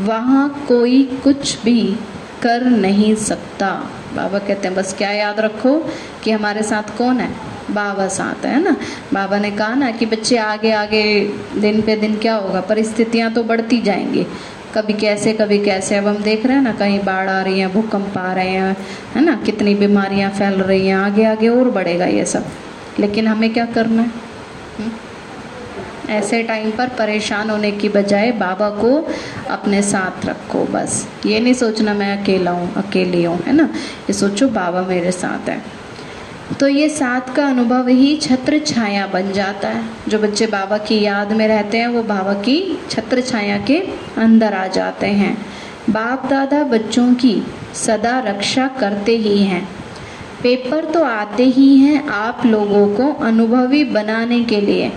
वहाँ 0.00 0.64
कोई 0.68 1.20
कुछ 1.24 1.62
भी 1.62 1.96
कर 2.42 2.64
नहीं 2.64 3.14
सकता। 3.14 3.90
बाबा 4.16 4.38
कहते 4.38 4.68
हैं, 4.68 4.76
बस 4.76 4.94
क्या 4.98 5.10
याद 5.10 5.40
रखो 5.40 5.90
कि 6.24 6.30
हमारे 6.30 6.62
साथ 6.62 6.98
कौन 6.98 7.20
है? 7.20 7.30
बाबा 7.70 8.08
साथ 8.08 8.46
है 8.46 8.62
ना? 8.62 8.76
बाबा 9.12 9.38
ने 9.38 9.50
कहा 9.50 9.74
ना 9.74 9.90
कि 9.90 10.06
बच्चे 10.06 10.36
आगे 10.36 10.72
आगे 10.72 11.20
दिन 11.56 11.82
पे 11.82 11.96
दिन 11.96 12.16
क्या 12.16 12.34
होगा, 12.34 12.60
परिस्थितियाँ 12.60 13.32
तो 13.32 13.42
बढ़ती 13.42 13.80
जाएँगी। 13.80 14.26
कभी 14.74 14.92
कैसे 14.92 15.32
कभी 15.32 15.58
कैसे। 15.58 15.96
अब 15.96 16.06
हम 16.06 16.16
देख 16.16 16.46
रहे 16.46 16.56
हैं 16.56 16.62
ना, 16.62 16.72
कहीं 16.72 17.04
बाढ़ 17.04 17.28
आ 17.28 17.42
रही 17.42 17.60
है, 17.60 17.72
भूकंप 17.72 18.18
आ 18.18 18.32
रहे 18.32 18.48
हैं, 18.48 18.76
है 19.14 19.24
ना? 19.24 19.36
कितनी 19.36 19.74
बीमारियाँ 19.74 20.30
फैल 20.30 20.54
रही 20.54 20.86
हैं 20.86 20.96
आगे 20.96 21.24
आगे 21.24 21.48
और 21.48 21.70
बढ़ेगा 21.70 22.06
ये 22.06 22.24
सब। 22.24 22.44
लेकिन 23.00 23.28
हमें 23.28 23.52
क्या 23.52 23.66
करना 23.66 24.02
है? 24.02 24.08
हम्म? 24.78 24.90
ऐसे 26.10 26.42
टाइम 26.42 26.70
पर 26.70 26.88
परेशान 26.88 27.50
होने 27.50 27.70
की 27.70 27.88
बजाय 27.88 28.32
बाबा 28.32 28.70
को 28.70 29.08
अपने 29.50 29.82
साथ 29.82 30.26
रखो, 30.26 30.64
बस। 30.64 31.08
ये 31.26 31.40
नहीं 31.40 31.54
सोचना 31.54 31.94
मैं 31.94 32.22
अकेला 32.22 32.50
हूँ, 32.50 32.74
अकेली 32.74 33.24
हूँ, 33.24 33.38
है 33.42 33.52
ना? 33.52 33.64
ये 34.00 34.12
सोचो 34.12 34.48
बाबा 34.48 34.82
मेरे 34.82 35.12
साथ 35.12 35.48
है। 35.48 35.83
तो 36.60 36.68
ये 36.68 36.88
साथ 36.88 37.34
का 37.36 37.46
अनुभव 37.46 37.88
ही 37.88 38.16
छत्र 38.16 38.58
छाया 38.58 39.06
बन 39.06 39.32
जाता 39.32 39.68
है। 39.68 39.84
जो 40.08 40.18
बच्चे 40.18 40.46
बाबा 40.46 40.78
की 40.78 41.00
याद 41.00 41.32
में 41.32 41.48
रहते 41.48 41.78
हैं, 41.78 41.86
वो 41.86 42.02
बाबा 42.02 42.32
की 42.32 42.78
छत्र 42.90 43.20
छाया 43.20 43.58
के 43.58 43.78
अंदर 44.18 44.54
आ 44.54 44.66
जाते 44.66 45.06
हैं। 45.06 45.46
बाप 45.90 46.26
दादा 46.26 46.62
बच्चों 46.64 47.14
की 47.14 47.42
सदा 47.74 48.18
रक्षा 48.20 48.68
करते 48.68 49.16
ही 49.16 49.38
हैं। 49.38 49.68
पेपर 50.42 50.84
तो 50.84 51.02
आते 51.04 51.44
ही 51.44 51.76
हैं 51.76 52.08
आप 52.08 52.46
लोगों 52.46 52.86
को 52.94 53.12
अनुभवी 53.24 53.84
बनाने 53.84 54.44
के 54.44 54.60
लिए। 54.60 54.88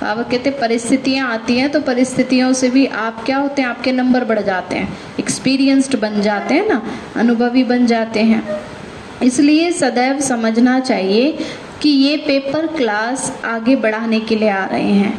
बाबा 0.00 0.22
कहते, 0.22 0.50
परिस्थितियाँ 0.50 1.32
आती 1.32 1.58
हैं 1.58 1.70
तो 1.70 1.80
परिस्थितियों 1.80 2.52
से 2.52 2.70
भी 2.70 2.86
आप 2.86 3.24
क्या 3.24 3.36
होते 3.38 3.62
हैं? 3.62 3.68
आपके 3.68 3.92
नंबर 3.92 4.24
बढ़ 4.24 4.40
जाते 4.40 4.76
हैं। 4.76 4.98
एक्सपीरियंस्ड 5.20 6.00
बन 6.00 6.20
जाते 6.20 6.54
हैं 6.54 6.68
ना, 6.68 6.82
अनुभवी 7.16 7.64
बन 7.64 7.86
जाते 7.86 8.20
हैं। 8.20 8.75
इसलिए 9.22 9.70
सदैव 9.72 10.20
समझना 10.20 10.78
चाहिए 10.80 11.38
कि 11.82 11.88
ये 11.88 12.16
पेपर 12.16 12.66
क्लास 12.66 13.32
आगे 13.44 13.76
बढ़ाने 13.76 14.20
के 14.20 14.36
लिए 14.36 14.48
आ 14.48 14.64
रहे 14.66 14.92
हैं। 14.92 15.18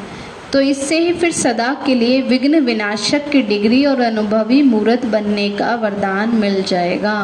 तो 0.54 0.60
इससे 0.62 1.00
ही 1.00 1.14
फिर 1.14 1.32
सदा 1.32 1.74
के 1.86 1.96
लिए 1.96 2.22
विघ्न 2.22 2.60
विनाशक 2.60 3.30
की 3.30 3.42
डिग्री 3.42 3.84
और 3.86 4.02
अनुभवी 4.02 4.62
मूर्त 4.62 5.06
बनने 5.06 5.50
का 5.50 5.76
वरदान 5.76 6.36
मिल 6.36 6.62
जाएगा। 6.64 7.16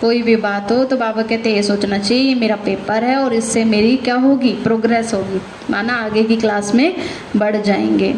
कोई 0.00 0.22
भी 0.22 0.36
बात 0.36 0.72
हो 0.72 0.84
तो 0.84 0.96
बाबा 0.96 1.22
कहते 1.22 1.54
ये 1.54 1.62
सोचना 1.62 1.98
चाहिए, 1.98 2.22
ये 2.22 2.34
मेरा 2.34 2.56
पेपर 2.56 3.04
है 3.04 3.16
और 3.16 3.34
इससे 3.34 3.64
मेरी 3.64 3.96
क्या 3.96 4.14
होगी? 4.14 4.52
प्रोग्रेस 4.64 5.14
होगी। 5.14 5.40
माना 5.70 5.94
आगे 5.96 6.22
की 6.22 6.36
क्लास 6.36 6.74
में 6.74 6.94
बढ़ 7.36 7.56
जाएँगे। 7.56 8.14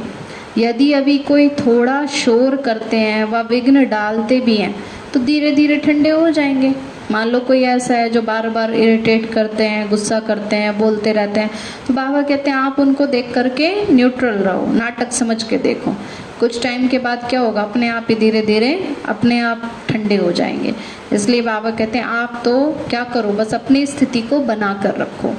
यदि 0.59 0.93
अभी 0.93 1.19
कोई 1.19 1.49
थोड़ा 1.49 2.05
शोर 2.07 2.57
करते 2.57 2.97
हैं 2.97 3.25
व 3.25 3.43
विघ्न 3.51 3.85
डालते 3.89 4.41
भी 4.41 4.57
हैं 4.57 4.75
तो 5.15 5.21
धीरे 5.21 5.51
धीरे 5.53 5.77
ठंडे 5.77 6.11
हो 6.11 6.31
जाएँगे। 6.31 6.75
मान 7.11 7.29
लो 7.29 7.41
कोई 7.41 7.63
ऐसा 7.63 7.95
है 7.95 8.09
जो 8.11 8.23
बार 8.23 8.49
बार 8.49 8.73
इरिटेट 8.75 9.33
करते 9.33 9.65
हैं, 9.65 9.89
गुस्सा 9.91 10.19
करते 10.21 10.57
हैं, 10.57 10.79
बोलते 10.79 11.13
रहते 11.13 11.41
हैं 11.41 11.51
तो 11.87 11.95
बाबा 11.95 12.23
कहते 12.23 12.51
हैं, 12.51 12.57
आप 12.57 12.81
उनको 12.81 13.07
देख 13.07 13.33
करके 13.35 13.71
न्यूट्रल 13.93 14.35
रहो, 14.35 14.67
नाटक 14.73 15.13
समझ 15.13 15.43
के 15.43 15.59
देखो। 15.59 15.95
कुछ 16.41 16.63
टाइम 16.63 16.89
के 16.89 16.99
बाद 16.99 17.27
क्या 17.31 17.41
होगा? 17.41 17.63
अपने 17.63 17.89
आप 17.89 18.07
ही 18.09 18.15
धीरे 18.15 18.43
धीरे 18.43 18.95
अपने 19.09 19.39
आप 19.41 19.63
ठंडे 19.89 20.17
हो 20.17 20.33
जाएँगे। 20.33 20.75
इसलिए 21.13 21.41
बाबा 21.41 21.71
कहते 21.71 21.99
हैं, 21.99 22.05
आप 22.05 22.43
तो 22.45 22.71
क्या 22.91 23.05
करो, 23.05 23.33
बस 23.33 23.55
अपनी 23.55 23.87
स्थिति 23.87 24.23
को 24.23 24.41
बना 24.41 24.81
कर 24.83 24.95
रखो। 24.95 25.35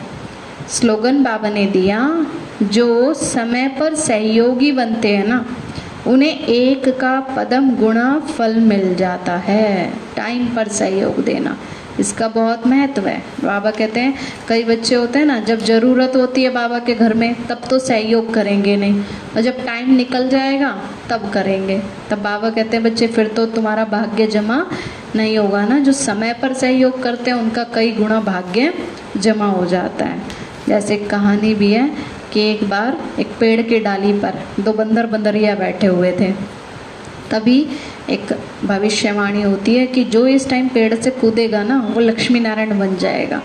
स्लोगन 0.69 1.23
बाबा 1.23 1.49
ने 1.49 1.65
दिया, 1.65 2.25
जो 2.63 3.13
समय 3.13 3.67
पर 3.79 3.95
सहयोगी 3.95 4.71
बनते 4.71 5.15
हैं 5.15 5.27
ना 5.27 5.45
उन्हें 6.07 6.39
एक 6.39 6.87
का 6.99 7.19
पदम 7.35 7.69
गुणा 7.75 8.07
फल 8.29 8.55
मिल 8.61 8.95
जाता 8.95 9.35
है। 9.37 9.91
टाइम 10.15 10.47
पर 10.55 10.67
सहयोग 10.67 11.23
देना, 11.23 11.57
इसका 11.99 12.27
बहुत 12.27 12.67
महत्व 12.67 13.07
है। 13.07 13.17
बाबा 13.43 13.71
कहते 13.71 13.99
हैं, 13.99 14.13
कई 14.49 14.63
बच्चे 14.63 14.95
होते 14.95 15.19
हैं 15.19 15.25
ना, 15.25 15.39
जब 15.39 15.59
ज़रूरत 15.59 16.15
होती 16.15 16.43
है 16.43 16.49
बाबा 16.49 16.79
के 16.79 16.93
घर 16.95 17.13
में, 17.13 17.33
तब 17.47 17.61
तो 17.69 17.79
सहयोग 17.79 18.33
करेंगे 18.33 18.75
नहीं। 18.77 19.01
और 19.35 19.41
जब 19.41 19.65
टाइम 19.65 19.91
निकल 19.95 20.29
जाएगा, 20.29 20.71
तब 21.09 21.29
करेंगे। 21.33 21.81
तब 22.09 22.21
बाबा 22.21 22.49
कहते 22.49 22.77
हैं, 22.77 22.83
बच्चे, 22.85 23.07
फिर 23.07 23.27
तो 23.27 23.45
तुम्हारा 23.45 23.85
भाग्य 23.85 24.27
जमा 24.27 24.65
नहीं 25.15 25.37
होगा 25.37 25.65
ना। 25.65 25.79
जो 25.79 25.91
समय 25.91 26.33
पर 26.33 26.53
सहयोग 26.53 27.01
करते 27.03 27.31
हैं, 27.31 27.37
उनका 27.37 27.63
कई 27.75 27.91
गुणा 27.91 28.19
भाग्य 28.21 28.73
जमा 29.17 29.45
हो 29.45 29.65
जाता 29.65 30.05
है। 30.05 30.21
जैसे 30.67 30.97
कहानी 31.05 31.53
भी 31.55 31.71
है 31.73 31.89
कि 32.33 32.41
एक 32.41 32.63
बार 32.63 32.97
एक 33.19 33.27
पेड़ 33.39 33.61
की 33.61 33.79
डाली 33.79 34.13
पर 34.13 34.39
दो 34.59 34.73
बंदर 34.73 35.05
बंदरिया 35.05 35.55
बैठे 35.55 35.87
हुए 35.87 36.11
थे। 36.11 36.31
तभी 37.31 37.67
एक 38.09 38.33
भविष्यवाणी 38.65 39.41
होती 39.41 39.75
है 39.75 39.85
कि 39.87 40.03
जो 40.03 40.27
इस 40.27 40.49
टाइम 40.49 40.67
पेड़ 40.67 40.93
से 40.95 41.11
कूदेगा 41.11 41.63
ना, 41.63 41.79
वो 41.95 41.99
लक्ष्मी 41.99 42.39
नारायण 42.39 42.79
बन 42.79 42.95
जाएगा। 42.95 43.41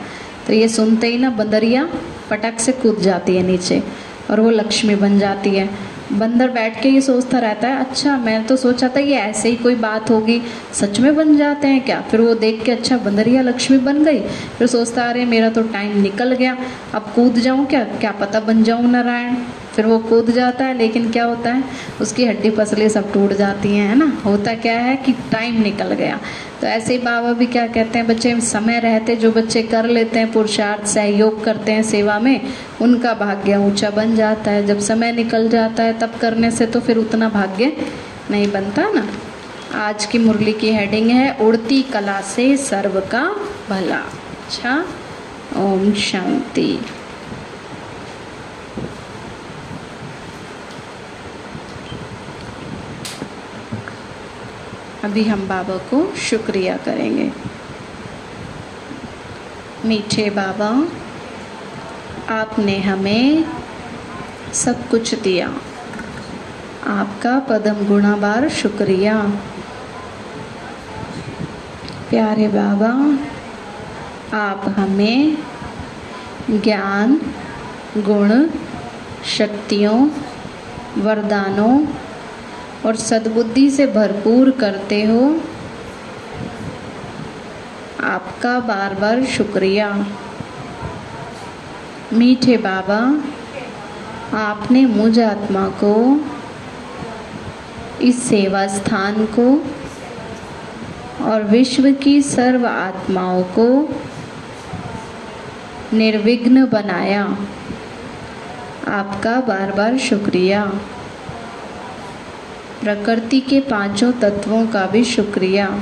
तो 0.47 0.53
ये 0.53 0.69
सुनते 0.69 1.07
ही 1.07 1.19
ना 1.19 1.31
बंदरिया 1.31 1.89
पटक 2.31 2.61
से 2.61 2.73
कूद 2.73 3.01
जाती 3.01 3.37
है 3.37 3.43
नीचे 3.43 3.83
और 4.31 4.41
वो 4.41 4.51
लक्ष्मी 4.51 4.95
बन 4.95 5.19
जाती 5.19 5.51
है। 5.51 5.69
बंदर 6.13 6.49
बैठ 6.49 6.83
के 6.83 6.89
ये 6.89 7.01
सोचता 7.01 7.39
रहता 7.39 7.69
है 7.69 7.81
अच्छा 7.81 8.17
मैं 8.17 8.47
तो 8.47 8.57
सोचा 8.57 8.89
था 8.89 9.01
ये 9.01 9.15
ऐसे 9.15 9.49
ही 9.49 9.57
कोई 9.57 9.75
बात 9.75 10.11
होगी, 10.11 10.43
सच 10.73 11.01
में 11.01 11.17
बन 11.17 11.37
जाते 11.37 11.69
हैं 11.69 11.85
क्या? 11.85 12.01
फिर 12.01 12.21
वो 12.21 12.35
देख 12.35 12.63
के 12.63 12.73
अच्छा 12.73 12.97
बंदरिया 12.97 13.43
लक्ष्मी 13.43 13.79
बन 13.79 14.05
गई। 14.05 14.21
फिर 14.59 14.67
सोचता, 14.67 15.03
अरे, 15.03 15.25
मेरा 15.25 15.51
तो 15.51 15.63
टाइम 15.63 16.01
निकल 16.01 16.33
गया, 16.33 16.57
अब 16.95 17.13
कूद 17.15 17.35
जाऊँ 17.35 17.67
क्या? 17.67 17.85
क्या 17.85 18.11
पता 18.11 18.41
बन 18.41 18.63
जाऊँ 18.63 18.91
नारायण? 18.91 19.37
फिर 19.77 19.87
वो 19.87 19.99
कूद 19.99 20.31
जाता 20.31 20.65
है, 20.65 20.79
लेकिन 20.79 21.11
क्या 21.11 21.25
होता 21.25 21.53
है, 21.53 21.65
उसकी 22.01 22.25
हड्डी 22.25 22.51
पसली 22.51 22.89
सब 22.89 23.13
टूट 23.13 23.33
जाती 23.33 23.69
हैं, 23.69 23.89
है 23.89 23.95
ना? 23.95 24.23
होता 24.25 24.55
क्या 24.55 24.79
है 24.79 24.97
कि 24.97 25.13
टाइम 25.13 25.63
निकल 25.63 25.95
गया। 25.95 26.21
तो 26.61 26.67
ऐसे 26.67 26.93
ही 26.93 26.99
बाबा 26.99 27.33
भी 27.33 27.47
क्या 27.47 27.67
कहते 27.67 27.99
हैं, 27.99 28.09
बच्चे, 28.09 28.41
समय 28.41 28.81
रहते, 28.81 29.17
जो 29.17 29.33
बच्चे 29.33 29.63
कर 29.63 29.85
लेते 29.85 30.19
हैं, 30.19 30.33
पुरुषार्थ, 30.33 30.87
सहयोग 30.87 31.45
करते 31.45 31.73
हैं 31.73 31.83
सेवा 31.83 32.19
में, 32.19 32.41
उनका 32.83 33.15
भाग्य 33.15 33.57
ऊँचा 33.57 33.91
बन 33.91 34.17
जाता 34.17 34.51
है। 34.51 34.67
जब 34.67 34.79
समय 34.79 35.13
निकल 35.13 35.49
जाता 35.49 35.83
है, 35.83 35.99
तब 35.99 36.13
करने 36.21 36.51
से 36.51 36.67
तो 36.67 36.81
फिर 36.81 36.97
उतना 36.97 37.29
भाग्य 37.29 37.77
नहीं 38.31 38.53
बनता 38.53 38.91
ना। 38.91 39.09
आज 39.75 40.05
की 40.07 40.19
मुरली 40.19 40.53
की 40.53 40.73
हेडिंग 40.73 41.11
है, 41.11 41.37
उड़ती 41.41 41.83
कला 41.83 42.21
से 42.21 42.57
सर्व 42.57 43.01
का 43.01 43.37
भला। 43.71 43.97
अच्छा? 43.97 44.85
ओम 45.57 45.93
शांति। 45.93 46.79
अभी 55.05 55.25
हम 55.25 55.49
बाबा 55.49 55.77
को 55.77 56.17
शुक्रिया 56.17 56.77
करेंगे। 56.77 57.33
मीठे 59.85 60.31
बाबा, 60.31 60.89
आपने 62.35 62.79
हमें 62.79 63.45
सब 64.53 64.89
कुछ 64.89 65.15
दिया। 65.15 65.57
आपका 66.87 67.39
पदम 67.39 67.87
गुणा 67.87 68.17
बार 68.17 68.49
शुक्रिया। 68.49 69.23
प्यारे 72.11 72.49
बाबा, 72.49 73.19
आप 74.39 74.75
हमें 74.79 75.39
ज्ञान, 76.51 77.21
गुण, 77.99 78.47
शक्तियों, 79.39 80.11
वरदानों 80.99 81.87
और 82.87 82.97
सद्बुद्धि 82.97 83.71
से 83.71 83.87
भरपूर 83.87 84.51
करते 84.51 85.05
हो। 85.05 85.41
आपका 88.01 88.61
बार 88.61 88.95
बार 88.95 89.25
शुक्रिया। 89.25 90.07
मीठे 92.13 92.57
बाबा, 92.57 93.23
आपने 94.39 94.87
मुझ 94.87 95.21
आत्मा 95.21 95.69
को, 95.69 96.21
इस 98.03 98.23
सेवा 98.23 98.67
स्थान 98.67 99.29
को 99.39 99.65
और 101.25 101.43
विश्व 101.43 101.93
की 101.93 102.23
सर्व 102.23 102.67
आत्माओं 102.67 103.43
को 103.43 103.89
निर्विघ्न 105.97 106.67
बनाया। 106.67 107.37
आपका 108.89 109.41
बार 109.41 109.73
बार 109.73 109.99
शुक्रिया। 109.99 110.73
प्रकृति 112.85 113.41
के 113.41 113.61
पाँचों 113.61 114.13
तत्वों 114.13 114.67
का 114.67 114.87
भी 114.87 115.05
शुक्रिया। 115.05 115.81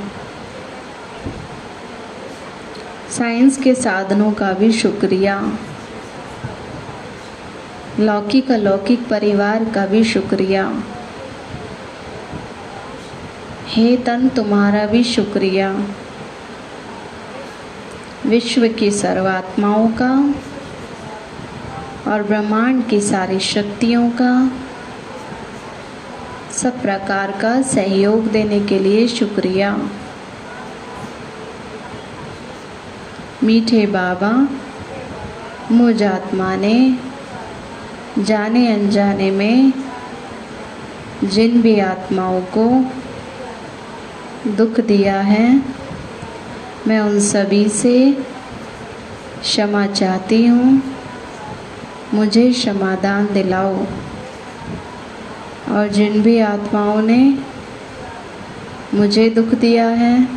साइंस 3.11 3.57
के 3.57 3.75
साधनों 3.75 4.31
का 4.31 4.53
भी 4.53 4.71
शुक्रिया। 4.71 5.57
लौकिक 7.99 8.51
अलौकिक 8.51 9.07
परिवार 9.07 9.65
का 9.65 9.85
भी 9.85 10.03
शुक्रिया। 10.03 10.83
हे 13.67 13.97
तन, 13.97 14.29
तुम्हारा 14.29 14.85
भी 14.85 15.03
शुक्रिया। 15.03 15.85
विश्व 18.25 18.67
की 18.67 18.91
सर्वात्माओं 18.91 19.87
का 19.87 20.35
और 22.11 22.23
ब्रह्मांड 22.23 22.87
की 22.87 23.01
सारी 23.01 23.39
शक्तियों 23.39 24.09
का 24.09 24.51
सब 26.53 26.81
प्रकार 26.81 27.31
का 27.31 27.61
सहयोग 27.61 28.27
देने 28.27 28.59
के 28.59 28.79
लिए 28.79 29.07
शुक्रिया। 29.07 29.71
मीठे 33.43 33.85
बाबा 33.85 34.31
मुझ 35.71 36.03
आत्मा 36.03 36.55
ने 36.55 36.75
जाने 38.19 38.67
अनजाने 38.73 39.31
में 39.31 39.73
जिन 41.23 41.61
भी 41.61 41.79
आत्माओं 41.79 42.41
को 42.57 42.67
दुख 44.51 44.79
दिया 44.79 45.19
है, 45.21 45.61
मैं 46.87 46.99
उन 46.99 47.19
सभी 47.19 47.67
से 47.71 47.95
क्षमा 49.41 49.85
चाहती 49.87 50.45
हूँ। 50.45 50.81
मुझे 52.13 52.51
क्षमादान 52.51 53.27
दिलाओ। 53.33 53.85
और 55.69 55.87
जिन 55.87 56.21
भी 56.21 56.39
आत्माओं 56.39 57.01
ने 57.01 57.17
मुझे 58.93 59.29
दुख 59.29 59.53
दिया 59.55 59.87
है, 59.87 60.27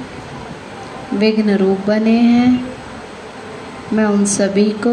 विघ्न 1.15 1.57
रूप 1.57 1.87
बने 1.87 2.11
हैं, 2.11 2.65
मैं 3.93 4.05
उन 4.05 4.25
सभी 4.25 4.71
को 4.87 4.93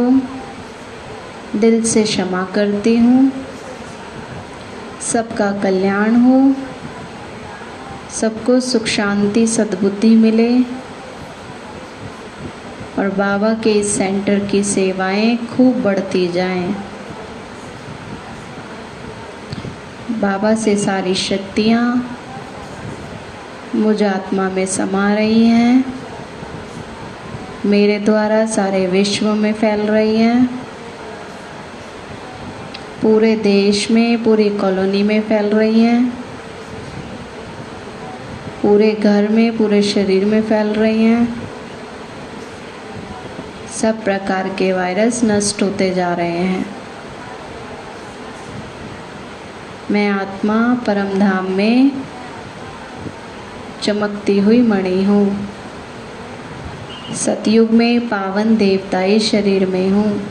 दिल 1.60 1.82
से 1.84 2.04
क्षमा 2.04 2.44
करती 2.46 2.96
हूँ 2.98 3.32
सबका 5.02 5.52
कल्याण 5.62 6.16
हो, 6.16 6.54
सबको 8.12 8.60
सुख 8.60 8.86
शांति 8.86 9.46
सद्बुद्धि 9.48 10.16
मिले 10.16 10.54
और 13.00 13.10
बाबा 13.10 13.54
के 13.54 13.72
इस 13.72 13.98
सेंटर 13.98 14.40
की 14.48 14.64
सेवाएँ 14.64 15.36
खूब 15.48 15.82
बढ़ती 15.82 16.28
जाएँ। 16.28 16.93
बाबा 20.24 20.56
से 20.56 20.78
सारी 20.78 21.16
शक्तियाँ 21.16 22.18
मुझ 23.76 24.04
आत्मा 24.04 24.50
में 24.50 24.66
समा 24.66 25.14
रही 25.14 25.46
हैं। 25.46 25.94
मेरे 27.66 28.00
द्वारा 28.00 28.46
सारे 28.46 28.88
विश्व 28.88 29.34
में 29.34 29.54
फैल 29.54 29.82
रही 29.82 30.16
हैं। 30.16 30.46
पूरे 33.02 33.36
देश 33.36 33.92
में, 33.92 34.24
पूरी 34.24 34.50
कॉलोनी 34.50 35.04
में 35.04 35.22
फैल 35.22 35.46
रही 35.46 35.80
हैं। 35.80 36.10
पूरे 38.62 38.92
घर 38.92 39.28
में, 39.28 39.58
पूरे 39.58 39.84
शरीर 39.84 40.26
में 40.26 40.42
फैल 40.42 40.68
रही 40.68 41.04
हैं। 41.04 41.50
सब 43.82 44.04
प्रकार 44.04 44.48
के 44.48 44.74
वायरस 44.74 45.24
नष्ट 45.24 45.64
होते 45.64 45.94
जा 45.94 46.14
रहे 46.14 46.38
हैं। 46.38 46.83
मैं 49.94 50.10
आत्मा 50.10 50.84
परम 50.88 51.20
धाम 51.20 51.52
में 51.52 51.92
चमकती 53.84 54.40
हुई 54.40 54.62
मणि 54.62 55.04
हूँ। 55.04 55.48
सतयुग 57.16 57.72
में 57.72 58.10
पावन 58.10 58.56
देवताई 58.58 59.20
शरीर 59.20 59.66
में 59.66 59.90
हूँ। 59.90 60.22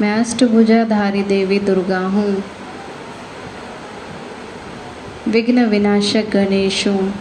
मैं 0.00 0.20
अष्टभुजाधारी 0.20 1.22
देवी 1.22 1.58
दुर्गा 1.58 1.98
हूँ। 1.98 2.42
विघ्न 5.28 5.64
विनाशक 5.64 6.30
गणेश 6.32 6.88
हूँ। 6.88 7.14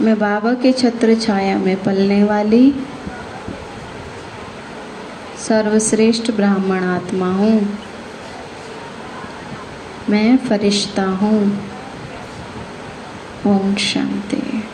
मैं 0.00 0.18
बाबा 0.18 0.54
के 0.54 0.72
छत्र 0.72 1.14
छाया 1.14 1.58
में 1.58 1.82
पलने 1.82 2.24
वाली 2.24 2.74
सर्वश्रेष्ठ 5.52 6.30
ब्राह्मण 6.30 6.82
आत्मा 6.82 7.26
हूँ। 7.26 7.78
मैं 10.08 10.36
फरिश्ता 10.36 11.04
हूँ। 11.04 11.58
ओम 13.46 13.74
शांति। 13.74 14.64